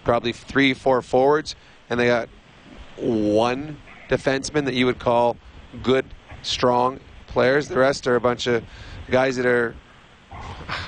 probably 0.03 0.32
three, 0.32 0.73
four 0.73 1.01
forwards, 1.01 1.55
and 1.89 1.99
they 1.99 2.07
got 2.07 2.29
one 2.97 3.77
defenseman 4.12 4.66
that 4.66 4.74
you 4.74 4.86
would 4.86 4.99
call 4.99 5.38
good, 5.82 6.05
strong 6.43 6.99
players. 7.28 7.70
The 7.70 7.78
rest 7.78 8.05
are 8.07 8.16
a 8.16 8.22
bunch 8.22 8.45
of 8.45 8.64
guys 9.09 9.38
that 9.38 9.45
are 9.45 9.74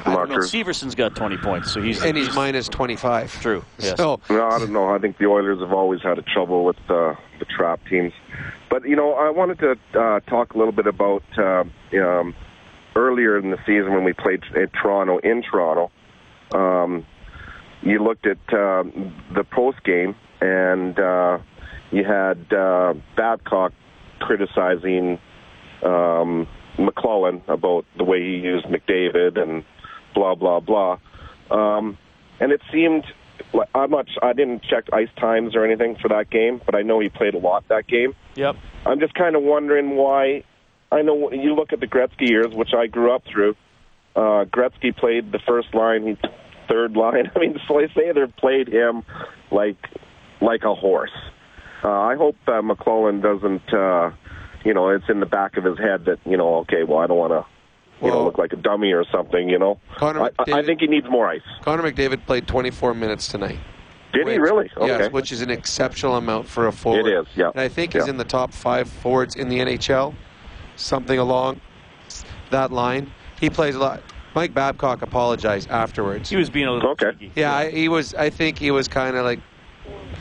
I 0.06 0.14
don't 0.16 0.30
know. 0.30 0.42
Severson's 0.42 0.96
got 0.96 1.16
20 1.16 1.38
points, 1.38 1.72
so 1.72 1.82
he's 1.82 2.04
and 2.04 2.18
he's 2.18 2.36
minus 2.36 2.68
25. 2.68 3.42
True. 3.42 3.64
Yes. 3.80 3.98
So 3.98 4.20
No, 4.30 4.48
I 4.48 4.60
don't 4.60 4.74
know. 4.74 4.90
I 4.90 5.00
think 5.00 5.18
the 5.18 5.26
Oilers 5.26 5.60
have 5.60 5.74
always 5.74 6.02
had 6.02 6.18
a 6.18 6.22
trouble 6.22 6.66
with 6.66 6.78
uh, 6.90 7.16
the 7.40 7.46
trap 7.46 7.80
teams. 7.90 8.14
But 8.70 8.88
you 8.88 8.96
know, 8.96 9.14
I 9.14 9.30
wanted 9.30 9.60
to 9.60 10.00
uh, 10.00 10.20
talk 10.22 10.54
a 10.54 10.58
little 10.58 10.74
bit 10.74 10.88
about 10.88 11.24
uh, 11.38 11.64
um, 11.98 12.36
earlier 12.96 13.38
in 13.38 13.52
the 13.52 13.58
season 13.66 13.94
when 13.94 14.04
we 14.04 14.14
played 14.14 14.44
in 14.56 14.68
Toronto. 14.70 15.20
In 15.20 15.44
Toronto, 15.44 15.92
um, 16.54 17.06
you 17.82 18.04
looked 18.04 18.26
at 18.26 18.38
uh, 18.54 18.84
the 19.34 19.46
post 19.52 19.84
game, 19.84 20.16
and 20.42 21.00
uh, 21.00 21.40
you 21.94 22.04
had 22.04 22.52
uh, 22.52 22.96
Babcock 23.16 23.72
criticizing 24.20 25.20
um, 25.84 26.48
McLellan 26.78 27.48
about 27.48 27.86
the 27.98 28.04
way 28.04 28.20
he 28.20 28.38
used 28.38 28.66
McDavid 28.66 29.40
and 29.40 29.64
blah 30.16 30.36
blah 30.36 30.60
blah. 30.60 30.98
Um, 31.52 31.98
and 32.40 32.52
it 32.52 32.62
seemed 32.72 33.06
like 33.54 33.70
I'm 33.76 33.92
not. 33.92 34.08
I 34.22 34.34
didn't 34.34 34.64
check 34.64 34.86
ice 34.92 35.10
times 35.20 35.56
or 35.56 35.64
anything 35.64 35.96
for 36.02 36.08
that 36.10 36.30
game, 36.30 36.62
but 36.66 36.74
I 36.76 36.82
know 36.82 37.00
he 37.00 37.10
played 37.10 37.36
a 37.36 37.40
lot 37.40 37.68
that 37.70 37.88
game. 37.88 38.16
Yep. 38.36 38.56
I'm 38.86 39.00
just 39.00 39.14
kind 39.14 39.36
of 39.36 39.44
wondering 39.44 39.96
why. 39.96 40.44
I 40.92 41.02
know 41.02 41.32
you 41.32 41.56
look 41.56 41.74
at 41.74 41.80
the 41.80 41.88
Gretzky 41.88 42.30
years, 42.30 42.54
which 42.54 42.74
I 42.76 42.88
grew 42.88 43.14
up 43.14 43.24
through. 43.32 43.56
Uh, 44.16 44.46
Gretzky 44.46 44.96
played 44.96 45.32
the 45.32 45.40
first 45.40 45.74
line, 45.74 46.06
he 46.06 46.30
third 46.68 46.96
line. 46.96 47.32
I 47.36 47.40
mean, 47.40 47.60
so 47.68 47.80
I 47.80 47.88
say 47.88 48.12
they 48.12 48.26
played 48.38 48.68
him 48.68 49.04
like 49.52 49.78
like 50.42 50.64
a 50.64 50.74
horse. 50.74 51.12
Uh, 51.84 51.90
I 51.90 52.16
hope 52.16 52.36
uh, 52.48 52.62
McLellan 52.62 53.22
doesn't. 53.22 53.74
Uh, 53.74 54.12
you 54.64 54.74
know, 54.74 54.90
it's 54.90 55.10
in 55.10 55.20
the 55.20 55.26
back 55.26 55.58
of 55.58 55.66
his 55.66 55.78
head 55.78 56.06
that 56.06 56.20
you 56.26 56.38
know, 56.38 56.56
okay, 56.60 56.84
well, 56.84 57.00
I 57.00 57.08
don't 57.08 57.18
want 57.18 57.32
to. 57.34 57.46
You 58.02 58.10
know, 58.10 58.26
look 58.26 58.38
like 58.38 58.52
a 58.52 58.58
dummy 58.58 58.92
or 58.92 59.06
something. 59.10 59.48
You 59.48 59.58
know, 59.58 59.80
Connor 59.96 60.24
I, 60.24 60.30
I 60.52 60.60
I 60.60 60.64
think 60.66 60.82
he 60.82 60.88
needs 60.88 61.08
more 61.10 61.26
ice. 61.28 61.42
Connor 61.62 61.90
McDavid 61.90 62.26
played 62.26 62.48
24 62.48 62.94
minutes 62.94 63.30
tonight. 63.30 63.60
Did 64.12 64.28
he 64.28 64.34
Which- 64.34 64.42
really? 64.42 64.70
Yes, 64.82 65.02
Okay. 65.02 65.08
which 65.10 65.32
is 65.32 65.42
an 65.42 65.50
exceptional 65.50 66.18
amount 66.18 66.48
for 66.48 66.68
a 66.68 66.72
forward. 66.74 67.08
It 67.08 67.14
is, 67.20 67.28
yeah. 67.36 67.52
And 67.52 67.62
I 67.62 67.70
think 67.70 67.94
he's 67.94 68.08
in 68.10 68.18
the 68.18 68.26
top 68.26 68.52
five 68.52 68.90
forwards 68.90 69.36
in 69.36 69.48
the 69.48 69.60
NHL, 69.60 70.14
something 70.76 71.18
along 71.18 71.62
that 72.50 72.74
line. 72.74 73.10
He 73.40 73.50
plays 73.50 73.76
a 73.76 73.80
lot. 73.80 74.04
Mike 74.36 74.54
Babcock 74.54 75.02
apologized 75.02 75.70
afterwards. 75.70 76.30
He 76.30 76.36
was 76.36 76.50
being 76.50 76.68
a 76.68 76.74
little 76.74 76.90
okay. 76.92 77.32
Yeah, 77.36 77.56
I, 77.56 77.70
he 77.72 77.88
was. 77.88 78.14
I 78.16 78.30
think 78.30 78.58
he 78.58 78.70
was 78.72 78.90
kind 78.90 79.16
of 79.16 79.24
like, 79.24 79.40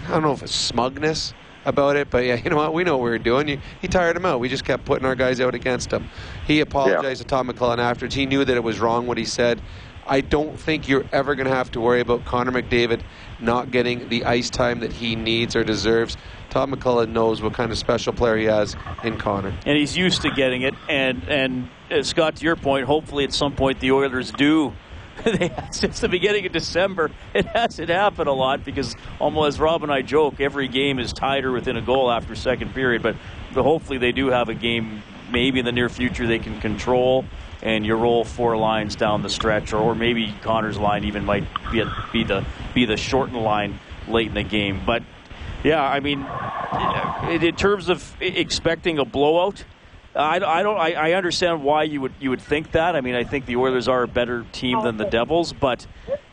I 0.06 0.10
don't 0.10 0.22
know 0.22 0.32
if 0.32 0.42
it's 0.42 0.54
smugness 0.54 1.34
about 1.64 1.96
it, 1.96 2.10
but 2.10 2.24
yeah, 2.24 2.34
you 2.44 2.50
know 2.50 2.56
what? 2.56 2.72
We 2.74 2.84
know 2.84 2.96
what 2.96 3.04
we 3.04 3.10
were 3.10 3.18
doing. 3.18 3.48
You, 3.48 3.60
he 3.80 3.88
tired 3.88 4.16
him 4.16 4.26
out. 4.26 4.40
We 4.40 4.48
just 4.48 4.64
kept 4.64 4.84
putting 4.84 5.06
our 5.06 5.14
guys 5.14 5.40
out 5.40 5.54
against 5.54 5.92
him. 5.92 6.08
He 6.46 6.60
apologized 6.60 7.20
to 7.22 7.26
Todd 7.26 7.46
McLellan 7.46 7.78
afterwards. 7.78 8.14
He 8.14 8.26
knew 8.26 8.44
that 8.44 8.56
it 8.56 8.62
was 8.64 8.80
wrong 8.80 9.06
what 9.06 9.18
he 9.18 9.24
said. 9.24 9.60
I 10.04 10.20
don't 10.20 10.58
think 10.58 10.88
you're 10.88 11.04
ever 11.12 11.36
going 11.36 11.48
to 11.48 11.54
have 11.54 11.70
to 11.72 11.80
worry 11.80 12.00
about 12.00 12.24
Connor 12.24 12.50
McDavid 12.50 13.02
not 13.38 13.70
getting 13.70 14.08
the 14.08 14.24
ice 14.24 14.50
time 14.50 14.80
that 14.80 14.92
he 14.92 15.14
needs 15.14 15.54
or 15.54 15.62
deserves. 15.62 16.16
Todd 16.50 16.70
McLellan 16.70 17.10
knows 17.10 17.40
what 17.40 17.54
kind 17.54 17.70
of 17.70 17.78
special 17.78 18.12
player 18.12 18.36
he 18.36 18.44
has 18.46 18.76
in 19.04 19.16
Connor. 19.16 19.54
and 19.64 19.78
he's 19.78 19.96
used 19.96 20.22
to 20.22 20.30
getting 20.30 20.62
it. 20.62 20.74
And 20.88 21.22
and 21.28 21.70
uh, 21.90 22.02
Scott, 22.02 22.36
to 22.36 22.44
your 22.44 22.56
point, 22.56 22.86
hopefully 22.86 23.24
at 23.24 23.32
some 23.32 23.54
point 23.54 23.78
the 23.80 23.92
Oilers 23.92 24.32
do. 24.32 24.72
since 25.70 26.00
the 26.00 26.08
beginning 26.08 26.46
of 26.46 26.52
December, 26.52 27.10
it 27.34 27.46
hasn't 27.46 27.88
happened 27.88 28.28
a 28.28 28.32
lot 28.32 28.64
because 28.64 28.96
almost 29.18 29.48
as 29.48 29.60
Rob 29.60 29.82
and 29.82 29.92
I 29.92 30.02
joke, 30.02 30.40
every 30.40 30.68
game 30.68 30.98
is 30.98 31.12
tied 31.12 31.44
or 31.44 31.52
within 31.52 31.76
a 31.76 31.82
goal 31.82 32.10
after 32.10 32.34
second 32.34 32.74
period. 32.74 33.02
But, 33.02 33.16
hopefully 33.54 33.98
they 33.98 34.12
do 34.12 34.28
have 34.28 34.48
a 34.48 34.54
game 34.54 35.02
maybe 35.30 35.58
in 35.58 35.64
the 35.66 35.72
near 35.72 35.88
future 35.88 36.26
they 36.26 36.38
can 36.38 36.60
control. 36.60 37.24
And 37.62 37.86
you 37.86 37.94
roll 37.94 38.24
four 38.24 38.56
lines 38.56 38.96
down 38.96 39.22
the 39.22 39.28
stretch, 39.28 39.72
or, 39.72 39.76
or 39.76 39.94
maybe 39.94 40.34
Connor's 40.42 40.78
line 40.78 41.04
even 41.04 41.24
might 41.24 41.44
be, 41.70 41.84
be 42.12 42.24
the 42.24 42.44
be 42.74 42.86
the 42.86 42.96
shortened 42.96 43.40
line 43.40 43.78
late 44.08 44.26
in 44.26 44.34
the 44.34 44.42
game. 44.42 44.80
But 44.84 45.04
yeah, 45.62 45.80
I 45.80 46.00
mean, 46.00 46.26
in 47.40 47.54
terms 47.54 47.88
of 47.88 48.16
expecting 48.20 48.98
a 48.98 49.04
blowout, 49.04 49.64
I, 50.14 50.36
I 50.36 50.62
don't. 50.62 50.76
I, 50.76 50.92
I 50.92 51.12
understand 51.12 51.62
why 51.62 51.84
you 51.84 52.00
would 52.02 52.12
you 52.20 52.30
would 52.30 52.42
think 52.42 52.72
that. 52.72 52.94
I 52.96 53.00
mean, 53.00 53.14
I 53.14 53.24
think 53.24 53.46
the 53.46 53.56
Oilers 53.56 53.88
are 53.88 54.02
a 54.02 54.08
better 54.08 54.44
team 54.52 54.82
than 54.82 54.98
the 54.98 55.06
Devils, 55.06 55.52
but 55.52 55.86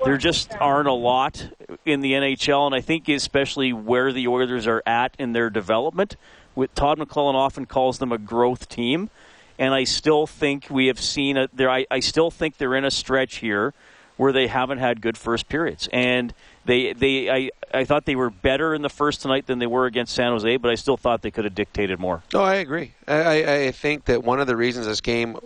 there 0.03 0.17
just 0.17 0.53
aren't 0.59 0.89
a 0.89 0.93
lot 0.93 1.49
in 1.85 2.01
the 2.01 2.13
NHL, 2.13 2.65
and 2.65 2.75
I 2.75 2.81
think 2.81 3.07
especially 3.07 3.71
where 3.71 4.11
the 4.11 4.27
Oilers 4.27 4.67
are 4.67 4.83
at 4.85 5.15
in 5.17 5.33
their 5.33 5.49
development. 5.49 6.17
With 6.55 6.75
Todd 6.75 6.99
McLellan 6.99 7.35
often 7.35 7.65
calls 7.65 7.99
them 7.99 8.11
a 8.11 8.17
growth 8.17 8.67
team, 8.67 9.09
and 9.57 9.73
I 9.73 9.85
still 9.85 10.27
think 10.27 10.67
we 10.69 10.87
have 10.87 10.99
seen 10.99 11.37
a, 11.37 11.47
there. 11.53 11.69
I, 11.69 11.85
I 11.89 12.01
still 12.01 12.31
think 12.31 12.57
they're 12.57 12.75
in 12.75 12.85
a 12.85 12.91
stretch 12.91 13.37
here 13.37 13.73
where 14.17 14.33
they 14.33 14.47
haven't 14.47 14.79
had 14.79 15.01
good 15.01 15.17
first 15.17 15.47
periods, 15.47 15.87
and 15.93 16.33
they 16.65 16.93
they 16.93 17.29
I, 17.29 17.51
I 17.73 17.83
thought 17.85 18.05
they 18.05 18.15
were 18.15 18.29
better 18.29 18.73
in 18.73 18.81
the 18.81 18.89
first 18.89 19.21
tonight 19.21 19.47
than 19.47 19.59
they 19.59 19.67
were 19.67 19.85
against 19.85 20.13
San 20.13 20.31
Jose, 20.31 20.57
but 20.57 20.71
I 20.71 20.75
still 20.75 20.97
thought 20.97 21.21
they 21.21 21.31
could 21.31 21.45
have 21.45 21.55
dictated 21.55 21.99
more. 21.99 22.23
No, 22.33 22.41
I 22.41 22.55
agree. 22.55 22.93
I, 23.07 23.13
I, 23.15 23.55
I 23.67 23.71
think 23.71 24.05
that 24.05 24.23
one 24.23 24.39
of 24.39 24.47
the 24.47 24.55
reasons 24.55 24.85
this 24.85 25.01
game 25.01 25.37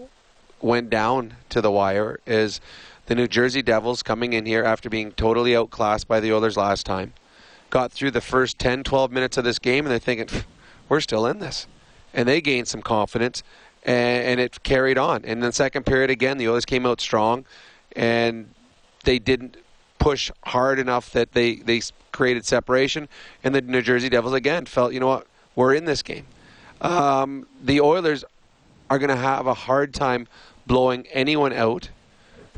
went 0.61 0.89
down 0.89 1.35
to 1.49 1.61
the 1.61 1.69
wire 1.69 2.19
is 2.25 2.61
the 3.05 3.15
New 3.15 3.27
Jersey 3.27 3.61
Devils 3.61 4.01
coming 4.01 4.33
in 4.33 4.45
here 4.45 4.63
after 4.63 4.89
being 4.89 5.11
totally 5.11 5.55
outclassed 5.55 6.07
by 6.07 6.19
the 6.19 6.31
Oilers 6.33 6.55
last 6.55 6.85
time. 6.85 7.13
Got 7.69 7.91
through 7.91 8.11
the 8.11 8.21
first 8.21 8.59
10, 8.59 8.83
12 8.83 9.11
minutes 9.11 9.37
of 9.37 9.43
this 9.43 9.59
game, 9.59 9.85
and 9.85 9.91
they're 9.91 9.99
thinking, 9.99 10.43
we're 10.89 11.01
still 11.01 11.25
in 11.25 11.39
this. 11.39 11.67
And 12.13 12.27
they 12.27 12.39
gained 12.39 12.67
some 12.67 12.81
confidence, 12.81 13.43
and, 13.83 14.25
and 14.25 14.39
it 14.39 14.63
carried 14.63 14.97
on. 14.97 15.25
And 15.25 15.43
then 15.43 15.51
second 15.51 15.85
period 15.85 16.09
again, 16.09 16.37
the 16.37 16.47
Oilers 16.47 16.65
came 16.65 16.85
out 16.85 17.01
strong, 17.01 17.45
and 17.95 18.53
they 19.03 19.19
didn't 19.19 19.57
push 20.03 20.29
hard 20.43 20.79
enough 20.79 21.11
that 21.11 21.31
they, 21.31 21.55
they 21.55 21.81
created 22.11 22.45
separation. 22.45 23.07
And 23.41 23.55
the 23.55 23.61
New 23.61 23.81
Jersey 23.81 24.09
Devils 24.09 24.33
again 24.33 24.65
felt, 24.65 24.91
you 24.91 24.99
know 24.99 25.07
what, 25.07 25.27
we're 25.55 25.73
in 25.73 25.85
this 25.85 26.01
game. 26.01 26.25
Um, 26.81 27.47
the 27.63 27.79
Oilers 27.79 28.25
are 28.89 28.99
going 28.99 29.09
to 29.09 29.15
have 29.15 29.47
a 29.47 29.53
hard 29.53 29.93
time 29.93 30.27
blowing 30.67 31.07
anyone 31.13 31.53
out 31.53 31.89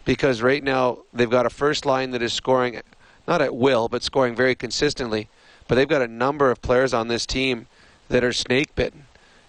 because 0.06 0.42
right 0.42 0.64
now 0.64 0.98
they've 1.14 1.30
got 1.30 1.46
a 1.46 1.52
first 1.52 1.86
line 1.86 2.10
that 2.12 2.24
is 2.24 2.34
scoring 2.34 2.82
not 3.28 3.44
at 3.44 3.56
will 3.56 3.90
but 3.90 4.02
scoring 4.02 4.36
very 4.36 4.56
consistently. 4.56 5.30
But 5.68 5.76
they've 5.76 5.88
got 5.88 6.02
a 6.02 6.08
number 6.08 6.50
of 6.50 6.64
players 6.64 6.96
on 6.96 7.10
this 7.10 7.28
team 7.28 7.68
that 8.10 8.24
are 8.24 8.34
snake 8.34 8.74
bitten, 8.76 9.06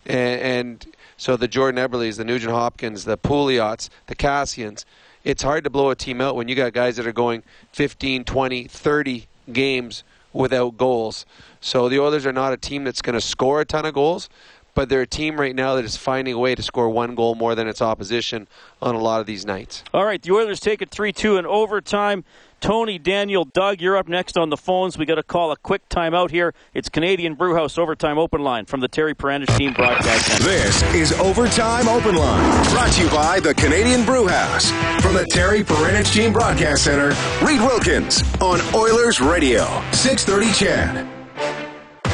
and, 0.06 0.40
and 0.40 0.86
so 1.18 1.36
the 1.36 1.48
Jordan 1.48 1.82
Eberles, 1.82 2.16
the 2.16 2.24
Nugent 2.24 2.52
Hopkins, 2.52 3.04
the 3.04 3.18
Pouliots, 3.18 3.90
the 4.06 4.14
Kassians. 4.14 4.84
It's 5.26 5.42
hard 5.42 5.64
to 5.64 5.70
blow 5.70 5.90
a 5.90 5.96
team 5.96 6.20
out 6.20 6.36
when 6.36 6.46
you 6.46 6.54
got 6.54 6.72
guys 6.72 6.94
that 6.98 7.06
are 7.06 7.12
going 7.12 7.42
15, 7.72 8.22
20, 8.22 8.64
30 8.68 9.26
games 9.52 10.04
without 10.32 10.76
goals. 10.76 11.26
So 11.60 11.88
the 11.88 11.98
Oilers 11.98 12.24
are 12.26 12.32
not 12.32 12.52
a 12.52 12.56
team 12.56 12.84
that's 12.84 13.02
going 13.02 13.14
to 13.14 13.20
score 13.20 13.60
a 13.60 13.64
ton 13.64 13.84
of 13.86 13.92
goals, 13.92 14.28
but 14.76 14.88
they're 14.88 15.02
a 15.02 15.06
team 15.06 15.40
right 15.40 15.56
now 15.56 15.74
that 15.74 15.84
is 15.84 15.96
finding 15.96 16.34
a 16.34 16.38
way 16.38 16.54
to 16.54 16.62
score 16.62 16.88
one 16.88 17.16
goal 17.16 17.34
more 17.34 17.56
than 17.56 17.66
its 17.66 17.82
opposition 17.82 18.46
on 18.80 18.94
a 18.94 19.00
lot 19.00 19.18
of 19.18 19.26
these 19.26 19.44
nights. 19.44 19.82
All 19.92 20.04
right, 20.04 20.22
the 20.22 20.30
Oilers 20.30 20.60
take 20.60 20.80
it 20.80 20.90
3 20.90 21.12
2 21.12 21.38
in 21.38 21.44
overtime. 21.44 22.22
Tony, 22.60 22.98
Daniel, 22.98 23.44
Doug, 23.44 23.80
you're 23.80 23.96
up 23.96 24.08
next 24.08 24.36
on 24.36 24.48
the 24.48 24.56
phones. 24.56 24.96
We 24.96 25.06
got 25.06 25.16
to 25.16 25.22
call 25.22 25.52
a 25.52 25.56
quick 25.56 25.88
timeout 25.88 26.30
here. 26.30 26.54
It's 26.74 26.88
Canadian 26.88 27.34
Brewhouse 27.34 27.78
Overtime 27.78 28.18
Open 28.18 28.42
Line 28.42 28.64
from 28.64 28.80
the 28.80 28.88
Terry 28.88 29.14
Parandis 29.14 29.56
Team 29.56 29.72
Broadcast 29.72 30.26
Center. 30.26 30.44
This 30.44 30.82
is 30.94 31.12
Overtime 31.20 31.88
Open 31.88 32.16
Line, 32.16 32.70
brought 32.70 32.92
to 32.92 33.04
you 33.04 33.10
by 33.10 33.40
the 33.40 33.54
Canadian 33.54 34.04
Brew 34.04 34.26
House. 34.26 34.70
From 35.02 35.14
the 35.14 35.26
Terry 35.30 35.62
Perinich 35.62 36.12
Team 36.12 36.32
Broadcast 36.32 36.84
Center, 36.84 37.08
Reed 37.44 37.60
Wilkins 37.60 38.22
on 38.40 38.60
Oilers 38.74 39.20
Radio, 39.20 39.64
630 39.92 40.52
CHED. 40.52 41.15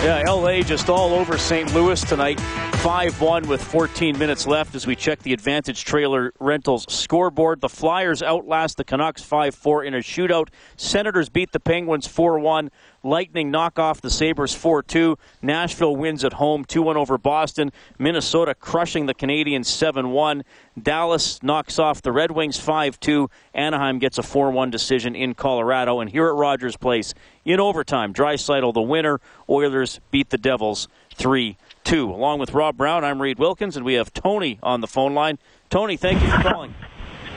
Yeah, 0.03 0.20
LA 0.28 0.62
just 0.62 0.88
all 0.88 1.14
over 1.14 1.38
St. 1.38 1.72
Louis 1.74 2.00
tonight. 2.00 2.40
5 2.40 3.20
1 3.20 3.46
with 3.46 3.62
14 3.62 4.18
minutes 4.18 4.48
left 4.48 4.74
as 4.74 4.84
we 4.84 4.96
check 4.96 5.20
the 5.20 5.32
Advantage 5.32 5.84
Trailer 5.84 6.32
Rentals 6.40 6.92
scoreboard. 6.92 7.61
The 7.61 7.68
Flyers 7.68 8.20
outlast 8.20 8.78
the 8.78 8.84
Canucks 8.84 9.22
5 9.22 9.55
4 9.55 9.84
in 9.84 9.94
a 9.94 9.98
shootout. 9.98 10.48
Senators 10.76 11.28
beat 11.28 11.53
the 11.53 11.61
Penguins 11.61 12.09
4 12.09 12.40
1. 12.40 12.72
Lightning 13.05 13.50
knock 13.50 13.78
off 13.78 14.00
the 14.00 14.11
Sabres 14.11 14.55
4 14.55 14.82
2. 14.82 15.18
Nashville 15.42 15.96
wins 15.96 16.24
at 16.24 16.34
home 16.34 16.64
2 16.64 16.82
1 16.82 16.96
over 16.96 17.18
Boston. 17.18 17.72
Minnesota 17.98 18.55
crushing 18.55 19.07
the 19.07 19.14
Canadiens 19.14 19.66
7 19.66 20.11
1. 20.11 20.44
Dallas 20.80 21.42
knocks 21.42 21.78
off 21.80 22.00
the 22.03 22.12
Red 22.12 22.30
Wings 22.30 22.59
5 22.59 23.00
2. 23.00 23.28
Anaheim 23.55 23.98
gets 23.98 24.18
a 24.18 24.22
4 24.22 24.53
1 24.53 24.70
decision 24.70 25.16
in 25.16 25.34
Colorado. 25.34 25.98
And 25.98 26.11
here 26.11 26.28
at 26.28 26.34
Rogers 26.34 26.76
Place, 26.76 27.12
in 27.44 27.59
overtime, 27.59 28.14
Draisaitl 28.14 28.72
the 28.72 28.82
winner. 28.82 29.20
Oilers 29.48 30.00
beat 30.12 30.30
the 30.30 30.38
Devils 30.38 30.86
3 31.14 31.57
2. 31.82 32.09
Along 32.09 32.38
with 32.38 32.55
Rob 32.55 32.76
Brown, 32.76 33.05
I'm 33.05 33.20
Reed 33.20 33.38
Wilkins, 33.40 33.76
and 33.76 33.84
we 33.84 33.94
have 33.94 34.12
Tony 34.12 34.61
on 34.62 34.80
the 34.80 34.86
phone 34.86 35.12
line. 35.12 35.38
Tony, 35.70 35.96
thank 35.96 36.22
you 36.22 36.30
for 36.30 36.42
calling. 36.42 36.74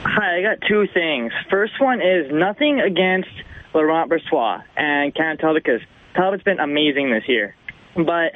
Hi, 0.04 0.38
I 0.38 0.42
got 0.42 0.58
two 0.68 0.86
things. 0.94 1.32
First 1.50 1.80
one 1.80 2.00
is 2.00 2.30
nothing 2.30 2.80
against 2.80 3.28
Laurent 3.76 4.10
Brossoit 4.10 4.64
and 4.74 5.14
Cam 5.14 5.36
Talbot 5.36 5.62
because 5.62 5.82
Talbot's 6.14 6.42
been 6.42 6.60
amazing 6.60 7.10
this 7.10 7.24
year. 7.28 7.54
But 7.94 8.32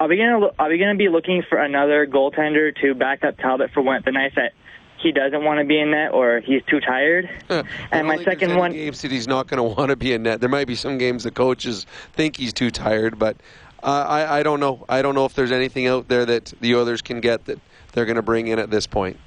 are 0.00 0.08
we 0.08 0.16
gonna 0.16 0.48
are 0.58 0.68
we 0.68 0.78
gonna 0.78 0.96
be 0.96 1.08
looking 1.08 1.44
for 1.48 1.58
another 1.58 2.06
goaltender 2.06 2.74
to 2.82 2.94
back 2.94 3.24
up 3.24 3.38
Talbot 3.38 3.70
for 3.72 3.82
when 3.82 4.02
the 4.04 4.10
nights 4.10 4.34
that 4.34 4.52
he 5.00 5.12
doesn't 5.12 5.44
want 5.44 5.60
to 5.60 5.64
be 5.64 5.78
in 5.78 5.92
net 5.92 6.12
or 6.12 6.40
he's 6.40 6.62
too 6.68 6.80
tired? 6.80 7.30
and 7.92 8.08
my 8.08 8.22
second 8.24 8.56
one, 8.56 8.72
games 8.72 9.00
that 9.02 9.12
he's 9.12 9.28
not 9.28 9.46
going 9.46 9.58
to 9.74 9.76
want 9.76 9.90
to 9.90 9.96
be 9.96 10.12
in 10.12 10.24
net. 10.24 10.40
There 10.40 10.48
might 10.48 10.66
be 10.66 10.74
some 10.74 10.98
games 10.98 11.22
the 11.22 11.30
coaches 11.30 11.86
think 12.12 12.36
he's 12.36 12.52
too 12.52 12.72
tired, 12.72 13.16
but 13.16 13.36
uh, 13.84 14.06
I, 14.08 14.40
I 14.40 14.42
don't 14.42 14.58
know. 14.58 14.84
I 14.88 15.02
don't 15.02 15.14
know 15.14 15.24
if 15.24 15.34
there's 15.34 15.52
anything 15.52 15.86
out 15.86 16.08
there 16.08 16.26
that 16.26 16.52
the 16.60 16.74
others 16.74 17.00
can 17.00 17.20
get 17.20 17.44
that 17.44 17.60
they're 17.92 18.06
going 18.06 18.16
to 18.16 18.22
bring 18.22 18.48
in 18.48 18.58
at 18.58 18.70
this 18.72 18.88
point. 18.88 19.18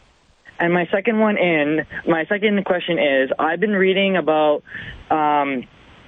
And 0.62 0.76
my 0.76 0.86
second 0.91 1.20
one 1.20 1.38
in, 1.38 1.88
my 2.07 2.24
second 2.26 2.64
question 2.66 2.99
is, 2.99 3.32
I've 3.39 3.59
been 3.59 3.72
reading 3.72 4.16
about 4.16 4.62
um, 5.09 5.64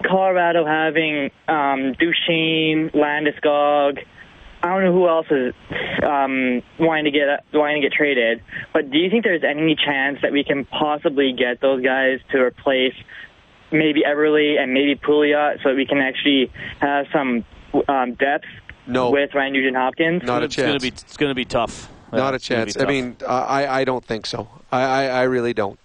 Colorado 0.06 0.64
having 0.64 1.32
um, 1.48 1.94
Duchene, 1.94 2.92
Landeskog. 2.94 3.98
I 4.62 4.68
don't 4.68 4.84
know 4.84 4.94
who 4.94 5.10
else 5.10 5.26
is 5.32 5.56
um, 6.04 6.62
wanting 6.80 7.06
to 7.06 7.12
get 7.12 7.44
wanting 7.52 7.82
to 7.82 7.90
get 7.90 7.98
traded, 7.98 8.44
but 8.74 8.92
do 8.92 9.00
you 9.00 9.10
think 9.10 9.24
there's 9.24 9.44
any 9.44 9.76
chance 9.76 10.20
that 10.22 10.32
we 10.32 10.44
can 10.44 10.66
possibly 10.66 11.34
get 11.34 11.60
those 11.60 11.84
guys 11.84 12.20
to 12.32 12.38
replace 12.40 12.94
maybe 13.72 14.04
Eberle 14.04 14.60
and 14.62 14.72
maybe 14.72 14.96
Pouliot 14.96 15.64
so 15.64 15.70
that 15.70 15.76
we 15.76 15.88
can 15.88 15.98
actually 15.98 16.52
have 16.80 17.08
some 17.12 17.44
um, 17.90 18.14
depth 18.14 18.46
no. 18.86 19.10
with 19.10 19.34
Ryan 19.34 19.54
Nugent 19.54 19.76
Hopkins? 19.76 20.22
Not 20.24 20.44
a 20.44 20.46
It's 20.46 20.56
going 20.56 20.80
to 20.80 20.80
chance. 20.80 21.02
it's 21.02 21.18
going 21.18 21.32
to 21.32 21.36
be 21.36 21.44
tough. 21.44 21.90
Not 22.18 22.36
a 22.36 22.40
chance. 22.40 22.78
I 22.78 22.86
mean, 22.86 23.16
I, 23.28 23.68
I 23.68 23.84
don't 23.84 24.04
think 24.04 24.26
so. 24.26 24.48
I, 24.72 24.82
I, 24.82 25.04
I 25.06 25.24
really 25.24 25.54
don't. 25.54 25.80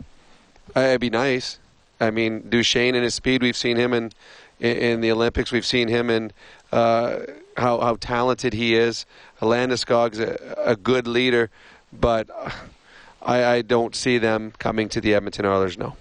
Uh, 0.76 0.81
It'd 0.81 1.01
be 1.01 1.11
nice. 1.11 1.59
I 2.01 2.11
mean, 2.11 2.49
Duchene 2.49 2.95
and 2.95 3.05
his 3.05 3.14
speed, 3.14 3.43
we've 3.43 3.57
seen 3.57 3.76
him 3.76 3.93
in 3.93 4.12
in, 4.61 4.76
in 4.76 5.01
the 5.01 5.11
Olympics. 5.11 5.51
We've 5.53 5.66
seen 5.66 5.89
him 5.89 6.11
in 6.11 6.33
uh, 6.72 7.20
how 7.57 7.81
how 7.81 7.97
talented 7.97 8.53
he 8.53 8.74
is. 8.74 9.07
Landeskog's 9.41 10.20
a, 10.20 10.37
a 10.59 10.76
good 10.76 11.07
leader, 11.07 11.51
but 11.93 12.29
I, 13.22 13.45
I 13.45 13.62
don't 13.62 13.95
see 13.97 14.18
them 14.18 14.53
coming 14.59 14.89
to 14.91 15.01
the 15.01 15.14
Edmonton 15.14 15.47
Oilers. 15.47 15.79
No. 15.79 15.97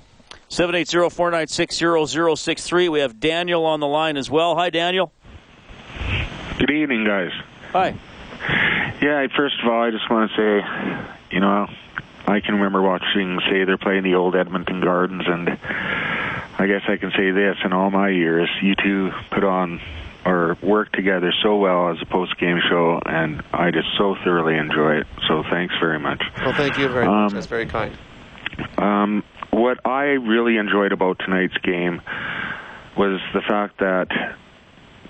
780-496-0063. 0.49 2.89
We 2.89 2.99
have 2.99 3.19
Daniel 3.19 3.65
on 3.65 3.81
the 3.81 3.87
line 3.87 4.15
as 4.15 4.31
well. 4.31 4.55
Hi, 4.55 4.69
Daniel. 4.69 5.11
Good 6.57 6.71
evening, 6.71 7.03
guys. 7.03 7.31
Hi. 7.73 7.99
Yeah, 9.01 9.27
first 9.35 9.55
of 9.61 9.69
all, 9.69 9.81
I 9.81 9.91
just 9.91 10.09
want 10.09 10.31
to 10.31 10.35
say, 10.37 11.05
you 11.31 11.39
know, 11.39 11.67
I 12.27 12.39
can 12.39 12.55
remember 12.55 12.81
watching 12.81 13.39
say, 13.49 13.63
they're 13.63 13.77
playing 13.77 14.03
the 14.03 14.15
old 14.15 14.35
Edmonton 14.35 14.81
Gardens, 14.81 15.23
and 15.27 15.49
I 15.49 16.67
guess 16.67 16.81
I 16.87 16.97
can 16.97 17.11
say 17.11 17.31
this: 17.31 17.57
in 17.63 17.73
all 17.73 17.89
my 17.89 18.09
years, 18.09 18.49
you 18.61 18.75
two 18.75 19.11
put 19.31 19.43
on 19.43 19.79
or 20.25 20.57
work 20.61 20.91
together 20.91 21.31
so 21.41 21.55
well 21.55 21.89
as 21.89 22.01
a 22.01 22.05
post-game 22.05 22.59
show, 22.69 22.99
and 23.05 23.41
I 23.53 23.71
just 23.71 23.87
so 23.97 24.15
thoroughly 24.25 24.57
enjoy 24.57 24.97
it. 24.97 25.07
So 25.25 25.43
thanks 25.49 25.73
very 25.79 25.99
much. 25.99 26.21
Well, 26.39 26.53
thank 26.53 26.77
you 26.77 26.89
very 26.89 27.05
much. 27.05 27.31
Um, 27.31 27.33
That's 27.33 27.47
very 27.47 27.65
kind. 27.65 27.97
Um, 28.77 29.23
what 29.51 29.85
I 29.85 30.03
really 30.03 30.57
enjoyed 30.57 30.91
about 30.91 31.19
tonight's 31.19 31.57
game 31.59 32.01
was 32.97 33.21
the 33.33 33.41
fact 33.41 33.79
that 33.79 34.07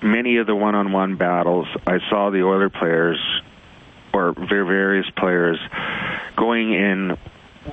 many 0.02 0.38
of 0.38 0.48
the 0.48 0.56
one-on-one 0.56 1.18
battles, 1.18 1.68
I 1.86 2.00
saw 2.10 2.30
the 2.30 2.43
Oiler 2.43 2.70
players 2.70 3.20
or 4.14 4.34
various 4.34 5.06
players 5.18 5.60
going 6.36 6.74
in 6.74 7.18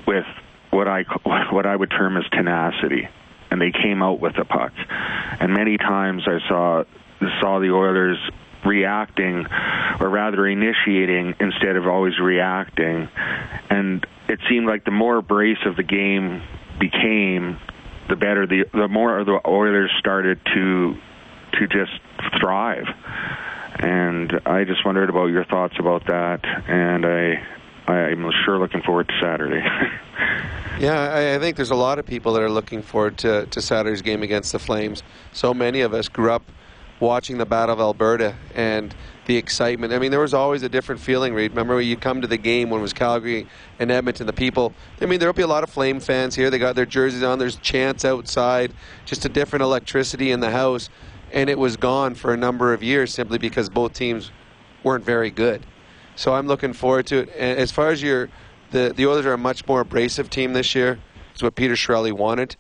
with 0.07 0.27
what 0.71 0.89
I 0.89 1.03
what 1.53 1.67
I 1.67 1.75
would 1.75 1.91
term 1.91 2.17
as 2.17 2.25
tenacity, 2.31 3.09
and 3.51 3.61
they 3.61 3.71
came 3.71 4.03
out 4.03 4.21
with 4.21 4.35
the 4.37 4.45
puck. 4.45 4.73
And 5.41 5.55
many 5.55 5.79
times 5.79 6.23
I 6.27 6.39
saw 6.49 6.85
saw 7.41 7.61
the 7.61 7.71
Oilers 7.71 8.19
reacting, 8.65 9.47
or 10.01 10.09
rather 10.09 10.47
initiating 10.47 11.35
instead 11.41 11.77
of 11.77 11.87
always 11.87 12.19
reacting. 12.19 13.09
And 13.71 14.05
it 14.29 14.41
seemed 14.49 14.67
like 14.67 14.85
the 14.85 14.91
more 14.91 15.19
abrasive 15.19 15.77
the 15.77 15.83
game 15.83 16.43
became, 16.81 17.59
the 18.09 18.17
better 18.17 18.47
the 18.47 18.65
the 18.73 18.89
more 18.89 19.25
the 19.25 19.41
Oilers 19.47 19.91
started 19.99 20.41
to 20.55 20.97
to 21.59 21.67
just 21.67 21.93
thrive. 22.41 22.87
And 23.79 24.41
I 24.47 24.65
just 24.65 24.85
wondered 24.85 25.11
about 25.11 25.27
your 25.27 25.45
thoughts 25.45 25.75
about 25.79 26.07
that, 26.07 26.45
and 26.69 27.05
I 27.05 27.47
I'm 27.87 28.31
sure 28.45 28.59
looking 28.59 28.83
forward 28.83 29.09
to 29.09 29.15
Saturday. 29.21 29.67
Yeah, 30.81 31.01
I, 31.01 31.37
I 31.37 31.39
think 31.39 31.57
there's 31.57 31.71
a 31.71 31.77
lot 31.77 32.01
of 32.01 32.07
people 32.07 32.33
that 32.33 32.43
are 32.43 32.51
looking 32.51 32.83
forward 32.83 33.17
to, 33.19 33.47
to 33.47 33.63
Saturday's 33.63 34.03
game 34.03 34.25
against 34.25 34.51
the 34.51 34.59
Flames. 34.59 35.05
So 35.33 35.55
many 35.55 35.83
of 35.83 35.95
us 35.95 36.09
grew 36.09 36.33
up 36.33 36.43
watching 36.99 37.39
the 37.39 37.47
Battle 37.47 37.75
of 37.75 37.81
Alberta 37.81 38.35
and 38.57 38.93
the 39.27 39.37
excitement. 39.37 39.93
I 39.93 40.01
mean, 40.01 40.11
there 40.11 40.19
was 40.19 40.35
always 40.35 40.65
a 40.65 40.69
different 40.69 41.01
feeling. 41.01 41.33
Remember 41.33 41.77
when 41.77 41.87
you 41.87 41.97
come 41.97 42.21
to 42.23 42.27
the 42.27 42.37
game 42.37 42.71
when 42.71 42.81
it 42.81 42.83
was 42.83 42.93
Calgary 42.93 43.47
and 43.79 43.93
Edmonton, 43.93 44.27
the 44.27 44.33
people, 44.33 44.73
I 45.01 45.07
mean, 45.07 45.21
there'll 45.21 45.33
be 45.33 45.43
a 45.43 45.47
lot 45.47 45.63
of 45.63 45.71
Flame 45.71 46.01
fans 46.01 46.35
here. 46.35 46.51
They 46.51 46.59
got 46.59 46.75
their 46.75 46.87
jerseys 46.87 47.23
on, 47.23 47.39
there's 47.39 47.57
chants 47.57 48.05
outside, 48.05 48.73
just 49.05 49.25
a 49.25 49.29
different 49.29 49.63
electricity 49.63 50.33
in 50.33 50.41
the 50.41 50.51
house. 50.51 50.91
And 51.35 51.51
it 51.51 51.59
was 51.59 51.77
gone 51.77 52.15
for 52.15 52.33
a 52.33 52.37
number 52.37 52.73
of 52.73 52.83
years 52.83 53.13
simply 53.13 53.37
because 53.37 53.69
both 53.69 53.93
teams 53.93 54.31
weren't 54.83 55.05
very 55.05 55.31
good. 55.31 55.67
So 56.17 56.35
I'm 56.35 56.47
looking 56.47 56.73
forward 56.73 57.07
to 57.09 57.19
it. 57.19 57.31
And 57.37 57.59
as 57.59 57.71
far 57.71 57.91
as 57.91 58.03
your, 58.03 58.31
the 58.75 58.93
the 58.95 59.07
Oilers 59.07 59.25
are 59.27 59.33
a 59.33 59.39
much 59.39 59.67
more 59.67 59.81
abrasive 59.81 60.29
team 60.29 60.53
this 60.53 60.75
year. 60.75 60.99
It's 61.33 61.43
what 61.43 61.55
Peter 61.55 61.75
Chiarelli 61.75 62.13
wanted. 62.13 62.57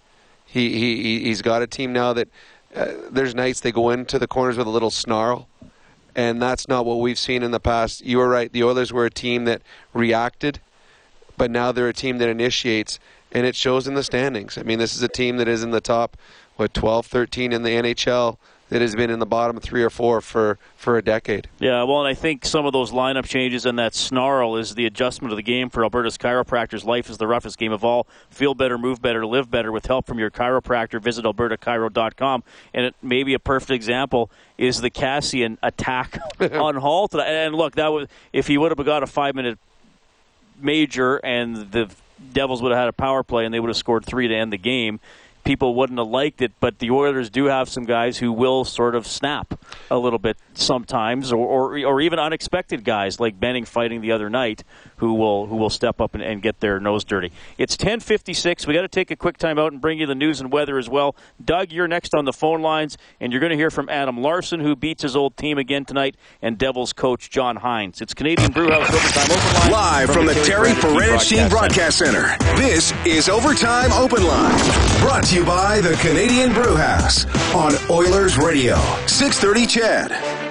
He 0.46 0.78
he 0.78 1.24
he's 1.24 1.42
got 1.42 1.62
a 1.62 1.66
team 1.66 1.92
now 1.92 2.12
that 2.12 2.28
uh, 2.74 2.92
there's 3.10 3.34
nights 3.34 3.60
they 3.60 3.72
go 3.72 3.90
into 3.90 4.18
the 4.18 4.26
corners 4.26 4.56
with 4.56 4.66
a 4.66 4.70
little 4.70 4.90
snarl, 4.90 5.48
and 6.14 6.40
that's 6.40 6.68
not 6.68 6.86
what 6.86 7.00
we've 7.00 7.18
seen 7.18 7.42
in 7.42 7.50
the 7.50 7.60
past. 7.60 8.04
You 8.04 8.18
were 8.18 8.28
right. 8.28 8.52
The 8.52 8.64
Oilers 8.64 8.92
were 8.92 9.04
a 9.04 9.10
team 9.10 9.44
that 9.44 9.62
reacted, 9.92 10.60
but 11.36 11.50
now 11.50 11.72
they're 11.72 11.88
a 11.88 11.92
team 11.92 12.18
that 12.18 12.28
initiates, 12.28 12.98
and 13.32 13.46
it 13.46 13.56
shows 13.56 13.86
in 13.86 13.94
the 13.94 14.04
standings. 14.04 14.56
I 14.56 14.62
mean, 14.62 14.78
this 14.78 14.94
is 14.94 15.02
a 15.02 15.08
team 15.08 15.36
that 15.38 15.48
is 15.48 15.62
in 15.62 15.70
the 15.70 15.80
top, 15.80 16.16
what 16.56 16.74
12, 16.74 17.06
13 17.06 17.52
in 17.52 17.62
the 17.62 17.70
NHL 17.70 18.38
that 18.74 18.82
has 18.82 18.96
been 18.96 19.08
in 19.08 19.20
the 19.20 19.26
bottom 19.26 19.60
three 19.60 19.84
or 19.84 19.88
four 19.88 20.20
for 20.20 20.58
for 20.74 20.98
a 20.98 21.02
decade. 21.02 21.48
Yeah, 21.60 21.84
well, 21.84 22.00
and 22.00 22.08
I 22.08 22.14
think 22.14 22.44
some 22.44 22.66
of 22.66 22.72
those 22.72 22.90
lineup 22.90 23.24
changes 23.24 23.66
and 23.66 23.78
that 23.78 23.94
snarl 23.94 24.56
is 24.56 24.74
the 24.74 24.84
adjustment 24.84 25.30
of 25.30 25.36
the 25.36 25.44
game 25.44 25.70
for 25.70 25.84
Alberta's 25.84 26.18
chiropractors. 26.18 26.84
Life 26.84 27.08
is 27.08 27.16
the 27.16 27.28
roughest 27.28 27.56
game 27.56 27.70
of 27.70 27.84
all. 27.84 28.08
Feel 28.30 28.52
better, 28.52 28.76
move 28.76 29.00
better, 29.00 29.24
live 29.24 29.48
better 29.48 29.70
with 29.70 29.86
help 29.86 30.06
from 30.06 30.18
your 30.18 30.28
chiropractor. 30.28 31.00
Visit 31.00 31.24
albertachiro.com. 31.24 32.42
And 32.74 32.86
it, 32.86 32.96
maybe 33.00 33.32
a 33.34 33.38
perfect 33.38 33.70
example 33.70 34.28
is 34.58 34.80
the 34.80 34.90
Kassian 34.90 35.56
attack 35.62 36.18
on 36.40 36.74
Hall 36.74 37.06
today. 37.06 37.46
And 37.46 37.54
look, 37.54 37.76
that 37.76 37.92
was 37.92 38.08
if 38.32 38.48
he 38.48 38.58
would 38.58 38.76
have 38.76 38.84
got 38.84 39.04
a 39.04 39.06
five 39.06 39.36
minute 39.36 39.56
major 40.60 41.18
and 41.18 41.70
the 41.70 41.88
Devils 42.32 42.60
would 42.60 42.72
have 42.72 42.80
had 42.80 42.88
a 42.88 42.92
power 42.92 43.22
play 43.22 43.44
and 43.44 43.54
they 43.54 43.60
would 43.60 43.68
have 43.70 43.76
scored 43.76 44.04
three 44.04 44.26
to 44.26 44.34
end 44.34 44.52
the 44.52 44.58
game. 44.58 44.98
People 45.44 45.74
wouldn't 45.74 45.98
have 45.98 46.08
liked 46.08 46.40
it, 46.40 46.52
but 46.58 46.78
the 46.78 46.90
Oilers 46.90 47.28
do 47.28 47.44
have 47.44 47.68
some 47.68 47.84
guys 47.84 48.18
who 48.18 48.32
will 48.32 48.64
sort 48.64 48.94
of 48.94 49.06
snap 49.06 49.60
a 49.90 49.98
little 49.98 50.18
bit 50.18 50.38
sometimes, 50.54 51.32
or 51.32 51.46
or, 51.46 51.78
or 51.84 52.00
even 52.00 52.18
unexpected 52.18 52.82
guys 52.82 53.20
like 53.20 53.38
Benning 53.38 53.64
fighting 53.64 54.00
the 54.00 54.10
other 54.12 54.30
night, 54.30 54.64
who 54.96 55.14
will 55.14 55.46
who 55.46 55.56
will 55.56 55.70
step 55.70 56.00
up 56.00 56.14
and, 56.14 56.22
and 56.22 56.42
get 56.42 56.60
their 56.60 56.80
nose 56.80 57.04
dirty. 57.04 57.32
It's 57.58 57.76
ten 57.76 58.00
fifty 58.00 58.34
six. 58.34 58.66
We 58.66 58.74
got 58.74 58.82
to 58.82 58.88
take 58.88 59.10
a 59.10 59.16
quick 59.16 59.38
time 59.38 59.58
out 59.58 59.72
and 59.72 59.80
bring 59.80 59.98
you 59.98 60.06
the 60.06 60.14
news 60.14 60.40
and 60.40 60.52
weather 60.52 60.78
as 60.78 60.88
well. 60.88 61.16
Doug, 61.44 61.72
you're 61.72 61.88
next 61.88 62.14
on 62.14 62.24
the 62.24 62.32
phone 62.32 62.62
lines, 62.62 62.96
and 63.20 63.32
you're 63.32 63.40
going 63.40 63.50
to 63.50 63.56
hear 63.56 63.70
from 63.70 63.88
Adam 63.88 64.20
Larsson, 64.20 64.60
who 64.60 64.76
beats 64.76 65.02
his 65.02 65.16
old 65.16 65.36
team 65.36 65.58
again 65.58 65.84
tonight, 65.84 66.16
and 66.42 66.58
Devils 66.58 66.92
coach 66.92 67.30
John 67.30 67.56
Hynes. 67.56 68.00
It's 68.00 68.14
Canadian 68.14 68.52
Brewhouse 68.52 68.88
Overtime 68.88 69.30
Open 69.30 69.62
Line 69.62 69.70
Live 69.70 70.10
from 70.10 70.26
the 70.26 70.34
Terry 70.34 70.70
Ferenicki 70.70 71.48
Broadcast 71.50 71.98
Center. 71.98 72.36
This 72.56 72.92
is 73.04 73.28
Overtime 73.28 73.92
Open 73.92 74.24
Line. 74.24 74.58
Brought 75.00 75.24
to 75.24 75.34
you 75.36 75.44
by 75.44 75.80
the 75.80 75.94
Canadian 75.96 76.52
Brewhouse 76.52 77.24
on 77.54 77.72
Oilers 77.90 78.36
Radio. 78.36 78.76
630 79.06 79.66
CHED. 79.66 80.43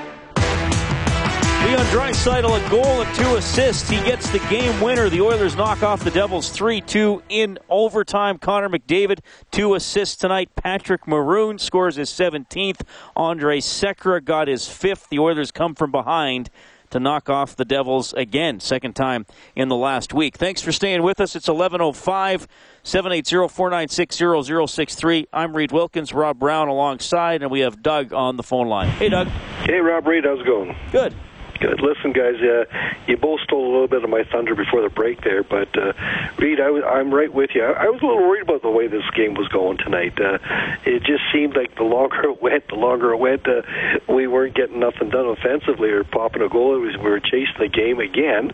Leon 1.74 1.86
Draisaitl 1.88 2.64
a 2.64 2.70
goal 2.70 3.02
and 3.02 3.16
two 3.16 3.36
assists. 3.36 3.90
He 3.90 3.96
gets 4.04 4.30
the 4.30 4.38
game 4.48 4.80
winner. 4.80 5.10
The 5.10 5.22
Oilers 5.22 5.56
knock 5.56 5.82
off 5.82 6.04
the 6.04 6.12
Devils 6.12 6.56
3-2 6.56 7.24
in 7.30 7.58
overtime. 7.68 8.38
Connor 8.38 8.70
McDavid, 8.70 9.22
two 9.50 9.74
assists 9.74 10.16
tonight. 10.16 10.52
Patrick 10.56 11.08
Maroon 11.08 11.58
scores 11.58 11.96
his 11.96 12.12
17th. 12.12 12.82
Andrej 13.18 13.64
Sekera 13.64 14.24
got 14.24 14.48
his 14.48 14.68
fifth. 14.68 15.10
The 15.10 15.18
Oilers 15.18 15.50
come 15.50 15.74
from 15.74 15.92
behind 15.92 16.52
to 16.92 17.00
knock 17.00 17.28
off 17.28 17.56
the 17.56 17.66
Devils 17.66 18.14
again, 18.14 18.60
second 18.60 18.94
time 18.94 19.26
in 19.56 19.68
the 19.68 19.76
last 19.76 20.14
week. 20.14 20.38
Thanks 20.38 20.62
for 20.62 20.72
staying 20.72 21.02
with 21.02 21.20
us. 21.20 21.36
It's 21.36 21.48
11:05, 21.48 22.46
780-496-0063. 22.84 25.26
I'm 25.34 25.58
Reed 25.58 25.72
Wilkins, 25.72 26.14
Rob 26.14 26.38
Brown 26.38 26.68
alongside, 26.68 27.42
and 27.42 27.50
we 27.50 27.62
have 27.62 27.82
Doug 27.82 28.14
on 28.14 28.38
the 28.38 28.44
phone 28.44 28.68
line. 28.68 28.90
Hey, 28.90 29.10
Doug. 29.10 29.28
Hey, 29.64 29.80
Rob 29.80 30.06
Reed, 30.06 30.24
how's 30.24 30.40
it 30.40 30.46
going? 30.46 30.76
Good. 30.92 31.16
Listen, 31.64 32.12
guys, 32.14 32.36
uh, 32.42 32.66
you 33.08 33.18
both 33.18 33.42
stole 33.42 33.66
a 33.66 33.72
little 33.72 33.88
bit 33.88 34.04
of 34.04 34.10
my 34.10 34.24
thunder 34.24 34.56
before 34.56 34.82
the 34.82 34.90
break 34.90 35.22
there, 35.22 35.44
but 35.44 35.70
uh, 35.78 35.94
Reed, 36.38 36.60
I 36.60 36.70
was, 36.70 36.84
I'm 36.84 37.14
right 37.14 37.34
with 37.34 37.52
you. 37.56 37.64
I, 37.64 37.86
I 37.86 37.90
was 37.90 38.02
a 38.02 38.06
little 38.06 38.22
worried 38.22 38.44
about 38.44 38.62
the 38.62 38.70
way 38.70 38.88
this 38.88 39.10
game 39.16 39.34
was 39.34 39.48
going 39.48 39.78
tonight. 39.78 40.20
Uh, 40.20 40.40
it 40.86 41.04
just 41.04 41.24
seemed 41.32 41.56
like 41.56 41.76
the 41.76 41.84
longer 41.84 42.24
it 42.30 42.42
went, 42.42 42.68
the 42.68 42.76
longer 42.76 43.12
it 43.14 43.18
went, 43.18 43.48
uh, 43.48 43.62
we 44.08 44.28
weren't 44.28 44.56
getting 44.56 44.80
nothing 44.80 45.10
done 45.10 45.26
offensively 45.26 45.90
or 45.90 46.04
popping 46.04 46.42
a 46.42 46.50
goal. 46.50 46.76
It 46.76 46.80
was 46.80 46.98
we 46.98 47.10
were 47.10 47.20
chasing 47.20 47.56
the 47.60 47.70
game 47.70 48.00
again, 48.00 48.52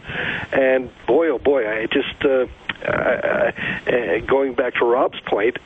and 0.52 0.90
boy, 1.06 1.30
oh 1.30 1.40
boy, 1.40 1.70
I 1.70 1.86
just. 1.88 2.24
Uh, 2.24 2.48
uh, 2.82 3.52
uh, 3.88 4.20
going 4.26 4.54
back 4.54 4.74
to 4.76 4.86
Rob's 4.86 5.20
point, 5.22 5.58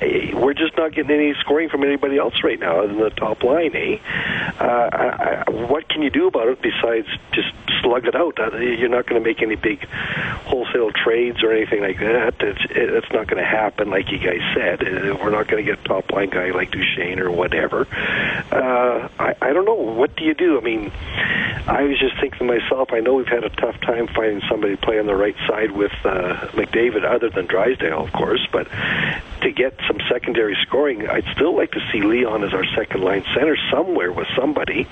we're 0.00 0.54
just 0.54 0.76
not 0.76 0.92
getting 0.92 1.10
any 1.10 1.34
scoring 1.40 1.68
from 1.68 1.82
anybody 1.82 2.18
else 2.18 2.34
right 2.44 2.58
now 2.58 2.86
than 2.86 2.98
the 2.98 3.10
top 3.10 3.42
line, 3.42 3.74
eh? 3.74 3.98
Uh, 4.60 4.90
I, 4.92 5.44
I, 5.46 5.50
what 5.50 5.88
can 5.88 6.02
you 6.02 6.10
do 6.10 6.26
about 6.26 6.48
it 6.48 6.60
besides 6.60 7.08
just 7.32 7.52
slug 7.80 8.06
it 8.06 8.14
out? 8.14 8.38
Uh, 8.38 8.56
you're 8.56 8.90
not 8.90 9.06
going 9.06 9.22
to 9.22 9.26
make 9.26 9.40
any 9.42 9.56
big 9.56 9.86
wholesale 10.44 10.90
trades 10.92 11.42
or 11.42 11.52
anything 11.52 11.80
like 11.80 11.98
that. 11.98 12.34
It's, 12.40 12.60
it's 12.70 13.10
not 13.12 13.26
going 13.26 13.42
to 13.42 13.48
happen, 13.48 13.88
like 13.90 14.10
you 14.10 14.18
guys 14.18 14.40
said. 14.54 14.82
Uh, 14.82 15.16
We're 15.16 15.30
not 15.30 15.48
going 15.48 15.64
to 15.64 15.70
get 15.70 15.80
a 15.80 15.88
top 15.88 16.12
line 16.12 16.30
guy 16.30 16.50
like 16.50 16.72
Duchene 16.72 17.18
or 17.18 17.30
whatever. 17.30 17.86
Uh, 18.52 19.08
I, 19.18 19.34
I 19.40 19.52
don't 19.52 19.64
know. 19.64 19.74
What 19.74 20.14
do 20.16 20.24
you 20.24 20.34
do? 20.34 20.58
I 20.58 20.60
mean, 20.60 20.92
I 21.66 21.82
was 21.82 21.98
just 21.98 22.20
thinking 22.20 22.38
to 22.38 22.44
myself, 22.44 22.92
I 22.92 23.00
know 23.00 23.14
we've 23.14 23.26
had 23.26 23.44
a 23.44 23.50
tough 23.50 23.80
time 23.80 24.08
finding 24.08 24.42
somebody 24.48 24.76
to 24.76 24.82
play 24.82 24.98
on 24.98 25.06
the 25.06 25.16
right 25.16 25.36
side 25.48 25.72
with 25.72 25.92
uh, 26.04 26.48
McDavid, 26.52 27.04
other 27.04 27.30
than 27.30 27.48
Draisaitl, 27.48 28.06
of 28.06 28.12
course, 28.12 28.46
but 28.52 28.68
to 29.42 29.50
get 29.50 29.78
some 29.86 29.98
secondary 30.08 30.56
scoring, 30.66 31.08
I'd 31.08 31.26
still 31.34 31.56
like 31.56 31.72
to 31.72 31.80
see 31.92 32.02
Leon 32.02 32.44
as 32.44 32.52
our 32.52 32.64
second 32.74 33.02
line 33.02 33.24
center 33.34 33.56
somewhere 33.70 34.12
with 34.12 34.28
somebody 34.36 34.84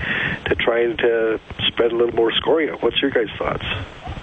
to 0.47 0.55
try 0.55 0.81
and 0.81 1.01
uh, 1.01 1.39
spread 1.67 1.93
a 1.93 1.97
little 1.97 2.15
more 2.15 2.33
scoring. 2.33 2.71
What's 2.81 3.01
your 3.01 3.11
guys' 3.11 3.29
thoughts? 3.39 3.65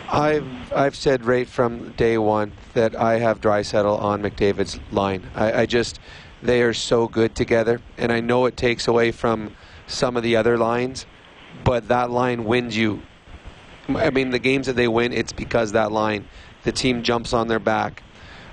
I've 0.09 0.73
I've 0.73 0.95
said 0.95 1.25
right 1.25 1.47
from 1.47 1.91
day 1.91 2.17
one 2.17 2.51
that 2.73 2.95
I 2.95 3.19
have 3.19 3.39
Draisaitl 3.39 3.99
on 3.99 4.21
McDavid's 4.21 4.79
line. 4.91 5.25
I, 5.35 5.61
I 5.61 5.65
just 5.65 5.99
they 6.43 6.61
are 6.63 6.73
so 6.73 7.07
good 7.07 7.35
together, 7.35 7.81
and 7.97 8.11
I 8.11 8.19
know 8.19 8.45
it 8.45 8.57
takes 8.57 8.87
away 8.87 9.11
from 9.11 9.55
some 9.87 10.17
of 10.17 10.23
the 10.23 10.35
other 10.35 10.57
lines, 10.57 11.05
but 11.63 11.87
that 11.87 12.09
line 12.11 12.43
wins 12.43 12.75
you. 12.75 13.01
I 13.87 14.09
mean, 14.09 14.31
the 14.31 14.39
games 14.39 14.67
that 14.67 14.75
they 14.75 14.87
win, 14.87 15.13
it's 15.13 15.33
because 15.33 15.73
that 15.73 15.91
line, 15.91 16.27
the 16.63 16.71
team 16.71 17.03
jumps 17.03 17.33
on 17.33 17.47
their 17.47 17.59
back. 17.59 18.03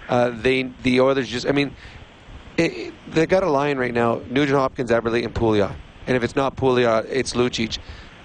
Uh, 0.09 0.31
they 0.31 0.63
the 0.83 1.01
Oilers 1.01 1.29
just, 1.29 1.47
I 1.47 1.53
mean, 1.53 1.75
it, 2.59 2.95
they 3.09 3.27
got 3.27 3.43
a 3.43 3.51
line 3.51 3.79
right 3.79 3.95
now: 3.95 4.21
Nugent 4.31 4.59
Hopkins, 4.59 4.91
Eberle, 4.91 5.25
and 5.25 5.35
Pouliot. 5.35 5.75
And 6.07 6.17
if 6.17 6.23
it's 6.23 6.37
not 6.37 6.57
Pouliot, 6.57 7.07
it's 7.11 7.35
Lucic. 7.35 7.79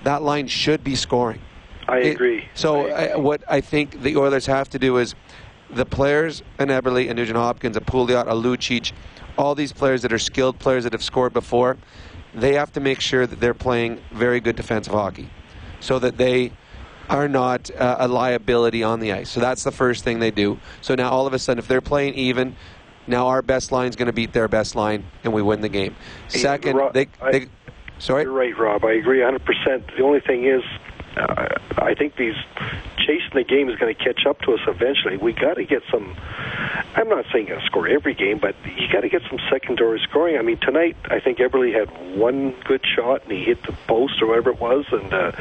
That 0.04 0.22
line 0.22 0.48
should 0.48 0.84
be 0.84 0.96
scoring. 0.96 1.42
I 1.88 2.00
It- 2.00 2.16
agree. 2.16 2.48
so 2.54 2.88
I, 2.90 3.16
what 3.18 3.44
I 3.50 3.62
think 3.62 4.02
the 4.02 4.16
Oilers 4.18 4.46
have 4.46 4.70
to 4.70 4.80
do 4.80 4.98
is 4.98 5.16
the 5.70 5.86
players, 5.86 6.44
and 6.60 6.70
Eberle, 6.70 7.08
and 7.10 7.18
Nugent 7.18 7.38
Hopkins, 7.38 7.76
a 7.76 7.82
Pouliot, 7.82 8.28
a 8.28 8.34
Lucic, 8.34 8.92
all 9.38 9.56
these 9.56 9.74
players 9.74 10.02
that 10.04 10.14
are 10.14 10.20
skilled 10.20 10.60
players 10.60 10.84
that 10.84 10.94
have 10.94 11.04
scored 11.04 11.34
before, 11.34 11.78
they 12.34 12.54
have 12.54 12.72
to 12.74 12.80
make 12.80 13.00
sure 13.00 13.26
that 13.28 13.40
they're 13.40 13.54
playing 13.54 14.00
very 14.12 14.40
good 14.40 14.56
defensive 14.56 14.94
hockey, 14.94 15.30
so 15.80 16.00
that 16.00 16.18
they 16.18 16.52
are 17.10 17.28
not 17.28 17.70
uh, 17.78 17.98
a 18.00 18.08
liability 18.08 18.82
on 18.82 19.00
the 19.00 19.12
ice. 19.12 19.30
So 19.30 19.40
that's 19.42 19.64
the 19.64 19.72
first 19.72 20.04
thing 20.04 20.20
they 20.20 20.32
do. 20.32 20.60
So 20.82 20.96
now 20.96 21.10
all 21.10 21.28
of 21.28 21.34
a 21.34 21.40
sudden, 21.40 21.60
if 21.60 21.68
they're 21.68 21.82
playing 21.82 22.14
even, 22.14 22.56
now 23.08 23.28
our 23.28 23.42
best 23.42 23.72
line 23.72 23.90
is 23.90 23.96
going 23.96 24.08
to 24.08 24.14
beat 24.14 24.34
their 24.34 24.48
best 24.48 24.76
line, 24.76 25.04
and 25.24 25.34
we 25.34 25.42
win 25.42 25.62
the 25.62 25.70
game. 25.70 25.96
Hey, 26.32 26.40
Second, 26.40 26.76
Rob, 26.78 26.94
they, 26.94 27.08
I- 27.22 27.32
they 27.32 27.48
sorry. 28.00 28.24
You're 28.24 28.34
right, 28.34 28.58
Rob. 28.58 28.84
I 28.86 28.94
agree 28.94 29.20
100%. 29.20 29.40
The 29.98 30.04
only 30.04 30.20
thing 30.20 30.46
is, 30.46 30.64
uh, 31.18 31.48
I 31.78 31.94
think 31.94 32.16
these 32.16 32.36
chasing 32.98 33.32
the 33.34 33.44
game 33.44 33.70
is 33.70 33.78
going 33.78 33.94
to 33.94 34.04
catch 34.04 34.26
up 34.26 34.42
to 34.42 34.54
us 34.54 34.62
eventually. 34.68 35.18
We 35.18 35.34
got 35.34 35.56
to 35.56 35.66
get 35.66 35.84
some. 35.92 36.16
I'm 36.96 37.10
not 37.10 37.26
saying 37.32 37.48
you 37.48 37.54
got 37.56 37.62
to 37.62 37.66
score 37.66 37.88
every 37.88 38.14
game, 38.14 38.40
but 38.40 38.56
you 38.78 38.88
got 38.92 39.02
to 39.02 39.10
get 39.10 39.22
some 39.30 39.40
secondary 39.50 40.00
scoring. 40.00 40.38
I 40.38 40.42
mean, 40.42 40.58
tonight 40.58 40.96
I 41.06 41.20
think 41.20 41.40
Eberle 41.40 41.74
had 41.74 42.18
one 42.18 42.52
good 42.64 42.86
shot 42.86 43.24
and 43.24 43.32
he 43.32 43.44
hit 43.44 43.62
the 43.64 43.74
post 43.88 44.22
or 44.22 44.28
whatever 44.28 44.52
it 44.52 44.60
was, 44.60 44.86
and 44.92 45.14
uh, 45.14 45.32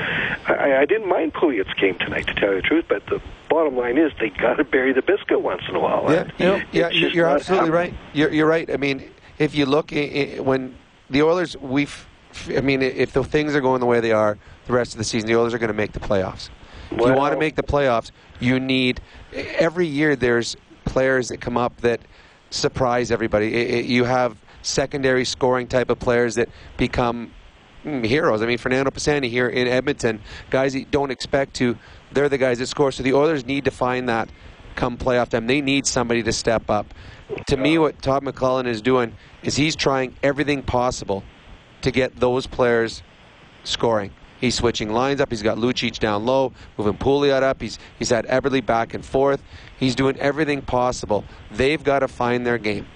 I, 0.46 0.78
I 0.80 0.84
didn't 0.86 1.08
mind 1.08 1.34
Pouliot's 1.34 1.74
game 1.74 1.98
tonight, 1.98 2.26
to 2.26 2.34
tell 2.34 2.50
you 2.50 2.62
the 2.62 2.66
truth. 2.66 2.86
But 2.88 3.06
the 3.06 3.20
bottom 3.48 3.76
line 3.76 3.98
is 3.98 4.12
they 4.18 4.30
got 4.30 4.54
to 4.54 4.64
bury 4.64 4.92
the 4.92 5.02
biscuit 5.02 5.42
once 5.42 5.62
in 5.68 5.76
a 5.76 5.80
while. 5.80 6.10
Yeah, 6.10 6.30
And 6.38 6.66
yeah, 6.72 6.88
you're, 6.90 7.28
absolutely 7.28 7.70
happening. 7.70 7.72
right. 7.72 7.94
You're, 8.12 8.32
you're 8.32 8.46
right. 8.46 8.70
I 8.70 8.76
mean, 8.76 9.10
if 9.38 9.54
you 9.54 9.66
look 9.66 9.90
when 9.92 10.76
the 11.10 11.22
Oilers, 11.22 11.56
we've. 11.56 12.06
I 12.48 12.62
mean, 12.62 12.80
if 12.80 13.12
the 13.12 13.22
things 13.22 13.54
are 13.54 13.60
going 13.60 13.80
the 13.80 13.86
way 13.86 14.00
they 14.00 14.12
are 14.12 14.38
the 14.72 14.78
rest 14.78 14.92
of 14.92 14.98
the 14.98 15.04
season, 15.04 15.28
the 15.28 15.36
Oilers 15.36 15.54
are 15.54 15.58
going 15.58 15.68
to 15.68 15.74
make 15.74 15.92
the 15.92 16.00
playoffs. 16.00 16.48
If 16.90 16.98
you 16.98 17.12
want 17.12 17.32
to 17.34 17.38
make 17.38 17.54
the 17.54 17.62
playoffs, 17.62 18.10
you 18.40 18.58
need 18.58 19.00
every 19.32 19.86
year. 19.86 20.16
There's 20.16 20.56
players 20.84 21.28
that 21.28 21.40
come 21.40 21.56
up 21.56 21.80
that 21.82 22.00
surprise 22.50 23.10
everybody. 23.10 23.46
I- 23.54 23.76
I- 23.78 23.80
you 23.82 24.04
have 24.04 24.36
secondary 24.62 25.24
scoring 25.24 25.66
type 25.68 25.90
of 25.90 25.98
players 25.98 26.34
that 26.36 26.48
become 26.76 27.32
mm, 27.84 28.04
heroes. 28.04 28.42
I 28.42 28.46
mean, 28.46 28.58
Fernando 28.58 28.90
Pisani 28.90 29.28
here 29.28 29.48
in 29.48 29.66
Edmonton, 29.66 30.20
guys 30.50 30.74
you 30.74 30.84
don't 30.90 31.10
expect 31.10 31.54
to, 31.54 31.76
they're 32.12 32.28
the 32.28 32.38
guys 32.38 32.58
that 32.58 32.66
score. 32.68 32.92
So 32.92 33.02
the 33.02 33.12
Oilers 33.14 33.44
need 33.44 33.64
to 33.64 33.70
find 33.70 34.08
that 34.08 34.28
come 34.76 34.96
playoff 34.96 35.28
time. 35.28 35.46
They 35.46 35.60
need 35.60 35.86
somebody 35.86 36.22
to 36.22 36.32
step 36.32 36.70
up. 36.70 36.94
To 37.48 37.56
me, 37.56 37.78
what 37.78 38.00
Todd 38.00 38.22
McLellan 38.22 38.66
is 38.66 38.80
doing 38.80 39.14
is 39.42 39.56
he's 39.56 39.74
trying 39.76 40.14
everything 40.22 40.62
possible 40.62 41.24
to 41.82 41.90
get 41.90 42.16
those 42.20 42.46
players 42.46 43.02
scoring. 43.64 44.12
He's 44.42 44.56
switching 44.56 44.90
lines 44.90 45.20
up. 45.20 45.30
He's 45.30 45.40
got 45.40 45.56
Lucic 45.56 46.00
down 46.00 46.26
low, 46.26 46.52
moving 46.76 46.94
Pouliot 46.94 47.44
up. 47.44 47.62
He's 47.62 47.78
he's 47.96 48.10
had 48.10 48.26
Eberle 48.26 48.66
back 48.66 48.92
and 48.92 49.04
forth. 49.04 49.40
He's 49.78 49.94
doing 49.94 50.16
everything 50.16 50.62
possible. 50.62 51.24
They've 51.52 51.82
got 51.82 52.00
to 52.00 52.08
find 52.08 52.44
their 52.44 52.58
game. 52.58 52.88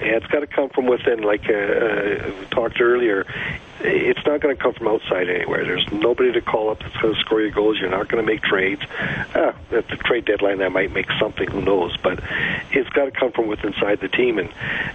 Yeah, 0.00 0.16
it's 0.16 0.26
got 0.28 0.40
to 0.40 0.46
come 0.46 0.70
from 0.70 0.86
within. 0.86 1.20
Like 1.20 1.50
uh, 1.50 1.52
uh, 1.52 2.32
we 2.40 2.46
talked 2.46 2.80
earlier, 2.80 3.26
it's 3.80 4.24
not 4.26 4.40
going 4.40 4.56
to 4.56 4.62
come 4.62 4.72
from 4.72 4.88
outside 4.88 5.28
anywhere. 5.28 5.64
There's 5.64 5.86
nobody 5.92 6.32
to 6.32 6.40
call 6.40 6.70
up 6.70 6.80
that's 6.80 6.96
going 6.96 7.14
to 7.14 7.20
score 7.20 7.40
your 7.40 7.50
goals. 7.50 7.78
You're 7.78 7.90
not 7.90 8.08
going 8.08 8.24
to 8.24 8.26
make 8.26 8.42
trades. 8.42 8.82
Uh, 9.34 9.52
at 9.72 9.88
the 9.88 9.96
trade 9.96 10.24
deadline, 10.24 10.58
that 10.58 10.72
might 10.72 10.92
make 10.92 11.06
something. 11.20 11.50
Who 11.50 11.60
knows? 11.60 11.96
But 11.98 12.20
it's 12.72 12.88
got 12.90 13.04
to 13.04 13.10
come 13.10 13.32
from 13.32 13.48
within 13.48 13.66
inside 13.66 14.00
the 14.00 14.08
team. 14.08 14.38
And 14.38 14.48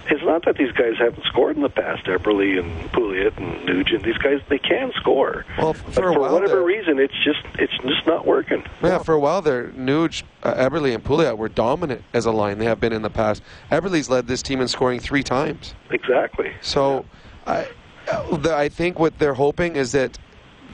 it's 0.09 0.23
not 0.23 0.45
that 0.45 0.57
these 0.57 0.71
guys 0.71 0.97
haven't 0.97 1.23
scored 1.25 1.55
in 1.55 1.61
the 1.61 1.69
past. 1.69 2.05
Eberle 2.05 2.59
and 2.59 2.91
Pouliot 2.91 3.37
and 3.37 3.65
Nugent. 3.65 4.03
These 4.03 4.17
guys 4.17 4.41
they 4.49 4.59
can 4.59 4.91
score. 4.95 5.45
Well, 5.57 5.73
but 5.73 5.93
for 5.93 6.09
a 6.09 6.13
for 6.13 6.19
whatever 6.19 6.47
there- 6.47 6.61
reason, 6.61 6.99
it's 6.99 7.13
just 7.23 7.41
it's 7.59 7.77
just 7.83 8.07
not 8.07 8.25
working. 8.25 8.63
Yeah, 8.81 8.99
for 8.99 9.13
a 9.13 9.19
while 9.19 9.41
there, 9.41 9.67
Nuge, 9.69 10.23
uh, 10.43 10.53
Eberle, 10.55 10.93
and 10.93 11.03
Pouliot 11.03 11.37
were 11.37 11.49
dominant 11.49 12.03
as 12.13 12.25
a 12.25 12.31
line. 12.31 12.57
They 12.57 12.65
have 12.65 12.79
been 12.79 12.93
in 12.93 13.01
the 13.01 13.09
past. 13.09 13.43
Eberle's 13.71 14.09
led 14.09 14.27
this 14.27 14.41
team 14.41 14.61
in 14.61 14.67
scoring 14.67 14.99
three 14.99 15.23
times. 15.23 15.73
Exactly. 15.89 16.53
So, 16.61 17.05
I, 17.45 17.51
uh, 17.51 17.65
the, 17.65 17.67
I 18.11 18.69
think 18.69 18.99
what 18.99 19.17
they're 19.19 19.33
hoping 19.33 19.75
is 19.75 19.91
that 19.93 20.17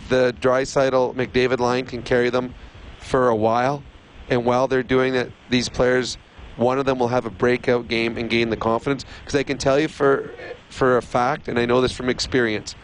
the 0.09 0.35
Draisaitl 0.39 1.15
McDavid 1.15 1.59
line 1.59 1.85
can 1.85 2.01
carry 2.01 2.29
them 2.29 2.53
for 2.99 3.29
a 3.29 3.35
while, 3.35 3.83
and 4.29 4.45
while 4.45 4.67
they're 4.67 4.83
doing 4.83 5.13
that, 5.13 5.29
these 5.49 5.69
players, 5.69 6.17
one 6.55 6.79
of 6.79 6.85
them 6.85 6.99
will 6.99 7.09
have 7.09 7.25
a 7.25 7.29
breakout 7.29 7.87
game 7.87 8.17
and 8.17 8.29
gain 8.29 8.49
the 8.49 8.57
confidence. 8.57 9.05
Because 9.19 9.35
I 9.35 9.43
can 9.43 9.57
tell 9.57 9.79
you 9.79 9.87
for 9.87 10.31
for 10.69 10.97
a 10.97 11.01
fact, 11.01 11.47
and 11.47 11.57
I 11.59 11.65
know 11.65 11.81
this 11.81 11.91
from 11.91 12.09
experience, 12.09 12.75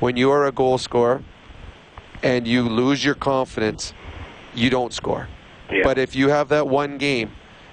when 0.00 0.16
you 0.16 0.30
are 0.30 0.46
a 0.46 0.52
goal 0.52 0.78
scorer 0.78 1.22
and 2.22 2.46
you 2.48 2.62
lose 2.68 3.04
your 3.04 3.14
confidence, 3.14 3.92
you 4.54 4.70
don't 4.70 4.92
score. 4.92 5.28
But 5.84 5.98
if 5.98 6.16
you 6.16 6.30
have 6.30 6.48
that 6.48 6.66
one 6.66 6.98
game, 6.98 7.30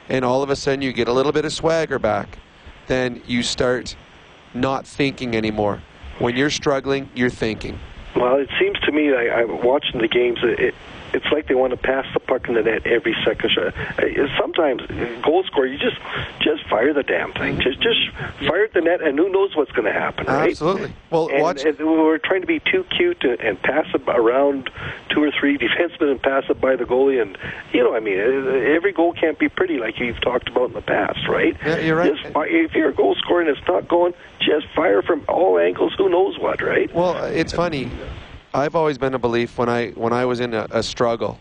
and 0.09 0.23
all 0.23 0.43
of 0.43 0.49
a 0.49 0.55
sudden 0.55 0.81
you 0.81 0.93
get 0.93 1.07
a 1.07 1.13
little 1.13 1.31
bit 1.31 1.45
of 1.45 1.53
swagger 1.53 1.97
back, 1.97 2.37
then 2.87 3.21
you 3.25 3.41
start 3.41 3.95
not 4.53 4.85
thinking 4.85 5.35
anymore. 5.35 5.81
When 6.19 6.35
you're 6.35 6.49
struggling, 6.49 7.09
you're 7.13 7.29
thinking. 7.29 7.79
Well, 8.15 8.37
it 8.37 8.49
seems 8.59 8.79
to 8.81 8.91
me, 8.91 9.13
I, 9.13 9.41
I'm 9.41 9.63
watching 9.63 9.99
the 9.99 10.07
games. 10.07 10.39
It, 10.41 10.73
it's 11.13 11.25
like 11.31 11.47
they 11.47 11.55
want 11.55 11.71
to 11.71 11.77
pass 11.77 12.05
the 12.13 12.19
puck 12.19 12.47
in 12.47 12.55
the 12.55 12.63
net 12.63 12.85
every 12.85 13.15
second 13.25 13.51
shot. 13.51 13.73
Uh, 13.77 14.05
Sometimes 14.39 14.81
goal 15.23 15.43
scorer, 15.43 15.67
you 15.67 15.77
just 15.77 15.97
just 16.39 16.67
fire 16.69 16.93
the 16.93 17.03
damn 17.03 17.33
thing. 17.33 17.59
Just 17.59 17.79
just 17.81 18.09
fire 18.39 18.65
at 18.65 18.73
the 18.73 18.81
net, 18.81 19.01
and 19.01 19.17
who 19.17 19.29
knows 19.29 19.55
what's 19.55 19.71
going 19.71 19.85
to 19.85 19.93
happen, 19.93 20.27
right? 20.27 20.51
Absolutely. 20.51 20.93
Well, 21.09 21.29
and, 21.29 21.41
watch. 21.41 21.63
and 21.63 21.77
we're 21.79 22.17
trying 22.17 22.41
to 22.41 22.47
be 22.47 22.59
too 22.59 22.83
cute 22.95 23.23
and, 23.23 23.39
and 23.39 23.61
pass 23.61 23.85
it 23.93 24.01
around 24.07 24.69
two 25.09 25.23
or 25.23 25.31
three 25.39 25.57
defensemen 25.57 26.11
and 26.11 26.21
pass 26.21 26.43
it 26.49 26.59
by 26.59 26.75
the 26.75 26.85
goalie, 26.85 27.21
and 27.21 27.37
you 27.71 27.83
know, 27.83 27.95
I 27.95 27.99
mean, 27.99 28.17
every 28.17 28.91
goal 28.91 29.13
can't 29.13 29.39
be 29.39 29.49
pretty 29.49 29.77
like 29.77 29.99
you've 29.99 30.21
talked 30.21 30.49
about 30.49 30.69
in 30.69 30.73
the 30.73 30.81
past, 30.81 31.27
right? 31.27 31.55
Yeah, 31.65 31.79
you're 31.79 31.95
right. 31.95 32.13
Just 32.13 32.35
if 32.35 32.73
you're 32.73 32.89
a 32.89 32.93
goal 32.93 33.15
scorer 33.15 33.41
and 33.41 33.49
it's 33.49 33.67
not 33.67 33.87
going, 33.87 34.13
just 34.39 34.67
fire 34.75 35.01
from 35.01 35.23
all 35.27 35.59
angles. 35.59 35.93
Who 35.97 36.09
knows 36.09 36.37
what, 36.39 36.61
right? 36.61 36.93
Well, 36.93 37.23
it's 37.25 37.53
funny. 37.53 37.89
I've 38.55 38.75
always 38.75 38.97
been 38.97 39.13
a 39.13 39.19
belief 39.19 39.57
when 39.57 39.69
I 39.69 39.89
when 39.91 40.13
I 40.13 40.25
was 40.25 40.39
in 40.39 40.53
a, 40.53 40.67
a 40.71 40.81
struggle, 40.81 41.39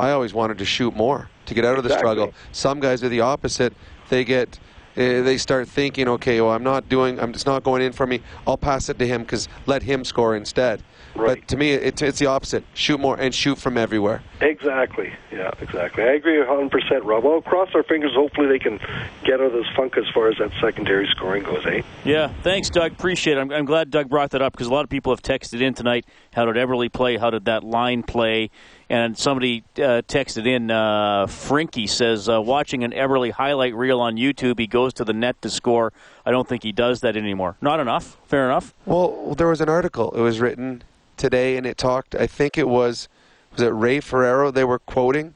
I 0.00 0.10
always 0.10 0.34
wanted 0.34 0.58
to 0.58 0.64
shoot 0.64 0.94
more 0.96 1.28
to 1.46 1.54
get 1.54 1.64
out 1.64 1.78
of 1.78 1.84
the 1.84 1.88
Exactly. 1.90 2.12
struggle. 2.14 2.34
Some 2.52 2.80
guys 2.80 3.02
are 3.04 3.08
the 3.08 3.20
opposite. 3.20 3.72
They 4.08 4.24
get 4.24 4.58
uh, 4.98 5.22
they 5.22 5.38
start 5.38 5.68
thinking, 5.68 6.08
okay, 6.08 6.40
well, 6.40 6.50
I'm 6.50 6.64
not 6.64 6.88
doing, 6.88 7.20
I'm 7.20 7.32
just 7.32 7.46
not 7.46 7.62
going 7.62 7.82
in 7.82 7.92
for 7.92 8.04
me. 8.04 8.20
I'll 8.48 8.56
pass 8.56 8.88
it 8.88 8.98
to 8.98 9.06
him 9.06 9.22
because 9.22 9.48
let 9.66 9.84
him 9.84 10.04
score 10.04 10.34
instead. 10.34 10.82
But 11.14 11.46
to 11.48 11.56
me, 11.56 11.70
it, 11.72 12.02
it's 12.02 12.18
the 12.18 12.26
opposite. 12.26 12.64
Shoot 12.74 12.98
more 12.98 13.18
and 13.18 13.34
shoot 13.34 13.58
from 13.58 13.76
everywhere. 13.76 14.22
Exactly. 14.40 15.12
Yeah, 15.32 15.50
exactly. 15.60 16.02
I 16.04 16.12
agree 16.14 16.36
100%, 16.36 17.04
Rob. 17.04 17.24
Well, 17.24 17.40
cross 17.40 17.68
our 17.74 17.82
fingers. 17.84 18.12
Hopefully 18.14 18.48
they 18.48 18.58
can 18.58 18.78
get 19.24 19.34
out 19.34 19.46
of 19.46 19.52
this 19.52 19.66
funk 19.76 19.96
as 19.96 20.04
far 20.12 20.28
as 20.30 20.38
that 20.38 20.50
secondary 20.60 21.08
scoring 21.08 21.42
goes, 21.44 21.64
eh? 21.66 21.82
Yeah, 22.04 22.32
thanks, 22.42 22.68
Doug. 22.70 22.92
Appreciate 22.92 23.36
it. 23.36 23.40
I'm, 23.40 23.50
I'm 23.52 23.64
glad 23.64 23.90
Doug 23.90 24.08
brought 24.08 24.30
that 24.30 24.42
up 24.42 24.52
because 24.52 24.66
a 24.66 24.72
lot 24.72 24.84
of 24.84 24.90
people 24.90 25.12
have 25.12 25.22
texted 25.22 25.60
in 25.60 25.74
tonight. 25.74 26.06
How 26.38 26.44
did 26.44 26.54
Eberle 26.54 26.92
play? 26.92 27.16
How 27.16 27.30
did 27.30 27.46
that 27.46 27.64
line 27.64 28.04
play? 28.04 28.50
And 28.88 29.18
somebody 29.18 29.64
uh, 29.76 30.02
texted 30.06 30.46
in, 30.46 30.70
uh, 30.70 31.26
Frinky 31.26 31.88
says, 31.88 32.28
uh, 32.28 32.40
watching 32.40 32.84
an 32.84 32.92
Eberle 32.92 33.32
highlight 33.32 33.74
reel 33.74 34.00
on 34.00 34.14
YouTube, 34.14 34.60
he 34.60 34.68
goes 34.68 34.92
to 34.94 35.04
the 35.04 35.12
net 35.12 35.42
to 35.42 35.50
score. 35.50 35.92
I 36.24 36.30
don't 36.30 36.48
think 36.48 36.62
he 36.62 36.70
does 36.70 37.00
that 37.00 37.16
anymore. 37.16 37.56
Not 37.60 37.80
enough. 37.80 38.16
Fair 38.24 38.44
enough. 38.44 38.72
Well, 38.86 39.34
there 39.34 39.48
was 39.48 39.60
an 39.60 39.68
article. 39.68 40.12
It 40.12 40.20
was 40.20 40.38
written 40.38 40.84
today, 41.16 41.56
and 41.56 41.66
it 41.66 41.76
talked. 41.76 42.14
I 42.14 42.28
think 42.28 42.56
it 42.56 42.68
was 42.68 43.08
was 43.50 43.60
it 43.60 43.70
Ray 43.70 43.98
Ferraro 43.98 44.52
they 44.52 44.64
were 44.64 44.78
quoting. 44.78 45.34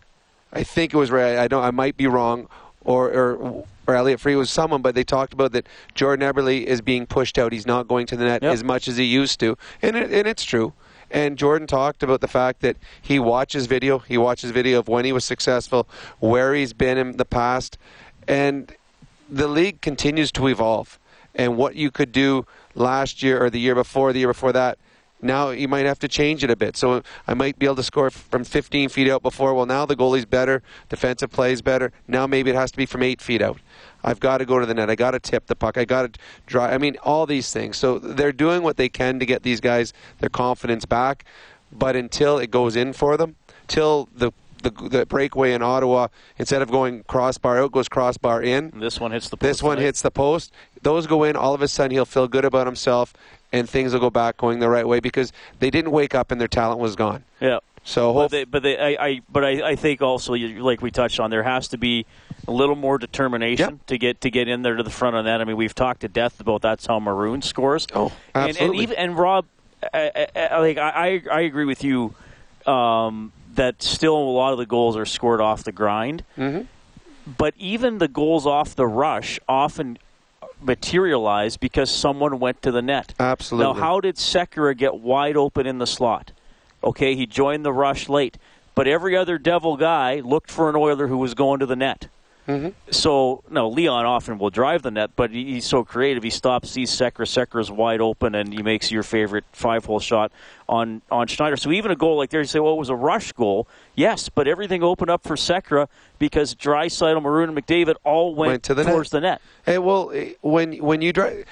I 0.52 0.62
think 0.62 0.94
it 0.94 0.96
was 0.96 1.10
Ray. 1.10 1.36
I 1.36 1.48
don't. 1.48 1.64
I 1.64 1.72
might 1.72 1.96
be 1.96 2.06
wrong, 2.06 2.46
or 2.84 3.10
or 3.10 3.64
or 3.88 3.94
Elliot 3.96 4.20
Free 4.20 4.36
was 4.36 4.50
someone, 4.50 4.82
but 4.82 4.94
they 4.94 5.02
talked 5.02 5.32
about 5.32 5.50
that 5.50 5.66
Jordan 5.96 6.32
Eberle 6.32 6.64
is 6.64 6.80
being 6.80 7.06
pushed 7.06 7.38
out. 7.38 7.52
He's 7.52 7.66
not 7.66 7.88
going 7.88 8.06
to 8.06 8.16
the 8.16 8.24
net 8.24 8.44
as 8.44 8.62
much 8.62 8.86
as 8.86 8.98
he 8.98 9.04
used 9.04 9.40
to, 9.40 9.58
and 9.82 9.96
it, 9.96 10.12
and 10.12 10.28
it's 10.28 10.44
true. 10.44 10.72
And 11.12 11.36
Jordan 11.36 11.68
talked 11.68 12.02
about 12.02 12.22
the 12.22 12.28
fact 12.28 12.62
that 12.62 12.76
he 13.00 13.18
watches 13.18 13.66
video. 13.66 13.98
He 13.98 14.16
watches 14.16 14.50
video 14.50 14.78
of 14.78 14.88
when 14.88 15.04
he 15.04 15.12
was 15.12 15.24
successful, 15.24 15.86
where 16.18 16.54
he's 16.54 16.72
been 16.72 16.96
in 16.96 17.18
the 17.18 17.26
past, 17.26 17.76
and 18.26 18.74
the 19.28 19.46
league 19.46 19.82
continues 19.82 20.32
to 20.32 20.48
evolve. 20.48 20.98
And 21.34 21.56
what 21.56 21.76
you 21.76 21.90
could 21.90 22.12
do 22.12 22.46
last 22.74 23.22
year 23.22 23.42
or 23.42 23.50
the 23.50 23.60
year 23.60 23.74
before, 23.74 24.12
the 24.12 24.20
year 24.20 24.28
before 24.28 24.52
that, 24.52 24.78
now 25.22 25.50
you 25.50 25.68
might 25.68 25.86
have 25.86 25.98
to 26.00 26.08
change 26.08 26.42
it 26.42 26.50
a 26.50 26.56
bit. 26.56 26.76
So 26.76 27.02
I 27.28 27.34
might 27.34 27.58
be 27.58 27.66
able 27.66 27.76
to 27.76 27.82
score 27.82 28.10
from 28.10 28.44
15 28.44 28.88
feet 28.88 29.08
out 29.08 29.22
before. 29.22 29.54
Well, 29.54 29.66
now 29.66 29.86
the 29.86 29.94
goalie's 29.94 30.24
better, 30.24 30.62
defensive 30.88 31.30
play 31.30 31.52
is 31.52 31.62
better. 31.62 31.92
Now 32.08 32.26
maybe 32.26 32.50
it 32.50 32.56
has 32.56 32.72
to 32.72 32.76
be 32.76 32.86
from 32.86 33.02
eight 33.02 33.20
feet 33.20 33.40
out. 33.40 33.58
I've 34.04 34.20
got 34.20 34.38
to 34.38 34.44
go 34.44 34.58
to 34.58 34.66
the 34.66 34.74
net. 34.74 34.90
I 34.90 34.94
got 34.94 35.12
to 35.12 35.20
tip 35.20 35.46
the 35.46 35.54
puck. 35.54 35.78
I 35.78 35.84
got 35.84 36.14
to 36.14 36.20
drive. 36.46 36.72
I 36.72 36.78
mean, 36.78 36.96
all 37.02 37.26
these 37.26 37.52
things. 37.52 37.76
So 37.76 37.98
they're 37.98 38.32
doing 38.32 38.62
what 38.62 38.76
they 38.76 38.88
can 38.88 39.18
to 39.18 39.26
get 39.26 39.42
these 39.42 39.60
guys 39.60 39.92
their 40.18 40.28
confidence 40.28 40.84
back. 40.84 41.24
But 41.70 41.96
until 41.96 42.38
it 42.38 42.50
goes 42.50 42.76
in 42.76 42.92
for 42.92 43.16
them, 43.16 43.36
till 43.66 44.08
the 44.14 44.32
the, 44.62 44.70
the 44.88 45.06
breakaway 45.06 45.52
in 45.52 45.62
Ottawa, 45.62 46.08
instead 46.38 46.62
of 46.62 46.70
going 46.70 47.02
crossbar 47.04 47.58
out, 47.60 47.72
goes 47.72 47.88
crossbar 47.88 48.42
in. 48.42 48.72
This 48.78 48.98
one 49.00 49.12
hits 49.12 49.28
the 49.28 49.36
post. 49.36 49.42
This 49.48 49.62
one 49.62 49.76
tonight. 49.76 49.86
hits 49.86 50.02
the 50.02 50.10
post. 50.10 50.52
Those 50.82 51.06
go 51.06 51.24
in. 51.24 51.36
All 51.36 51.54
of 51.54 51.62
a 51.62 51.68
sudden, 51.68 51.90
he'll 51.92 52.04
feel 52.04 52.28
good 52.28 52.44
about 52.44 52.66
himself, 52.66 53.12
and 53.52 53.68
things 53.68 53.92
will 53.92 54.00
go 54.00 54.10
back 54.10 54.36
going 54.36 54.58
the 54.60 54.68
right 54.68 54.86
way 54.86 55.00
because 55.00 55.32
they 55.58 55.70
didn't 55.70 55.90
wake 55.92 56.14
up 56.14 56.30
and 56.30 56.40
their 56.40 56.48
talent 56.48 56.80
was 56.80 56.96
gone. 56.96 57.24
Yeah. 57.40 57.58
So 57.84 58.14
but 58.14 58.30
they, 58.30 58.44
but 58.44 58.62
they, 58.62 58.78
I, 58.78 59.06
I, 59.06 59.20
but 59.28 59.44
I, 59.44 59.70
I 59.70 59.74
think 59.76 60.02
also, 60.02 60.34
you- 60.34 60.62
like 60.62 60.82
we 60.82 60.92
touched 60.92 61.18
on, 61.18 61.30
there 61.30 61.42
has 61.42 61.66
to 61.68 61.78
be 61.78 62.06
a 62.46 62.52
little 62.52 62.76
more 62.76 62.96
determination 62.98 63.80
to 63.88 63.98
get 63.98 64.20
to 64.20 64.30
get 64.30 64.46
in 64.48 64.62
there 64.62 64.76
to 64.76 64.82
the 64.84 64.90
front 64.90 65.16
on 65.16 65.24
that. 65.24 65.40
I 65.40 65.44
mean, 65.44 65.56
we've 65.56 65.74
talked 65.74 66.00
to 66.02 66.08
death 66.08 66.38
about 66.40 66.62
that's 66.62 66.86
how 66.86 67.00
Maroon 67.00 67.42
scores. 67.42 67.86
Oh, 67.92 68.06
And, 68.06 68.12
and 68.34 68.48
absolutely. 68.50 68.82
even 68.84 68.96
and 68.96 69.16
Rob, 69.18 69.46
I, 69.92 70.28
I, 70.36 70.48
I, 70.48 70.58
like 70.60 70.78
I, 70.78 71.22
I 71.30 71.40
agree 71.40 71.64
with 71.64 71.82
you 71.82 72.14
um, 72.66 73.32
that 73.54 73.82
still 73.82 74.16
a 74.16 74.18
lot 74.18 74.52
of 74.52 74.58
the 74.58 74.66
goals 74.66 74.96
are 74.96 75.06
scored 75.06 75.40
off 75.40 75.64
the 75.64 75.72
grind. 75.72 76.24
Mm-hmm. 76.36 76.62
But 77.38 77.54
even 77.56 77.98
the 77.98 78.08
goals 78.08 78.46
off 78.46 78.74
the 78.74 78.86
rush 78.86 79.38
often 79.48 79.98
materialize 80.60 81.56
because 81.56 81.90
someone 81.90 82.38
went 82.38 82.62
to 82.62 82.70
the 82.70 82.82
net. 82.82 83.14
Absolutely. 83.18 83.72
Now, 83.72 83.78
how 83.78 84.00
did 84.00 84.16
Sekera 84.16 84.76
get 84.76 84.96
wide 84.96 85.36
open 85.36 85.66
in 85.66 85.78
the 85.78 85.86
slot? 85.86 86.32
Okay, 86.82 87.14
he 87.14 87.26
joined 87.26 87.64
the 87.64 87.72
rush 87.72 88.08
late, 88.08 88.38
but 88.74 88.88
every 88.88 89.16
other 89.16 89.38
Devil 89.38 89.76
guy 89.76 90.20
looked 90.20 90.50
for 90.50 90.68
an 90.68 90.76
Oiler 90.76 91.06
who 91.06 91.18
was 91.18 91.34
going 91.34 91.60
to 91.60 91.66
the 91.66 91.76
net. 91.76 92.08
Mm-hmm. 92.52 92.90
So, 92.90 93.42
no, 93.50 93.68
Leon 93.68 94.04
often 94.04 94.38
will 94.38 94.50
drive 94.50 94.82
the 94.82 94.90
net, 94.90 95.10
but 95.16 95.30
he's 95.30 95.64
so 95.64 95.84
creative. 95.84 96.22
He 96.22 96.30
stops, 96.30 96.70
sees 96.70 96.90
Sekera, 96.90 97.26
Sekera's 97.26 97.70
wide 97.70 98.00
open, 98.00 98.34
and 98.34 98.52
he 98.52 98.62
makes 98.62 98.90
your 98.90 99.02
favorite 99.02 99.44
five-hole 99.52 100.00
shot 100.00 100.32
on, 100.68 101.02
on 101.10 101.26
Schneider. 101.26 101.56
So 101.56 101.72
even 101.72 101.90
a 101.90 101.96
goal 101.96 102.16
like 102.16 102.30
there, 102.30 102.40
you 102.40 102.46
say, 102.46 102.60
well, 102.60 102.74
it 102.74 102.78
was 102.78 102.88
a 102.90 102.96
rush 102.96 103.32
goal. 103.32 103.66
Yes, 103.94 104.28
but 104.28 104.46
everything 104.46 104.82
opened 104.82 105.10
up 105.10 105.22
for 105.22 105.36
Sekera 105.36 105.88
because 106.18 106.54
Draisaitl, 106.54 107.22
Maroon, 107.22 107.50
and 107.50 107.58
McDavid 107.58 107.94
all 108.04 108.34
went, 108.34 108.50
Went 108.50 108.62
to 108.64 108.74
the 108.74 108.84
towards 108.84 109.12
net. 109.12 109.22
the 109.22 109.28
net. 109.28 109.40
Hey, 109.64 109.78
well, 109.78 110.10
eh, 110.12 110.32
when 110.40 110.74
when 110.78 111.02
you 111.02 111.12
drive, 111.12 111.44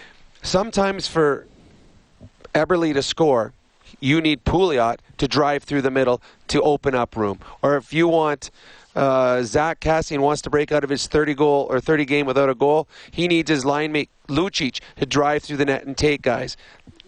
sometimes 0.43 1.07
for 1.07 1.47
Eberle 2.55 2.93
to 2.95 3.03
score, 3.03 3.53
you 4.01 4.21
need 4.21 4.45
Pouliot 4.45 4.99
to 5.19 5.29
drive 5.29 5.65
through 5.65 5.83
the 5.83 5.91
middle 5.91 6.21
to 6.49 6.63
open 6.63 6.95
up 6.95 7.17
room. 7.17 7.39
Or 7.63 7.77
if 7.77 7.93
you 7.93 8.09
want 8.09 8.51
uh, 9.01 9.43
Zack 9.43 9.81
Kassian 9.81 10.21
wants 10.21 10.43
to 10.43 10.51
break 10.51 10.71
out 10.71 10.85
of 10.85 10.91
his 10.91 11.07
30 11.07 11.33
goal 11.35 11.67
or 11.71 11.81
30 11.81 12.05
game 12.05 12.27
without 12.27 12.51
a 12.51 12.55
goal, 12.55 12.87
he 13.11 13.29
needs 13.29 13.49
his 13.49 13.65
line 13.65 13.93
mate 13.93 14.11
Lucic 14.29 14.81
to 14.97 15.07
drive 15.07 15.43
through 15.43 15.57
the 15.57 15.65
net 15.65 15.87
and 15.87 15.97
take 15.97 16.21
guys. 16.21 16.57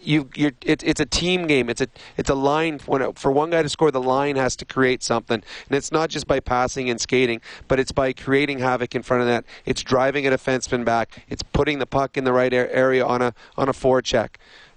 You, 0.01 0.29
you're, 0.35 0.53
it, 0.65 0.83
it's 0.83 0.99
a 0.99 1.05
team 1.05 1.45
game. 1.45 1.69
It's 1.69 1.79
a 1.79 1.87
it's 2.17 2.29
a 2.29 2.35
line. 2.35 2.79
It, 2.85 3.19
for 3.19 3.31
one 3.31 3.51
guy 3.51 3.61
to 3.61 3.69
score, 3.69 3.89
the 3.89 4.01
line 4.01 4.35
has 4.35 4.55
to 4.57 4.65
create 4.65 5.01
something, 5.01 5.41
and 5.69 5.77
it's 5.77 5.93
not 5.93 6.09
just 6.09 6.27
by 6.27 6.41
passing 6.41 6.89
and 6.89 6.99
skating, 6.99 7.39
but 7.69 7.79
it's 7.79 7.93
by 7.93 8.11
creating 8.11 8.59
havoc 8.59 8.95
in 8.95 9.03
front 9.03 9.21
of 9.21 9.27
that. 9.27 9.45
It's 9.65 9.81
driving 9.81 10.27
a 10.27 10.31
defenseman 10.31 10.83
back. 10.83 11.23
It's 11.29 11.43
putting 11.43 11.79
the 11.79 11.85
puck 11.85 12.17
in 12.17 12.25
the 12.25 12.33
right 12.33 12.51
area 12.51 13.05
on 13.05 13.21
a 13.21 13.33
on 13.55 13.69
a 13.69 13.71
forecheck. 13.71 14.35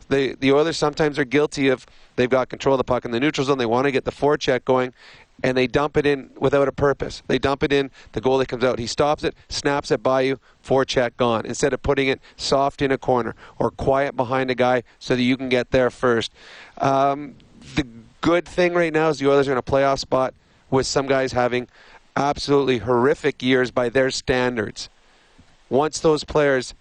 The 0.08 0.36
the 0.38 0.52
Oilers 0.52 0.76
sometimes 0.76 1.18
are 1.18 1.24
guilty 1.24 1.68
of 1.70 1.86
they've 2.14 2.30
got 2.30 2.48
control 2.48 2.74
of 2.74 2.78
the 2.78 2.84
puck 2.84 3.04
in 3.04 3.10
the 3.10 3.18
neutral 3.18 3.46
zone. 3.46 3.58
They 3.58 3.66
want 3.66 3.86
to 3.86 3.90
get 3.90 4.04
the 4.04 4.12
forecheck 4.12 4.64
going, 4.64 4.94
and 5.43 5.57
they 5.57 5.66
dump 5.66 5.97
it 5.97 6.07
in 6.07 6.30
without 6.39 6.68
a 6.68 6.72
purpose. 6.72 7.22
They 7.26 7.39
dump 7.39 7.62
it 7.62 7.72
in. 7.72 7.91
The 8.12 8.20
goalie 8.20 8.49
comes 8.49 8.64
out. 8.64 8.78
He 8.78 8.87
stops 8.87 9.22
it, 9.22 9.34
snaps 9.49 9.91
it 9.91 10.03
by 10.03 10.22
you, 10.22 10.41
forecheck 10.64 11.16
gone. 11.16 11.45
Instead 11.47 11.72
of 11.72 11.82
putting 11.82 12.09
it 12.09 12.20
soft 12.37 12.80
in 12.82 12.91
a 12.91 12.99
corner 12.99 13.34
or 13.59 13.70
quiet 13.70 14.16
behind 14.16 14.51
a 14.51 14.55
guy 14.55 14.82
so 14.99 15.14
that 15.14 15.22
you 15.22 15.37
can 15.37 15.49
get 15.49 15.70
there 15.70 15.91
first. 15.91 16.32
Um, 16.78 17.34
the 17.74 17.87
good 18.20 18.47
thing 18.47 18.74
right 18.74 18.93
now 18.93 19.09
is 19.09 19.18
the 19.18 19.28
Oilers 19.30 19.49
are 19.49 19.53
in 19.53 19.59
a 19.59 19.62
playoff 19.62 19.99
spot 19.99 20.34
with 20.70 20.87
some 20.87 21.07
guys 21.07 21.32
having 21.32 21.68
absolutely 22.16 22.78
horrific 22.78 23.43
years 23.43 23.70
by 23.70 23.89
their 23.89 24.11
standards. 24.11 24.89
Once 25.68 26.01
those 26.01 26.24
players 26.24 26.74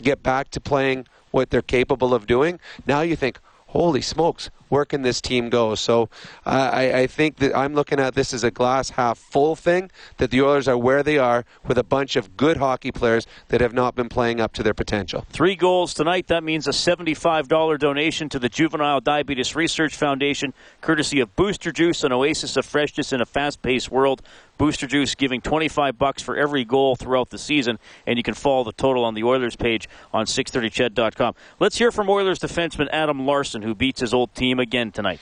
get 0.00 0.22
back 0.22 0.50
to 0.50 0.60
playing 0.60 1.06
what 1.30 1.50
they're 1.50 1.62
capable 1.62 2.12
of 2.12 2.26
doing, 2.26 2.60
now 2.86 3.00
you 3.00 3.16
think, 3.16 3.38
holy 3.68 4.02
smokes, 4.02 4.50
where 4.72 4.86
can 4.86 5.02
this 5.02 5.20
team 5.20 5.50
go? 5.50 5.74
So 5.74 6.08
uh, 6.46 6.70
I, 6.72 7.00
I 7.00 7.06
think 7.06 7.36
that 7.36 7.54
I'm 7.54 7.74
looking 7.74 8.00
at 8.00 8.14
this 8.14 8.32
as 8.32 8.42
a 8.42 8.50
glass 8.50 8.88
half 8.88 9.18
full 9.18 9.54
thing, 9.54 9.90
that 10.16 10.30
the 10.30 10.40
Oilers 10.40 10.66
are 10.66 10.78
where 10.78 11.02
they 11.02 11.18
are 11.18 11.44
with 11.66 11.76
a 11.76 11.84
bunch 11.84 12.16
of 12.16 12.38
good 12.38 12.56
hockey 12.56 12.90
players 12.90 13.26
that 13.48 13.60
have 13.60 13.74
not 13.74 13.94
been 13.94 14.08
playing 14.08 14.40
up 14.40 14.54
to 14.54 14.62
their 14.62 14.72
potential. 14.72 15.26
Three 15.28 15.56
goals 15.56 15.92
tonight. 15.92 16.28
That 16.28 16.42
means 16.42 16.66
a 16.66 16.70
$75 16.70 17.78
donation 17.78 18.30
to 18.30 18.38
the 18.38 18.48
Juvenile 18.48 19.02
Diabetes 19.02 19.54
Research 19.54 19.94
Foundation, 19.94 20.54
courtesy 20.80 21.20
of 21.20 21.36
Booster 21.36 21.70
Juice, 21.70 22.02
an 22.02 22.12
oasis 22.12 22.56
of 22.56 22.64
freshness 22.64 23.12
in 23.12 23.20
a 23.20 23.26
fast-paced 23.26 23.90
world. 23.90 24.22
Booster 24.62 24.86
Juice 24.86 25.14
giving 25.14 25.40
25 25.40 25.98
bucks 25.98 26.22
for 26.22 26.36
every 26.36 26.64
goal 26.64 26.94
throughout 26.94 27.30
the 27.30 27.38
season, 27.38 27.78
and 28.06 28.16
you 28.16 28.22
can 28.22 28.34
follow 28.34 28.64
the 28.64 28.72
total 28.72 29.04
on 29.04 29.14
the 29.14 29.24
Oilers 29.24 29.56
page 29.56 29.88
on 30.12 30.24
630ched.com. 30.24 31.34
Let's 31.58 31.78
hear 31.78 31.90
from 31.90 32.08
Oilers 32.08 32.38
defenseman 32.38 32.88
Adam 32.92 33.26
Larsson, 33.26 33.62
who 33.62 33.74
beats 33.74 34.00
his 34.00 34.14
old 34.14 34.34
team 34.34 34.60
again 34.62 34.90
tonight. 34.92 35.20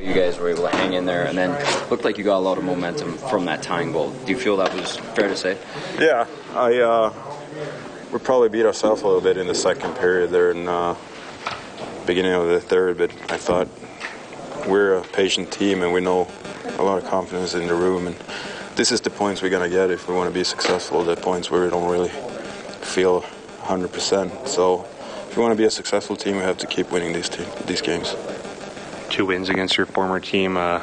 You 0.00 0.12
guys 0.12 0.38
were 0.38 0.48
able 0.48 0.64
to 0.64 0.76
hang 0.76 0.94
in 0.94 1.04
there, 1.04 1.26
and 1.26 1.38
then 1.38 1.50
looked 1.88 2.04
like 2.04 2.18
you 2.18 2.24
got 2.24 2.38
a 2.38 2.40
lot 2.40 2.58
of 2.58 2.64
momentum 2.64 3.16
from 3.16 3.44
that 3.44 3.62
tying 3.62 3.92
goal. 3.92 4.10
Do 4.10 4.32
you 4.32 4.38
feel 4.38 4.56
that 4.56 4.74
was 4.74 4.96
fair 4.96 5.28
to 5.28 5.36
say? 5.36 5.56
Yeah, 6.00 6.26
I 6.52 6.78
uh, 6.78 7.12
we 8.12 8.18
probably 8.18 8.48
beat 8.48 8.66
ourselves 8.66 9.02
a 9.02 9.06
little 9.06 9.20
bit 9.20 9.36
in 9.36 9.46
the 9.46 9.54
second 9.54 9.94
period 9.96 10.30
there 10.30 10.50
in 10.50 10.66
uh, 10.66 10.96
beginning 12.06 12.32
of 12.32 12.48
the 12.48 12.60
third, 12.60 12.98
but 12.98 13.12
I 13.30 13.36
thought 13.36 13.68
we're 14.66 14.94
a 14.94 15.02
patient 15.02 15.52
team 15.52 15.82
and 15.82 15.92
we 15.92 16.00
know 16.00 16.26
a 16.78 16.82
lot 16.82 17.00
of 17.00 17.08
confidence 17.08 17.54
in 17.54 17.68
the 17.68 17.74
room, 17.74 18.08
and 18.08 18.16
this 18.74 18.90
is 18.90 19.00
the 19.00 19.10
points 19.10 19.42
we're 19.42 19.50
gonna 19.50 19.68
get 19.68 19.90
if 19.90 20.08
we 20.08 20.14
want 20.14 20.28
to 20.28 20.34
be 20.34 20.42
successful. 20.42 21.04
The 21.04 21.14
points 21.14 21.50
where 21.50 21.62
we 21.62 21.70
don't 21.70 21.88
really 21.88 22.10
feel 22.82 23.22
100%. 23.62 24.48
So 24.48 24.86
if 25.28 25.36
we 25.36 25.42
want 25.42 25.52
to 25.52 25.56
be 25.56 25.64
a 25.64 25.70
successful 25.70 26.16
team, 26.16 26.36
we 26.36 26.42
have 26.42 26.58
to 26.58 26.66
keep 26.66 26.90
winning 26.90 27.12
these 27.12 27.28
te- 27.28 27.46
these 27.66 27.80
games. 27.80 28.14
Two 29.10 29.26
wins 29.26 29.48
against 29.48 29.76
your 29.76 29.86
former 29.86 30.20
team 30.20 30.56
uh, 30.56 30.82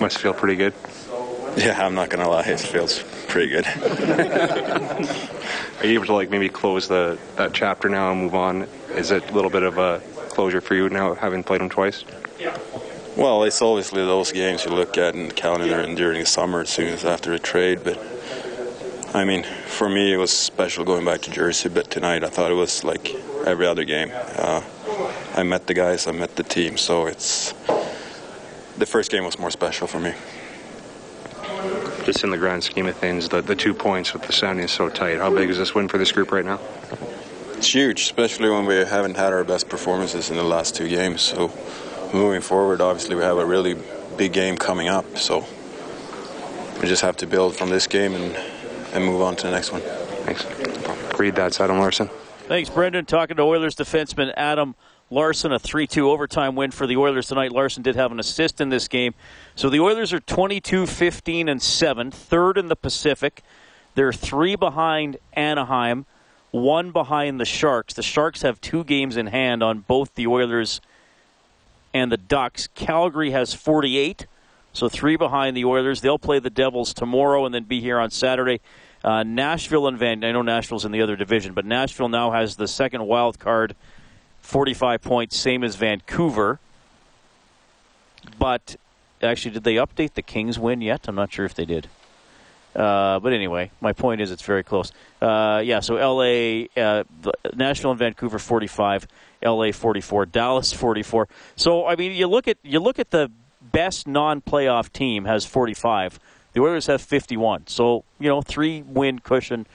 must 0.00 0.18
feel 0.18 0.34
pretty 0.34 0.56
good. 0.56 0.74
Yeah, 1.56 1.84
I'm 1.84 1.94
not 1.94 2.10
gonna 2.10 2.28
lie, 2.28 2.42
it 2.42 2.60
feels 2.60 3.02
pretty 3.28 3.50
good. 3.50 3.66
Are 5.80 5.86
you 5.86 5.94
able 5.94 6.06
to 6.06 6.14
like 6.14 6.30
maybe 6.30 6.48
close 6.48 6.88
the 6.88 7.18
that 7.36 7.52
chapter 7.52 7.88
now 7.88 8.10
and 8.10 8.22
move 8.22 8.34
on? 8.34 8.66
Is 8.90 9.10
it 9.10 9.30
a 9.30 9.32
little 9.32 9.50
bit 9.50 9.62
of 9.62 9.78
a 9.78 10.00
closure 10.30 10.60
for 10.60 10.74
you 10.74 10.88
now, 10.88 11.14
having 11.14 11.44
played 11.44 11.60
them 11.60 11.68
twice? 11.68 12.04
Well, 13.16 13.44
it's 13.44 13.62
obviously 13.62 14.04
those 14.04 14.32
games 14.32 14.64
you 14.64 14.72
look 14.72 14.98
at 14.98 15.14
in 15.14 15.28
the 15.28 15.34
calendar 15.34 15.78
and 15.78 15.96
during 15.96 16.18
the 16.18 16.26
summer 16.26 16.62
as 16.62 16.70
soon 16.70 16.88
as 16.88 17.04
after 17.04 17.32
a 17.32 17.38
trade. 17.38 17.84
But 17.84 17.98
I 19.14 19.24
mean, 19.24 19.44
for 19.66 19.88
me, 19.88 20.12
it 20.12 20.16
was 20.16 20.36
special 20.36 20.84
going 20.84 21.04
back 21.04 21.20
to 21.22 21.30
Jersey. 21.30 21.68
But 21.68 21.90
tonight, 21.92 22.24
I 22.24 22.28
thought 22.28 22.50
it 22.50 22.54
was 22.54 22.82
like 22.82 23.14
every 23.46 23.66
other 23.66 23.84
game. 23.84 24.10
Uh, 24.12 24.62
I 25.34 25.42
met 25.42 25.66
the 25.66 25.74
guys, 25.74 26.06
I 26.06 26.12
met 26.12 26.36
the 26.36 26.42
team, 26.42 26.76
so 26.76 27.06
it's 27.06 27.52
the 28.78 28.86
first 28.86 29.10
game 29.10 29.24
was 29.24 29.38
more 29.38 29.50
special 29.50 29.86
for 29.86 30.00
me. 30.00 30.14
Just 32.04 32.22
in 32.22 32.30
the 32.30 32.38
grand 32.38 32.62
scheme 32.62 32.86
of 32.86 32.96
things, 32.96 33.28
the, 33.28 33.40
the 33.40 33.56
two 33.56 33.72
points 33.72 34.12
with 34.12 34.22
the 34.22 34.32
Sounding 34.32 34.68
so 34.68 34.88
tight. 34.88 35.18
How 35.18 35.34
big 35.34 35.48
is 35.48 35.58
this 35.58 35.74
win 35.74 35.88
for 35.88 35.96
this 35.96 36.12
group 36.12 36.32
right 36.32 36.44
now? 36.44 36.60
It's 37.54 37.72
huge, 37.72 38.02
especially 38.02 38.50
when 38.50 38.66
we 38.66 38.74
haven't 38.74 39.16
had 39.16 39.32
our 39.32 39.44
best 39.44 39.68
performances 39.68 40.28
in 40.28 40.36
the 40.36 40.44
last 40.44 40.74
two 40.76 40.88
games. 40.88 41.22
So 41.22 41.50
moving 42.12 42.42
forward, 42.42 42.80
obviously 42.80 43.16
we 43.16 43.22
have 43.22 43.38
a 43.38 43.46
really 43.46 43.76
big 44.16 44.32
game 44.32 44.56
coming 44.56 44.88
up. 44.88 45.16
So 45.16 45.46
we 46.82 46.88
just 46.88 47.02
have 47.02 47.16
to 47.18 47.26
build 47.26 47.56
from 47.56 47.70
this 47.70 47.86
game 47.86 48.14
and, 48.14 48.36
and 48.92 49.04
move 49.04 49.22
on 49.22 49.36
to 49.36 49.46
the 49.46 49.52
next 49.52 49.72
one. 49.72 49.80
Thanks. 50.26 50.44
Reed 51.18 51.36
that, 51.36 51.58
Adam 51.58 51.78
Larsson. 51.78 52.10
Thanks, 52.46 52.68
Brendan. 52.68 53.06
Talking 53.06 53.38
to 53.38 53.42
Oilers 53.42 53.74
defenseman 53.74 54.30
Adam 54.36 54.74
Larsson, 55.08 55.50
a 55.50 55.58
3 55.58 55.86
2 55.86 56.10
overtime 56.10 56.54
win 56.54 56.72
for 56.72 56.86
the 56.86 56.98
Oilers 56.98 57.28
tonight. 57.28 57.52
Larsson 57.52 57.82
did 57.82 57.96
have 57.96 58.12
an 58.12 58.20
assist 58.20 58.60
in 58.60 58.68
this 58.68 58.86
game. 58.86 59.14
So 59.54 59.70
the 59.70 59.80
Oilers 59.80 60.12
are 60.12 60.20
22 60.20 60.86
15 60.86 61.48
and 61.48 61.62
7, 61.62 62.10
third 62.10 62.58
in 62.58 62.66
the 62.66 62.76
Pacific. 62.76 63.42
They're 63.94 64.12
three 64.12 64.56
behind 64.56 65.16
Anaheim, 65.32 66.04
one 66.50 66.90
behind 66.90 67.40
the 67.40 67.46
Sharks. 67.46 67.94
The 67.94 68.02
Sharks 68.02 68.42
have 68.42 68.60
two 68.60 68.84
games 68.84 69.16
in 69.16 69.28
hand 69.28 69.62
on 69.62 69.78
both 69.78 70.14
the 70.14 70.26
Oilers 70.26 70.82
and 71.94 72.12
the 72.12 72.18
Ducks. 72.18 72.68
Calgary 72.74 73.30
has 73.30 73.54
48, 73.54 74.26
so 74.74 74.90
three 74.90 75.16
behind 75.16 75.56
the 75.56 75.64
Oilers. 75.64 76.02
They'll 76.02 76.18
play 76.18 76.40
the 76.40 76.50
Devils 76.50 76.92
tomorrow 76.92 77.46
and 77.46 77.54
then 77.54 77.64
be 77.64 77.80
here 77.80 77.98
on 77.98 78.10
Saturday. 78.10 78.60
Uh, 79.04 79.22
Nashville 79.22 79.86
and 79.86 79.98
Van. 79.98 80.24
I 80.24 80.32
know 80.32 80.40
Nashville's 80.40 80.86
in 80.86 80.92
the 80.92 81.02
other 81.02 81.14
division, 81.14 81.52
but 81.52 81.66
Nashville 81.66 82.08
now 82.08 82.30
has 82.30 82.56
the 82.56 82.66
second 82.66 83.06
wild 83.06 83.38
card, 83.38 83.76
45 84.40 85.02
points, 85.02 85.36
same 85.36 85.62
as 85.62 85.76
Vancouver. 85.76 86.58
But 88.38 88.76
actually, 89.22 89.50
did 89.50 89.64
they 89.64 89.74
update 89.74 90.14
the 90.14 90.22
Kings 90.22 90.58
win 90.58 90.80
yet? 90.80 91.06
I'm 91.06 91.14
not 91.14 91.30
sure 91.30 91.44
if 91.44 91.54
they 91.54 91.66
did. 91.66 91.88
Uh, 92.74 93.20
but 93.20 93.34
anyway, 93.34 93.70
my 93.82 93.92
point 93.92 94.22
is 94.22 94.30
it's 94.30 94.42
very 94.42 94.64
close. 94.64 94.90
Uh, 95.20 95.62
yeah, 95.62 95.80
so 95.80 95.96
L.A., 95.96 96.68
uh, 96.76 97.04
Nashville 97.54 97.90
and 97.90 97.98
Vancouver 97.98 98.38
45, 98.38 99.06
L.A. 99.42 99.70
44, 99.70 100.26
Dallas 100.26 100.72
44. 100.72 101.28
So 101.56 101.86
I 101.86 101.94
mean, 101.94 102.12
you 102.12 102.26
look 102.26 102.48
at 102.48 102.56
you 102.62 102.80
look 102.80 102.98
at 102.98 103.10
the 103.10 103.30
best 103.60 104.08
non-playoff 104.08 104.92
team 104.92 105.26
has 105.26 105.44
45. 105.44 106.18
The 106.54 106.60
Oilers 106.62 106.86
have 106.86 107.02
51. 107.02 107.66
So 107.66 108.04
you 108.18 108.28
know, 108.28 108.40
three 108.40 108.82
win 108.82 109.18
cushion 109.18 109.66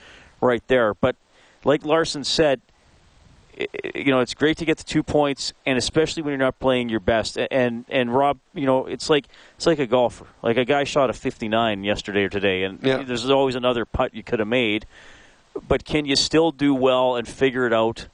right 0.42 0.64
there. 0.68 0.94
But 0.96 1.16
like 1.64 1.86
Larsson 1.86 2.24
said, 2.24 2.62
you 3.94 4.06
know, 4.06 4.22
it's 4.22 4.34
great 4.34 4.58
to 4.58 4.66
get 4.66 4.78
the 4.78 4.86
two 4.86 5.04
points, 5.04 5.52
and 5.66 5.78
especially 5.78 6.24
when 6.24 6.32
you're 6.32 6.38
not 6.40 6.58
playing 6.60 6.88
your 6.90 7.02
best. 7.02 7.38
And 7.52 7.84
and 7.90 8.16
Rob, 8.16 8.40
you 8.54 8.66
know, 8.66 8.86
it's 8.86 9.10
like 9.10 9.26
it's 9.58 9.68
like 9.68 9.80
a 9.80 9.86
golfer. 9.88 10.26
Like 10.42 10.58
a 10.58 10.66
guy 10.66 10.86
shot 10.86 11.10
a 11.10 11.14
59 11.14 11.84
yesterday 11.84 12.24
or 12.24 12.30
today, 12.30 12.64
and 12.64 12.80
Yeah. 12.82 13.04
there's 13.04 13.30
always 13.30 13.56
another 13.56 13.86
putt 13.86 14.14
you 14.16 14.24
could 14.24 14.40
have 14.40 14.48
made. 14.48 14.86
But 15.68 15.84
can 15.84 16.06
you 16.06 16.16
still 16.16 16.52
do 16.52 16.74
well 16.74 17.18
and 17.18 17.28
figure 17.28 17.66
it 17.68 17.74
out 17.74 18.08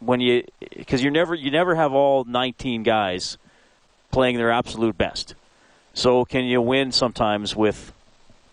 when 0.00 0.20
you? 0.20 0.44
Because 0.76 1.02
you 1.02 1.10
never 1.10 1.34
you 1.34 1.50
never 1.50 1.74
have 1.76 1.94
all 1.94 2.24
19 2.24 2.82
guys 2.82 3.38
playing 4.10 4.36
their 4.36 4.50
absolute 4.50 4.98
best. 4.98 5.34
So 6.00 6.24
can 6.24 6.46
you 6.46 6.62
win 6.62 6.92
sometimes 6.92 7.54
with 7.54 7.92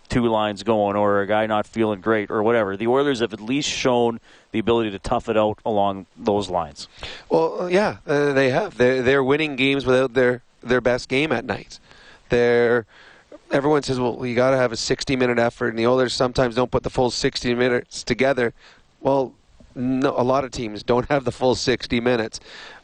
two 0.09 0.25
lines 0.25 0.63
going 0.63 0.97
or 0.97 1.21
a 1.21 1.25
guy 1.25 1.45
not 1.45 1.65
feeling 1.65 2.01
great 2.01 2.29
or 2.29 2.43
whatever? 2.43 2.75
The 2.75 2.87
Oilers 2.87 3.21
have 3.21 3.31
at 3.31 3.39
least 3.39 3.69
shown 3.69 4.19
the 4.51 4.59
ability 4.59 4.91
to 4.91 4.99
tough 4.99 5.29
it 5.29 5.37
out 5.37 5.57
along 5.65 6.07
those 6.17 6.49
lines. 6.49 6.89
Well, 7.29 7.69
yeah, 7.71 7.99
uh, 8.05 8.33
they 8.33 8.49
have. 8.49 8.77
They're, 8.77 9.01
they're 9.01 9.23
winning 9.23 9.55
games 9.55 9.85
without 9.85 10.13
their, 10.13 10.41
their 10.61 10.81
best 10.81 11.07
game 11.07 11.31
at 11.31 11.45
night. 11.45 11.79
They're 12.27 12.85
everyone 13.49 13.81
says, 13.81 13.97
well, 13.97 14.25
you 14.25 14.35
got 14.35 14.51
to 14.51 14.57
have 14.57 14.73
a 14.73 14.77
60 14.77 15.15
minute 15.15 15.39
effort, 15.39 15.69
and 15.69 15.79
the 15.79 15.87
Oilers 15.87 16.13
sometimes 16.13 16.53
don't 16.53 16.69
put 16.69 16.83
the 16.83 16.89
full 16.89 17.09
60 17.09 17.55
minutes 17.55 18.03
together. 18.03 18.53
Well, 18.99 19.33
no, 19.73 20.13
a 20.17 20.23
lot 20.23 20.43
of 20.43 20.51
teams 20.51 20.83
don't 20.83 21.07
have 21.07 21.23
the 21.23 21.31
full 21.31 21.55
60 21.55 22.01
minutes, 22.01 22.41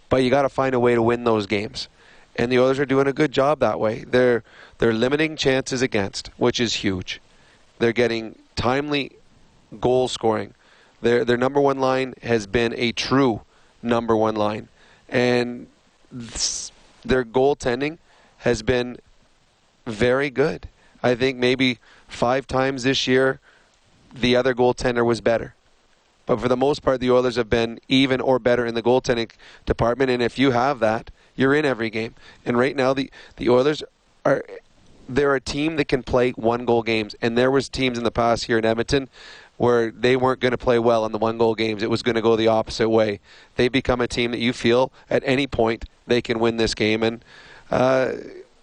but 0.08 0.24
you 0.24 0.30
got 0.30 0.44
to 0.44 0.50
find 0.50 0.74
a 0.74 0.80
way 0.80 0.96
to 0.96 1.02
win 1.02 1.26
those 1.26 1.48
games. 1.48 1.90
And 2.36 2.52
the 2.52 2.60
Oilers 2.60 2.80
are 2.80 2.86
doing 2.86 3.08
a 3.08 3.14
good 3.14 3.32
job 3.32 3.60
that 3.60 3.80
way. 3.80 4.04
They're 4.08 4.44
they're 4.80 4.94
limiting 4.94 5.36
chances 5.36 5.82
against, 5.82 6.28
which 6.38 6.60
is 6.60 6.76
huge. 6.76 7.22
They're 7.80 7.94
getting 7.94 8.38
timely 8.56 9.12
goal 9.80 10.08
scoring. 10.08 10.54
Their 11.02 11.24
their 11.26 11.38
number 11.38 11.60
one 11.60 11.80
line 11.80 12.16
has 12.24 12.48
been 12.48 12.74
a 12.76 12.92
true 12.92 13.42
number 13.82 14.16
one 14.16 14.36
line, 14.36 14.70
and 15.10 15.68
this, 16.12 16.72
their 17.04 17.24
goaltending 17.24 17.98
has 18.38 18.64
been 18.64 18.98
very 19.86 20.30
good. 20.30 20.68
I 21.04 21.16
think 21.16 21.38
maybe 21.38 21.80
five 22.08 22.48
times 22.48 22.84
this 22.84 23.08
year, 23.08 23.40
the 24.14 24.36
other 24.36 24.54
goaltender 24.54 25.06
was 25.06 25.22
better. 25.22 25.56
But 26.26 26.40
for 26.40 26.48
the 26.48 26.58
most 26.58 26.82
part, 26.82 27.02
the 27.02 27.12
Oilers 27.12 27.36
have 27.36 27.50
been 27.50 27.80
even 27.90 28.22
or 28.22 28.40
better 28.40 28.66
in 28.66 28.76
the 28.76 28.82
goaltending 28.82 29.32
department. 29.66 30.10
And 30.10 30.24
if 30.24 30.40
you 30.40 30.52
have 30.52 30.80
that, 30.80 31.12
you're 31.36 31.54
in 31.54 31.66
every 31.66 31.90
game. 31.90 32.16
And 32.46 32.58
right 32.58 32.76
now, 32.76 32.94
the, 32.94 33.10
the 33.38 33.50
Oilers 33.50 33.84
are 34.26 34.44
they're 35.10 35.36
a 35.36 35.42
team 35.42 35.76
that 35.76 35.88
can 35.88 36.04
play 36.04 36.32
one 36.32 36.66
goal 36.66 36.84
games. 36.84 37.16
And 37.22 37.38
there 37.38 37.52
was 37.52 37.70
teams 37.70 37.98
in 37.98 38.04
the 38.04 38.12
past 38.12 38.46
here 38.46 38.58
in 38.58 38.66
Edmonton 38.66 39.10
where 39.58 39.92
they 39.92 40.16
weren't 40.16 40.40
going 40.40 40.52
to 40.52 40.58
play 40.58 40.80
well 40.80 41.06
in 41.06 41.12
the 41.12 41.18
one 41.18 41.38
goal 41.38 41.56
games. 41.56 41.84
It 41.84 41.90
was 41.90 42.02
going 42.02 42.16
to 42.16 42.22
go 42.22 42.36
the 42.36 42.48
opposite 42.48 42.90
way. 42.90 43.20
They 43.56 43.68
become 43.68 44.02
a 44.02 44.08
team 44.08 44.32
that 44.32 44.40
you 44.40 44.54
feel 44.54 44.92
at 45.10 45.24
any 45.26 45.48
point 45.48 45.86
they 46.08 46.22
can 46.22 46.40
win 46.40 46.58
this 46.58 46.74
game, 46.74 47.04
and 47.04 47.24
uh, 47.72 48.14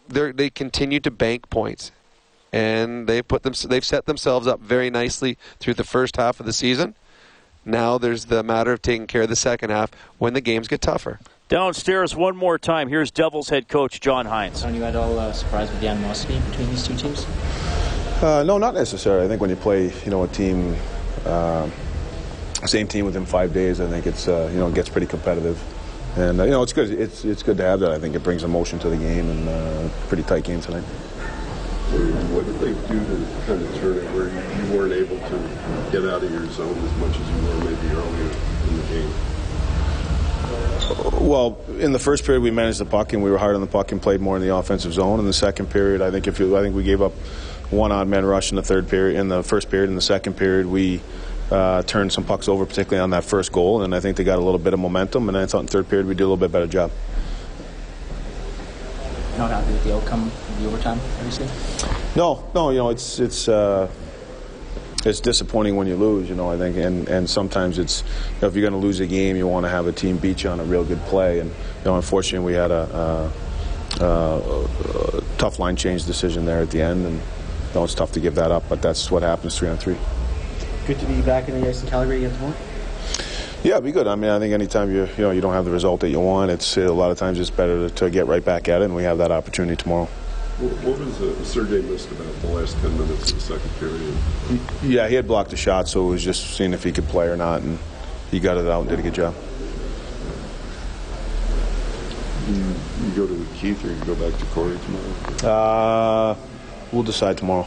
they 0.08 0.32
they 0.32 0.50
continue 0.50 1.00
to 1.00 1.10
bank 1.10 1.48
points. 1.48 1.92
And 2.52 3.06
they 3.06 3.22
put 3.22 3.44
them. 3.44 3.54
They've 3.68 3.84
set 3.84 4.06
themselves 4.06 4.48
up 4.48 4.60
very 4.60 4.90
nicely 4.90 5.38
through 5.60 5.74
the 5.74 5.84
first 5.84 6.16
half 6.16 6.40
of 6.40 6.46
the 6.46 6.52
season. 6.52 6.96
Now 7.64 7.96
there's 7.96 8.26
the 8.26 8.42
matter 8.42 8.72
of 8.72 8.82
taking 8.82 9.06
care 9.06 9.22
of 9.22 9.28
the 9.28 9.36
second 9.36 9.70
half 9.70 9.92
when 10.18 10.34
the 10.34 10.40
games 10.40 10.66
get 10.66 10.80
tougher. 10.80 11.20
Downstairs 11.50 12.14
one 12.14 12.36
more 12.36 12.60
time. 12.60 12.88
Here's 12.88 13.10
Devils 13.10 13.48
head 13.48 13.66
coach 13.66 14.00
John 14.00 14.24
Hynes. 14.24 14.64
Are 14.64 14.70
you 14.70 14.84
at 14.84 14.94
all 14.94 15.18
uh, 15.18 15.32
surprised 15.32 15.72
with 15.72 15.80
the 15.80 15.88
animosity 15.88 16.38
between 16.48 16.70
these 16.70 16.86
two 16.86 16.94
teams? 16.94 17.26
Uh, 18.22 18.44
no, 18.46 18.56
not 18.56 18.72
necessarily. 18.72 19.24
I 19.24 19.28
think 19.28 19.40
when 19.40 19.50
you 19.50 19.56
play, 19.56 19.92
you 20.04 20.12
know, 20.12 20.22
a 20.22 20.28
team, 20.28 20.76
uh, 21.26 21.68
same 22.66 22.86
team 22.86 23.04
within 23.04 23.26
five 23.26 23.52
days, 23.52 23.80
I 23.80 23.88
think 23.88 24.06
it's, 24.06 24.28
uh, 24.28 24.48
you 24.52 24.60
know, 24.60 24.68
it 24.68 24.76
gets 24.76 24.88
pretty 24.88 25.08
competitive, 25.08 25.60
and 26.16 26.40
uh, 26.40 26.44
you 26.44 26.52
know, 26.52 26.62
it's 26.62 26.72
good. 26.72 26.88
It's 26.88 27.24
it's 27.24 27.42
good 27.42 27.56
to 27.56 27.64
have 27.64 27.80
that. 27.80 27.90
I 27.90 27.98
think 27.98 28.14
it 28.14 28.22
brings 28.22 28.44
emotion 28.44 28.78
to 28.78 28.88
the 28.88 28.96
game, 28.96 29.28
and 29.28 29.48
uh, 29.48 29.88
pretty 30.06 30.22
tight 30.22 30.44
game 30.44 30.60
tonight. 30.60 30.84
What 32.30 32.46
did 32.46 32.60
they 32.60 32.74
do 32.86 33.00
to 33.00 33.26
kind 33.46 33.60
of 33.60 33.74
turn 33.80 33.98
it 33.98 34.04
where 34.14 34.28
you, 34.28 34.38
you 34.38 34.78
weren't 34.78 34.92
able 34.92 35.18
to 35.18 35.90
get 35.90 36.08
out 36.08 36.22
of 36.22 36.30
your 36.30 36.46
zone 36.50 36.78
as 36.78 36.96
much 36.98 37.18
as 37.18 37.28
you 37.28 37.48
were 37.48 37.64
maybe 37.64 37.88
earlier 37.88 38.30
in 38.68 38.76
the 38.76 38.82
game? 38.86 39.29
Well, 41.20 41.58
in 41.78 41.92
the 41.92 41.98
first 41.98 42.24
period, 42.24 42.42
we 42.42 42.50
managed 42.50 42.80
the 42.80 42.84
puck 42.84 43.12
and 43.12 43.22
we 43.22 43.30
were 43.30 43.38
hard 43.38 43.54
on 43.54 43.60
the 43.60 43.66
puck 43.66 43.92
and 43.92 44.02
played 44.02 44.20
more 44.20 44.36
in 44.36 44.42
the 44.42 44.54
offensive 44.54 44.92
zone. 44.92 45.20
In 45.20 45.26
the 45.26 45.32
second 45.32 45.70
period, 45.70 46.02
I 46.02 46.10
think 46.10 46.26
if 46.26 46.40
you, 46.40 46.56
I 46.56 46.62
think 46.62 46.74
we 46.74 46.82
gave 46.82 47.00
up 47.00 47.12
one 47.70 47.92
odd 47.92 48.08
man 48.08 48.24
rush 48.24 48.50
in 48.50 48.56
the 48.56 48.62
third 48.62 48.88
period. 48.88 49.18
In 49.18 49.28
the 49.28 49.42
first 49.42 49.70
period, 49.70 49.90
in 49.90 49.94
the 49.94 50.02
second 50.02 50.36
period, 50.36 50.66
we 50.66 51.00
uh, 51.50 51.82
turned 51.82 52.12
some 52.12 52.24
pucks 52.24 52.48
over, 52.48 52.66
particularly 52.66 53.00
on 53.00 53.10
that 53.10 53.24
first 53.24 53.52
goal, 53.52 53.82
and 53.82 53.94
I 53.94 54.00
think 54.00 54.16
they 54.16 54.24
got 54.24 54.38
a 54.38 54.42
little 54.42 54.58
bit 54.58 54.72
of 54.72 54.80
momentum. 54.80 55.28
And 55.28 55.36
I 55.36 55.46
thought 55.46 55.60
in 55.60 55.66
the 55.66 55.72
third 55.72 55.88
period 55.88 56.06
we 56.06 56.14
did 56.14 56.22
a 56.22 56.26
little 56.26 56.36
bit 56.36 56.50
better 56.50 56.66
job. 56.66 56.90
Not 59.38 59.50
happy 59.50 59.72
with 59.72 59.84
the 59.84 59.94
outcome 59.94 60.24
of 60.24 60.60
the 60.60 60.66
overtime, 60.66 60.98
obviously. 61.18 61.46
No, 62.16 62.48
no, 62.54 62.70
you 62.70 62.78
know 62.78 62.90
it's 62.90 63.20
it's 63.20 63.48
uh, 63.48 63.88
it's 65.04 65.20
disappointing 65.20 65.76
when 65.76 65.86
you 65.86 65.96
lose. 65.96 66.28
You 66.28 66.34
know, 66.34 66.50
I 66.50 66.56
think, 66.56 66.76
and 66.76 67.08
and 67.08 67.28
sometimes 67.28 67.78
it's 67.78 68.02
you 68.02 68.42
know, 68.42 68.48
if 68.48 68.54
you're 68.54 68.68
going 68.68 68.80
to 68.80 68.86
lose 68.86 69.00
a 69.00 69.06
game, 69.06 69.36
you 69.36 69.46
want 69.46 69.64
to 69.64 69.70
have 69.70 69.86
a 69.86 69.92
team 69.92 70.18
beat 70.18 70.44
you 70.44 70.50
on 70.50 70.60
a 70.60 70.64
real 70.64 70.84
good 70.84 71.00
play, 71.02 71.40
and 71.40 71.50
you 71.50 71.84
know, 71.84 71.96
unfortunately, 71.96 72.46
we 72.46 72.56
had 72.56 72.70
a. 72.70 72.74
Uh, 72.74 73.30
uh, 73.98 75.20
tough 75.36 75.58
line 75.58 75.74
change 75.74 76.04
decision 76.04 76.44
there 76.44 76.60
at 76.60 76.70
the 76.70 76.80
end, 76.80 77.04
and 77.04 77.20
no, 77.74 77.84
it's 77.84 77.94
tough 77.94 78.12
to 78.12 78.20
give 78.20 78.34
that 78.36 78.50
up, 78.50 78.62
but 78.68 78.80
that's 78.80 79.10
what 79.10 79.22
happens 79.22 79.58
three 79.58 79.68
on 79.68 79.76
three. 79.78 79.96
Good 80.86 80.98
to 81.00 81.06
be 81.06 81.20
back 81.22 81.48
in 81.48 81.60
the 81.60 81.68
ice 81.68 81.82
in 81.82 81.88
Calgary 81.88 82.24
again 82.24 82.32
tomorrow. 82.32 82.54
Yeah, 83.62 83.72
it'd 83.72 83.84
be 83.84 83.92
good. 83.92 84.06
I 84.06 84.14
mean, 84.14 84.30
I 84.30 84.38
think 84.38 84.54
anytime 84.54 84.90
you 84.90 85.06
you 85.16 85.22
know 85.22 85.30
you 85.32 85.40
don't 85.40 85.52
have 85.52 85.64
the 85.64 85.70
result 85.70 86.00
that 86.00 86.08
you 86.08 86.20
want, 86.20 86.50
it's 86.50 86.76
a 86.76 86.92
lot 86.92 87.10
of 87.10 87.18
times 87.18 87.38
it's 87.38 87.50
better 87.50 87.88
to, 87.88 87.94
to 87.96 88.10
get 88.10 88.26
right 88.26 88.44
back 88.44 88.68
at 88.68 88.80
it, 88.80 88.86
and 88.86 88.94
we 88.94 89.02
have 89.02 89.18
that 89.18 89.30
opportunity 89.30 89.76
tomorrow. 89.76 90.08
What, 90.60 90.98
was 90.98 91.22
uh, 91.22 91.42
Sergey 91.42 91.80
missed 91.80 92.10
about 92.10 92.34
the 92.42 92.48
last 92.48 92.76
10 92.82 92.98
minutes 92.98 93.30
of 93.30 93.36
the 93.36 93.40
second 93.40 93.70
period? 93.78 94.14
Yeah, 94.82 95.08
he 95.08 95.14
had 95.14 95.26
blocked 95.26 95.48
the 95.48 95.56
shot, 95.56 95.88
so 95.88 96.06
it 96.06 96.10
was 96.10 96.22
just 96.22 96.54
seeing 96.54 96.74
if 96.74 96.84
he 96.84 96.92
could 96.92 97.08
play 97.08 97.28
or 97.28 97.36
not, 97.36 97.62
and 97.62 97.78
he 98.30 98.40
got 98.40 98.58
it 98.58 98.66
out 98.66 98.80
and 98.80 98.90
did 98.90 98.98
a 98.98 99.02
good 99.02 99.14
job. 99.14 99.34
You, 102.46 102.56
you 102.56 103.10
go 103.16 103.26
to 103.26 103.46
Keith 103.54 103.82
or 103.82 103.88
you 103.88 104.04
go 104.04 104.14
back 104.16 104.38
to 104.38 104.46
Cory 104.46 104.78
tomorrow? 104.84 105.50
Uh, 105.50 106.36
we'll 106.92 107.04
decide 107.04 107.38
tomorrow. 107.38 107.66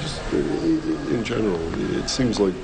Just 0.00 0.20
uh, 0.32 0.36
in 0.36 1.22
general, 1.22 1.60
it 1.96 2.10
seems 2.10 2.40
like 2.40 2.54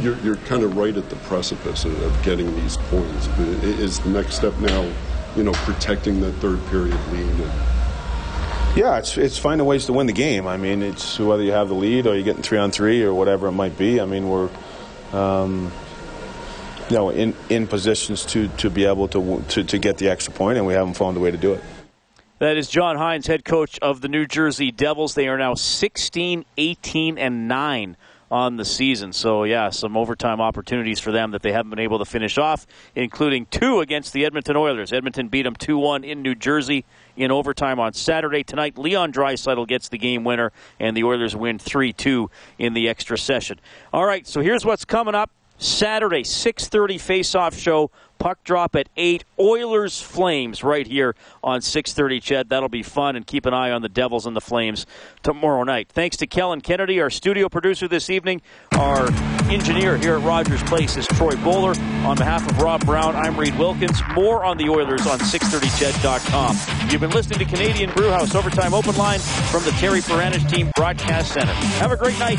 you're, 0.00 0.16
you're 0.18 0.36
kind 0.36 0.62
of 0.62 0.76
right 0.76 0.96
at 0.96 1.10
the 1.10 1.16
precipice 1.16 1.84
of, 1.84 2.00
of 2.02 2.22
getting 2.22 2.54
these 2.54 2.76
points. 2.76 3.26
Is 3.64 3.98
the 3.98 4.10
next 4.10 4.36
step 4.36 4.56
now, 4.58 4.88
you 5.40 5.44
know, 5.44 5.52
protecting 5.52 6.20
that 6.20 6.32
third 6.32 6.64
period 6.66 6.98
lead? 7.12 7.22
And, 7.22 7.52
Yeah, 8.76 8.98
it's 8.98 9.16
it's 9.16 9.38
finding 9.38 9.66
ways 9.66 9.86
to 9.86 9.94
win 9.94 10.06
the 10.06 10.12
game. 10.12 10.46
I 10.46 10.58
mean, 10.58 10.82
it's 10.82 11.18
whether 11.18 11.42
you 11.42 11.52
have 11.52 11.68
the 11.68 11.74
lead 11.74 12.06
or 12.06 12.14
you're 12.14 12.24
getting 12.24 12.42
three 12.42 12.58
on 12.58 12.70
three 12.70 13.02
or 13.02 13.14
whatever 13.14 13.48
it 13.48 13.52
might 13.52 13.78
be. 13.78 14.02
I 14.02 14.04
mean, 14.04 14.28
we're 14.28 14.50
um, 15.14 15.72
you 16.90 16.96
know 16.96 17.08
in 17.08 17.34
in 17.48 17.66
positions 17.66 18.26
to 18.26 18.48
to 18.58 18.68
be 18.68 18.84
able 18.84 19.08
to, 19.08 19.42
to 19.48 19.64
to 19.64 19.78
get 19.78 19.96
the 19.96 20.10
extra 20.10 20.34
point, 20.34 20.58
and 20.58 20.66
we 20.66 20.74
haven't 20.74 20.94
found 20.94 21.16
a 21.16 21.20
way 21.20 21.30
to 21.30 21.38
do 21.38 21.54
it. 21.54 21.64
That 22.38 22.58
is 22.58 22.68
John 22.68 22.96
Hynes, 22.96 23.26
head 23.26 23.46
coach 23.46 23.78
of 23.80 24.02
the 24.02 24.08
New 24.08 24.26
Jersey 24.26 24.70
Devils. 24.70 25.14
They 25.14 25.28
are 25.28 25.36
now 25.38 25.54
16, 25.54 26.44
18, 26.56 27.18
and 27.18 27.48
9 27.48 27.96
on 28.30 28.56
the 28.56 28.64
season. 28.64 29.12
So, 29.12 29.44
yeah, 29.44 29.70
some 29.70 29.96
overtime 29.96 30.40
opportunities 30.40 31.00
for 31.00 31.12
them 31.12 31.32
that 31.32 31.42
they 31.42 31.52
haven't 31.52 31.70
been 31.70 31.78
able 31.80 31.98
to 31.98 32.04
finish 32.04 32.38
off, 32.38 32.66
including 32.94 33.46
two 33.46 33.80
against 33.80 34.12
the 34.12 34.24
Edmonton 34.24 34.56
Oilers. 34.56 34.92
Edmonton 34.92 35.28
beat 35.28 35.42
them 35.42 35.56
2 35.56 35.78
1 35.78 36.04
in 36.04 36.22
New 36.22 36.34
Jersey 36.34 36.84
in 37.16 37.30
overtime 37.30 37.80
on 37.80 37.92
Saturday. 37.92 38.44
Tonight, 38.44 38.78
Leon 38.78 39.12
Draisaitl 39.12 39.66
gets 39.66 39.88
the 39.88 39.98
game 39.98 40.24
winner, 40.24 40.52
and 40.78 40.96
the 40.96 41.04
Oilers 41.04 41.34
win 41.34 41.58
3 41.58 41.92
2 41.92 42.30
in 42.58 42.74
the 42.74 42.88
extra 42.88 43.18
session. 43.18 43.58
All 43.92 44.04
right, 44.04 44.26
so 44.26 44.40
here's 44.40 44.64
what's 44.64 44.84
coming 44.84 45.14
up. 45.14 45.30
Saturday, 45.58 46.24
6:30 46.24 46.98
face-off 46.98 47.54
show. 47.54 47.90
Puck 48.20 48.44
drop 48.44 48.76
at 48.76 48.88
8. 48.96 49.24
Oilers 49.38 50.00
Flames 50.00 50.62
right 50.62 50.86
here 50.86 51.16
on 51.42 51.60
6:30 51.60 52.20
Ched. 52.20 52.48
That'll 52.50 52.68
be 52.68 52.82
fun 52.82 53.16
and 53.16 53.26
keep 53.26 53.46
an 53.46 53.54
eye 53.54 53.70
on 53.70 53.82
the 53.82 53.88
Devils 53.88 54.26
and 54.26 54.36
the 54.36 54.42
Flames 54.42 54.86
tomorrow 55.22 55.64
night. 55.64 55.88
Thanks 55.88 56.18
to 56.18 56.26
Kellen 56.26 56.60
Kennedy, 56.60 57.00
our 57.00 57.08
studio 57.10 57.48
producer 57.48 57.88
this 57.88 58.10
evening. 58.10 58.42
Our 58.72 59.08
engineer 59.50 59.96
here 59.96 60.16
at 60.16 60.22
Rogers 60.22 60.62
Place 60.64 60.96
is 60.98 61.06
Troy 61.08 61.34
Bowler. 61.36 61.74
On 62.04 62.16
behalf 62.16 62.48
of 62.48 62.60
Rob 62.60 62.84
Brown, 62.84 63.16
I'm 63.16 63.36
Reed 63.38 63.58
Wilkins. 63.58 64.00
More 64.14 64.44
on 64.44 64.58
the 64.58 64.68
Oilers 64.68 65.06
on 65.06 65.18
630ched.com. 65.18 66.90
You've 66.90 67.00
been 67.00 67.10
listening 67.10 67.38
to 67.38 67.46
Canadian 67.46 67.90
Brewhouse 67.92 68.34
Overtime 68.34 68.74
Open 68.74 68.96
Line 68.96 69.18
from 69.18 69.64
the 69.64 69.72
Terry 69.72 70.00
Paranych 70.00 70.48
Team 70.48 70.70
Broadcast 70.76 71.32
Center. 71.32 71.52
Have 71.52 71.90
a 71.90 71.96
great 71.96 72.18
night. 72.18 72.38